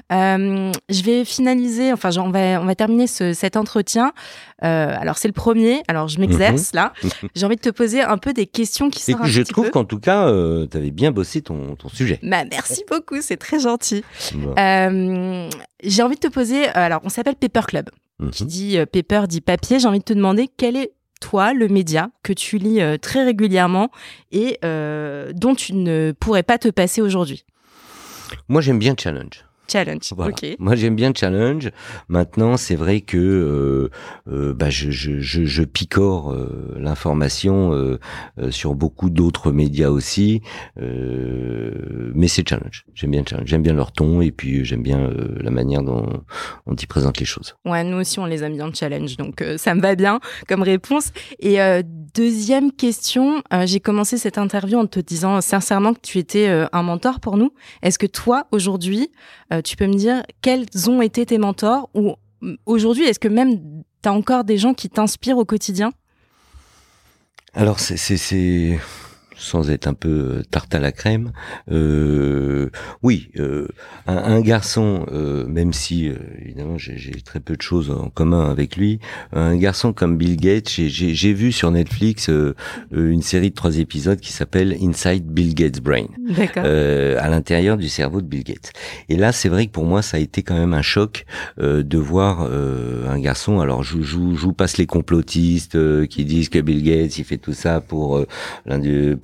je 0.10 1.04
vais 1.04 1.26
finaliser. 1.26 1.92
Enfin, 1.92 2.10
on 2.18 2.30
va 2.30 2.62
on 2.62 2.66
va 2.66 2.76
terminer 2.76 3.08
cet 3.08 3.58
entretien. 3.58 4.14
alors 4.60 5.18
c'est 5.18 5.28
le 5.28 5.34
premier. 5.34 5.82
Alors 5.88 6.08
je 6.08 6.20
m'exerce 6.20 6.74
mhm. 6.74 6.80
là. 6.80 6.94
J'ai 7.36 7.46
envie 7.46 7.56
de 7.56 7.62
te 7.62 7.70
poser 7.70 8.02
un 8.02 8.18
peu 8.18 8.34
des 8.34 8.46
questions 8.46 8.90
qui 8.90 9.02
sont. 9.02 9.18
je 9.24 9.42
trouve 9.42 9.70
qu'en 9.72 9.86
tout 9.86 10.00
cas, 10.00 10.28
tu 10.70 10.78
avais 10.78 10.92
bien 10.92 11.12
bossé 11.12 11.42
ton, 11.42 11.76
ton 11.76 11.90
sujet. 11.90 12.20
Bah, 12.22 12.44
merci 12.50 12.84
beaucoup, 12.92 13.22
c'est 13.22 13.38
très 13.38 13.60
gentil. 13.60 14.04
J'ai 14.28 16.04
envie 16.04 16.16
de 16.16 16.20
te 16.20 16.32
poser. 16.32 16.68
Alors 16.68 17.02
on 17.04 17.10
s'appelle 17.10 17.36
Paper 17.36 17.66
Club. 17.68 17.90
Qui 18.32 18.44
mhm. 18.44 18.50
dit 18.50 18.78
paper 18.92 19.28
dit 19.28 19.42
papier. 19.42 19.80
J'ai 19.80 19.88
envie 19.88 20.00
de 20.00 20.04
te 20.04 20.14
demander 20.14 20.48
quel 20.56 20.78
est 20.78 20.92
toi, 21.24 21.54
le 21.54 21.70
média 21.70 22.10
que 22.22 22.34
tu 22.34 22.58
lis 22.58 22.82
euh, 22.82 22.98
très 22.98 23.24
régulièrement 23.24 23.92
et 24.34 24.60
euh, 24.66 25.32
dont 25.34 25.56
tu 25.56 25.74
ne 25.74 26.12
pourrais 26.20 26.44
pas 26.44 26.58
te 26.58 26.68
passer 26.68 27.02
aujourd'hui? 27.02 27.46
Moi, 28.50 28.60
j'aime 28.60 28.78
bien 28.78 28.94
Challenge. 29.00 29.46
Challenge. 29.72 30.14
Moi, 30.60 30.76
j'aime 30.76 30.96
bien 30.96 31.14
challenge. 31.16 31.72
Maintenant, 32.10 32.58
c'est 32.58 32.76
vrai 32.76 33.02
que 33.02 33.18
euh, 33.18 33.90
euh, 34.32 34.54
bah, 34.54 34.70
je, 34.70 34.92
je, 34.92 35.20
je, 35.20 35.46
je 35.46 35.64
picore 35.64 36.32
euh, 36.32 36.76
l'information 36.78 37.72
sur 38.50 38.76
beaucoup 38.76 39.10
d'autres 39.10 39.52
médias 39.52 39.90
aussi, 39.90 40.42
mais 40.78 42.28
c'est 42.28 42.48
challenge. 42.48 42.86
J'aime 42.94 43.12
bien 43.12 43.24
challenge. 43.28 43.48
J'aime 43.48 43.64
bien 43.64 43.74
leur 43.74 43.92
ton 43.92 44.22
et 44.22 44.32
puis 44.32 44.66
j'aime 44.66 44.84
bien 44.84 45.10
la 45.40 45.50
manière 45.50 45.82
dont, 45.82 46.08
dont 46.68 46.76
ils 46.76 46.88
présentent 46.88 47.20
les 47.20 47.26
choses. 47.26 47.56
Ouais, 47.66 47.84
nous 47.84 47.98
aussi, 47.98 48.20
on 48.20 48.26
les 48.26 48.44
aime 48.44 48.56
bien 48.56 48.72
challenge, 48.74 49.18
donc 49.18 49.44
ça 49.58 49.76
me 49.76 49.82
va 49.82 49.96
bien 49.96 50.20
comme 50.48 50.62
réponse. 50.62 51.12
Et 51.40 51.58
deuxième 52.14 52.72
question, 52.72 53.42
j'ai 53.64 53.80
commencé 53.80 54.18
cette 54.18 54.38
interview 54.38 54.78
en 54.78 54.88
te 54.88 55.00
disant 55.00 55.42
sincèrement 55.42 55.94
que 55.94 56.02
tu 56.02 56.18
étais 56.20 56.48
un 56.48 56.84
mentor 56.84 57.20
pour 57.20 57.38
nous. 57.38 57.54
Est-ce 57.82 57.98
que 58.00 58.08
toi, 58.08 58.48
aujourd'hui, 58.52 59.10
tu 59.62 59.76
peux 59.76 59.88
me 59.88 59.96
dire 59.96 60.24
quels 60.42 60.66
ont 60.88 61.02
été 61.02 61.26
tes 61.26 61.38
mentors 61.38 61.90
ou 61.94 62.16
mm, 62.42 62.56
aujourd'hui, 62.66 63.04
est-ce 63.06 63.20
que 63.20 63.28
même 63.28 63.84
tu 64.02 64.10
as 64.10 64.14
encore 64.14 64.44
des 64.44 64.58
gens 64.58 64.74
qui 64.74 64.90
t'inspirent 64.90 65.38
au 65.38 65.46
quotidien? 65.46 65.92
Alors, 67.54 67.80
c'est 67.80 68.80
sans 69.38 69.70
être 69.70 69.88
un 69.88 69.94
peu 69.94 70.44
tarte 70.50 70.74
à 70.76 70.80
la 70.80 70.92
crème, 70.92 71.32
oui, 73.02 73.32
un, 73.38 73.66
un, 74.08 74.42
garçon, 74.42 75.06
même 75.48 75.74
si 75.74 76.12
évidemment 76.42 76.78
j'ai 76.78 77.22
très 77.24 77.40
peu 77.40 77.56
de 77.56 77.62
choses 77.62 77.92
en 77.92 78.10
commun 78.10 78.50
avec 78.50 78.78
lui, 78.78 79.00
un 79.32 79.56
garçon 79.56 79.94
comme 79.94 80.18
Bill 80.18 80.38
Gates, 80.38 80.70
j'ai 80.70 81.34
vu 81.34 81.52
sur 81.52 81.72
Netflix 81.72 82.30
une 82.92 83.22
série 83.22 83.50
de 83.50 83.56
trois 83.56 83.78
épisodes 83.78 84.20
qui 84.20 84.32
s'appelle 84.32 84.76
Inside 84.82 85.26
Bill 85.26 85.54
Gates 85.56 85.82
Brain, 85.82 86.08
à 86.38 87.30
l'intérieur 87.30 87.78
du 87.78 87.90
cerveau 87.90 88.22
de 88.22 88.28
Bill 88.28 88.44
Gates. 88.44 88.72
Et 89.10 89.16
là, 89.16 89.32
c'est 89.32 89.50
vrai 89.50 89.68
que 89.68 89.72
pour 89.72 89.86
moi, 89.86 90.02
ça 90.02 90.18
a 90.18 90.20
été 90.20 90.44
quand 90.44 90.58
même 90.58 90.74
un 90.74 90.82
choc 90.82 91.26
de 91.58 91.98
voir 91.98 92.42
un 92.42 93.20
garçon. 93.20 93.60
Alors, 93.60 93.84
je, 93.84 93.98
vous 93.98 94.54
passe 94.54 94.78
les 94.78 94.86
complotistes 94.86 95.78
qui 96.08 96.26
disent 96.26 96.50
que 96.50 96.60
Bill 96.60 96.84
Gates 96.84 97.18
il 97.18 97.24
fait 97.24 97.38
tout 97.38 97.54
ça 97.54 97.82
pour 97.82 98.18
euh, 98.18 98.28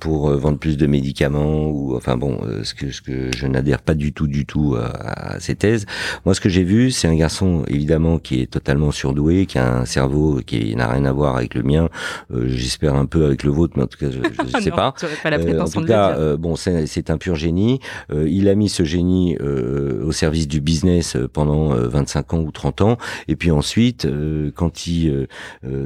pour 0.00 0.30
euh, 0.30 0.36
vendre 0.36 0.58
plus 0.58 0.76
de 0.76 0.86
médicaments 0.86 1.68
ou 1.68 1.94
enfin 1.94 2.16
bon 2.16 2.40
euh, 2.42 2.64
ce 2.64 2.74
que 2.74 2.90
ce 2.90 3.02
que 3.02 3.30
je 3.36 3.46
n'adhère 3.46 3.82
pas 3.82 3.94
du 3.94 4.12
tout 4.12 4.26
du 4.26 4.46
tout 4.46 4.76
à, 4.76 5.38
ces 5.38 5.54
thèses. 5.54 5.86
Moi 6.24 6.34
ce 6.34 6.40
que 6.40 6.48
j'ai 6.48 6.64
vu 6.64 6.90
c'est 6.90 7.06
un 7.06 7.14
garçon 7.14 7.62
évidemment 7.68 8.18
qui 8.18 8.40
est 8.40 8.50
totalement 8.50 8.90
surdoué, 8.90 9.46
qui 9.46 9.58
a 9.58 9.80
un 9.80 9.84
cerveau 9.84 10.40
qui 10.44 10.74
n'a 10.74 10.88
rien 10.88 11.04
à 11.04 11.12
voir 11.12 11.36
avec 11.36 11.54
le 11.54 11.62
mien. 11.62 11.88
J'espère 12.32 12.94
un 12.94 13.06
peu 13.06 13.26
avec 13.26 13.44
le 13.44 13.50
vôtre 13.50 13.74
mais 13.76 13.84
en 13.84 13.86
tout 13.86 13.98
cas 13.98 14.10
je 14.10 14.18
ne 14.18 14.60
sais 14.62 14.70
pas. 14.70 14.94
pas 15.22 15.30
la 15.30 15.62
en 15.62 15.68
tout 15.68 15.84
cas 15.84 16.36
bon 16.36 16.56
c'est 16.56 17.10
un 17.10 17.18
pur 17.18 17.34
génie. 17.34 17.80
il 18.10 18.48
a 18.48 18.54
mis 18.54 18.68
ce 18.68 18.84
génie 18.84 19.36
au 19.38 20.12
service 20.12 20.48
du 20.48 20.60
business 20.60 21.16
pendant 21.32 21.68
25 21.68 22.34
ans 22.34 22.40
ou 22.40 22.50
30 22.50 22.80
ans 22.80 22.98
et 23.28 23.36
puis 23.36 23.50
ensuite 23.50 24.08
quand 24.54 24.86
il 24.86 25.28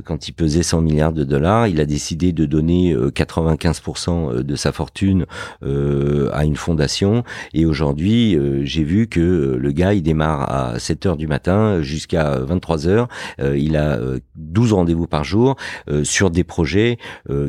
quand 0.04 0.28
il 0.28 0.32
pesait 0.32 0.62
100 0.62 0.80
milliards 0.82 1.12
de 1.12 1.24
dollars, 1.24 1.66
il 1.66 1.80
a 1.80 1.86
décidé 1.86 2.32
de 2.32 2.46
donner 2.46 2.94
95% 2.94 4.03
euh, 4.08 4.42
de 4.42 4.56
sa 4.56 4.72
fortune 4.72 5.26
euh, 5.62 6.30
à 6.32 6.44
une 6.44 6.56
fondation. 6.56 7.24
Et 7.52 7.66
aujourd'hui, 7.66 8.36
euh, 8.36 8.64
j'ai 8.64 8.84
vu 8.84 9.06
que 9.06 9.56
le 9.58 9.72
gars, 9.72 9.94
il 9.94 10.02
démarre 10.02 10.50
à 10.52 10.78
7 10.78 11.06
heures 11.06 11.16
du 11.16 11.26
matin 11.26 11.82
jusqu'à 11.82 12.38
23 12.38 12.86
heures. 12.86 13.08
il 13.38 13.76
a 13.76 13.98
12 14.36 14.72
rendez-vous 14.72 15.06
par 15.06 15.24
jour 15.24 15.56
sur 16.02 16.30
des 16.30 16.44
projets 16.44 16.98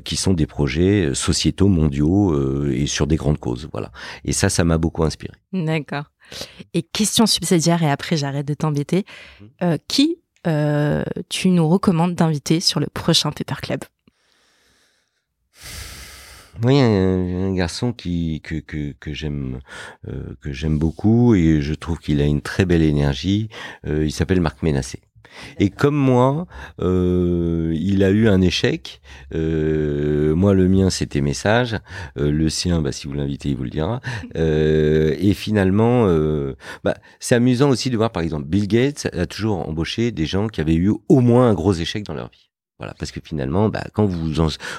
qui 0.03 0.15
sont 0.15 0.33
des 0.33 0.45
projets 0.45 1.13
sociétaux, 1.13 1.67
mondiaux 1.67 2.69
et 2.69 2.87
sur 2.87 3.07
des 3.07 3.15
grandes 3.15 3.39
causes. 3.39 3.67
Voilà. 3.71 3.91
Et 4.23 4.33
ça, 4.33 4.49
ça 4.49 4.63
m'a 4.63 4.77
beaucoup 4.77 5.03
inspiré. 5.03 5.33
D'accord. 5.53 6.05
Et 6.73 6.83
question 6.83 7.25
subsidiaire, 7.25 7.83
et 7.83 7.91
après 7.91 8.17
j'arrête 8.17 8.47
de 8.47 8.53
t'embêter. 8.53 9.05
Mmh. 9.61 9.75
qui 9.87 10.17
tu 11.29 11.49
nous 11.49 11.67
recommandes 11.67 12.15
d'inviter 12.15 12.59
sur 12.59 12.79
le 12.79 12.87
prochain 12.87 13.31
Paper 13.31 13.61
Club 13.61 13.79
oui, 16.63 16.79
un, 16.79 17.47
un, 17.47 17.53
garçon 17.53 17.93
qui 17.93 18.41
que 18.41 18.55
que, 18.55 18.93
que 18.93 19.13
j'aime 19.13 19.59
euh, 20.07 20.35
que 20.41 20.51
j'aime 20.51 20.77
beaucoup 20.77 21.35
et 21.35 21.61
je 21.61 21.73
trouve 21.73 21.99
qu'il 21.99 22.21
a 22.21 22.25
une 22.25 22.41
très 22.41 22.65
belle 22.65 22.81
énergie. 22.81 23.49
Euh, 23.87 24.05
il 24.05 24.11
s'appelle 24.11 24.41
Marc 24.41 24.63
Ménassé. 24.63 24.99
Et 25.59 25.69
comme 25.69 25.95
moi, 25.95 26.47
euh, 26.81 27.73
il 27.75 28.03
a 28.03 28.09
eu 28.09 28.27
un 28.27 28.41
échec. 28.41 29.01
Euh, 29.33 30.35
moi, 30.35 30.53
le 30.53 30.67
mien, 30.67 30.89
c'était 30.89 31.21
message. 31.21 31.77
Euh, 32.17 32.31
le 32.31 32.49
sien, 32.49 32.81
bah, 32.81 32.91
si 32.91 33.07
vous 33.07 33.13
l'invitez, 33.13 33.49
il 33.49 33.55
vous 33.55 33.63
le 33.63 33.69
dira. 33.69 34.01
Euh, 34.35 35.15
et 35.19 35.33
finalement, 35.33 36.07
euh, 36.07 36.55
bah, 36.83 36.95
c'est 37.19 37.35
amusant 37.35 37.69
aussi 37.69 37.89
de 37.89 37.95
voir, 37.97 38.11
par 38.11 38.21
exemple, 38.21 38.45
Bill 38.45 38.67
Gates 38.67 39.07
a 39.13 39.25
toujours 39.25 39.67
embauché 39.67 40.11
des 40.11 40.25
gens 40.25 40.47
qui 40.47 40.61
avaient 40.61 40.75
eu 40.75 40.91
au 41.07 41.19
moins 41.21 41.49
un 41.49 41.53
gros 41.53 41.73
échec 41.73 42.03
dans 42.03 42.13
leur 42.13 42.29
vie. 42.29 42.49
Voilà, 42.77 42.93
parce 42.99 43.11
que 43.11 43.21
finalement, 43.23 43.69
bah, 43.69 43.83
quand 43.93 44.05
vous 44.05 44.33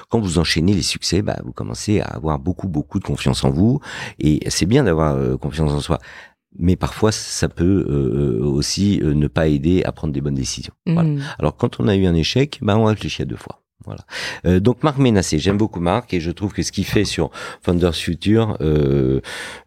quand 0.09 0.19
vous 0.19 0.37
enchaînez 0.37 0.73
les 0.73 0.83
succès, 0.83 1.21
bah, 1.23 1.39
vous 1.43 1.51
commencez 1.51 1.99
à 1.99 2.05
avoir 2.05 2.37
beaucoup 2.37 2.67
beaucoup 2.67 2.99
de 2.99 3.03
confiance 3.03 3.43
en 3.43 3.49
vous, 3.49 3.79
et 4.19 4.47
c'est 4.49 4.67
bien 4.67 4.83
d'avoir 4.83 5.15
euh, 5.15 5.37
confiance 5.37 5.71
en 5.71 5.79
soi. 5.79 5.97
Mais 6.59 6.75
parfois, 6.75 7.11
ça 7.11 7.49
peut 7.49 7.85
euh, 7.89 8.39
euh, 8.39 8.45
aussi 8.45 8.99
ne 9.03 9.27
pas 9.27 9.47
aider 9.47 9.83
à 9.83 9.91
prendre 9.91 10.13
des 10.13 10.21
bonnes 10.21 10.35
décisions. 10.35 10.73
Voilà. 10.85 11.09
Mmh. 11.09 11.21
Alors, 11.39 11.55
quand 11.55 11.79
on 11.79 11.87
a 11.87 11.95
eu 11.95 12.05
un 12.05 12.15
échec, 12.15 12.59
bah, 12.61 12.77
on 12.77 12.85
réfléchit 12.85 13.23
à 13.23 13.25
deux 13.25 13.35
fois. 13.35 13.61
Voilà. 13.87 14.05
Euh, 14.45 14.59
donc 14.59 14.83
Marc 14.83 14.97
Ménassé, 14.97 15.39
j'aime 15.39 15.57
beaucoup 15.57 15.79
Marc 15.79 16.13
et 16.13 16.19
je 16.19 16.29
trouve 16.29 16.51
que 16.51 16.61
ce 16.61 16.73
qu'il 16.73 16.83
fait 16.85 17.05
sur 17.05 17.31
Founders 17.61 17.95
Future, 17.95 18.57
euh, 18.59 19.21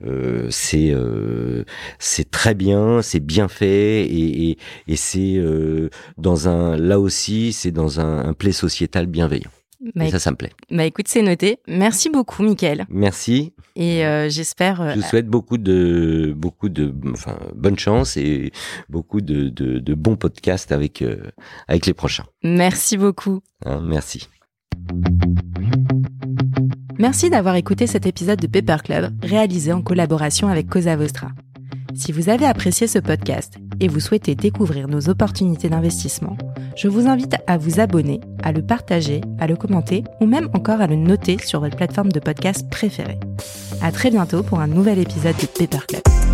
euh, 0.04 0.46
c'est 0.50 2.30
très 2.30 2.54
bien, 2.54 3.00
c'est 3.00 3.20
bien 3.20 3.48
fait 3.48 4.04
et, 4.04 4.58
c'est 4.94 5.42
dans 6.18 6.48
un 6.48 6.76
là 6.76 7.00
aussi 7.00 7.54
c'est 7.54 7.70
dans 7.70 8.00
un, 8.00 8.26
un 8.26 8.34
play 8.34 8.52
sociétal 8.52 9.06
bienveillant. 9.06 9.50
Bah, 9.94 10.04
et 10.06 10.10
ça, 10.10 10.18
ça 10.18 10.30
me 10.30 10.36
plaît. 10.36 10.52
Bah 10.70 10.84
écoute, 10.84 11.08
c'est 11.08 11.22
noté. 11.22 11.58
Merci 11.66 12.10
beaucoup, 12.10 12.42
Mickaël. 12.42 12.86
Merci. 12.90 13.54
Et 13.76 14.04
euh, 14.04 14.28
j'espère. 14.28 14.80
Euh, 14.82 14.92
Je 14.94 15.00
souhaite 15.00 15.26
beaucoup 15.26 15.56
de, 15.56 16.34
beaucoup 16.36 16.68
de, 16.68 16.92
enfin, 17.12 17.38
bonne 17.54 17.78
chance 17.78 18.16
et 18.18 18.52
beaucoup 18.90 19.20
de, 19.22 19.48
de, 19.48 19.78
de 19.78 19.94
bons 19.94 20.16
podcasts 20.16 20.70
avec, 20.72 21.00
euh, 21.00 21.16
avec 21.66 21.86
les 21.86 21.94
prochains. 21.94 22.26
Merci 22.42 22.98
beaucoup. 22.98 23.40
Hein, 23.64 23.80
merci. 23.82 24.28
Merci 26.98 27.30
d'avoir 27.30 27.54
écouté 27.54 27.86
cet 27.86 28.06
épisode 28.06 28.38
de 28.38 28.46
Paper 28.46 28.82
Club 28.84 29.14
réalisé 29.22 29.72
en 29.72 29.80
collaboration 29.82 30.48
avec 30.48 30.68
Cosa 30.68 30.96
Vostra. 30.96 31.28
Si 31.94 32.12
vous 32.12 32.28
avez 32.28 32.46
apprécié 32.46 32.86
ce 32.86 32.98
podcast 32.98 33.54
et 33.80 33.88
vous 33.88 34.00
souhaitez 34.00 34.34
découvrir 34.34 34.88
nos 34.88 35.08
opportunités 35.08 35.68
d'investissement, 35.68 36.36
je 36.76 36.88
vous 36.88 37.08
invite 37.08 37.36
à 37.46 37.58
vous 37.58 37.80
abonner, 37.80 38.20
à 38.42 38.52
le 38.52 38.62
partager, 38.62 39.20
à 39.38 39.46
le 39.46 39.56
commenter 39.56 40.04
ou 40.20 40.26
même 40.26 40.48
encore 40.54 40.80
à 40.80 40.86
le 40.86 40.96
noter 40.96 41.38
sur 41.44 41.60
votre 41.60 41.76
plateforme 41.76 42.12
de 42.12 42.20
podcast 42.20 42.68
préférée. 42.70 43.18
À 43.82 43.92
très 43.92 44.10
bientôt 44.10 44.42
pour 44.42 44.60
un 44.60 44.68
nouvel 44.68 44.98
épisode 44.98 45.36
de 45.36 45.46
Paper 45.46 45.86
Club. 45.86 46.29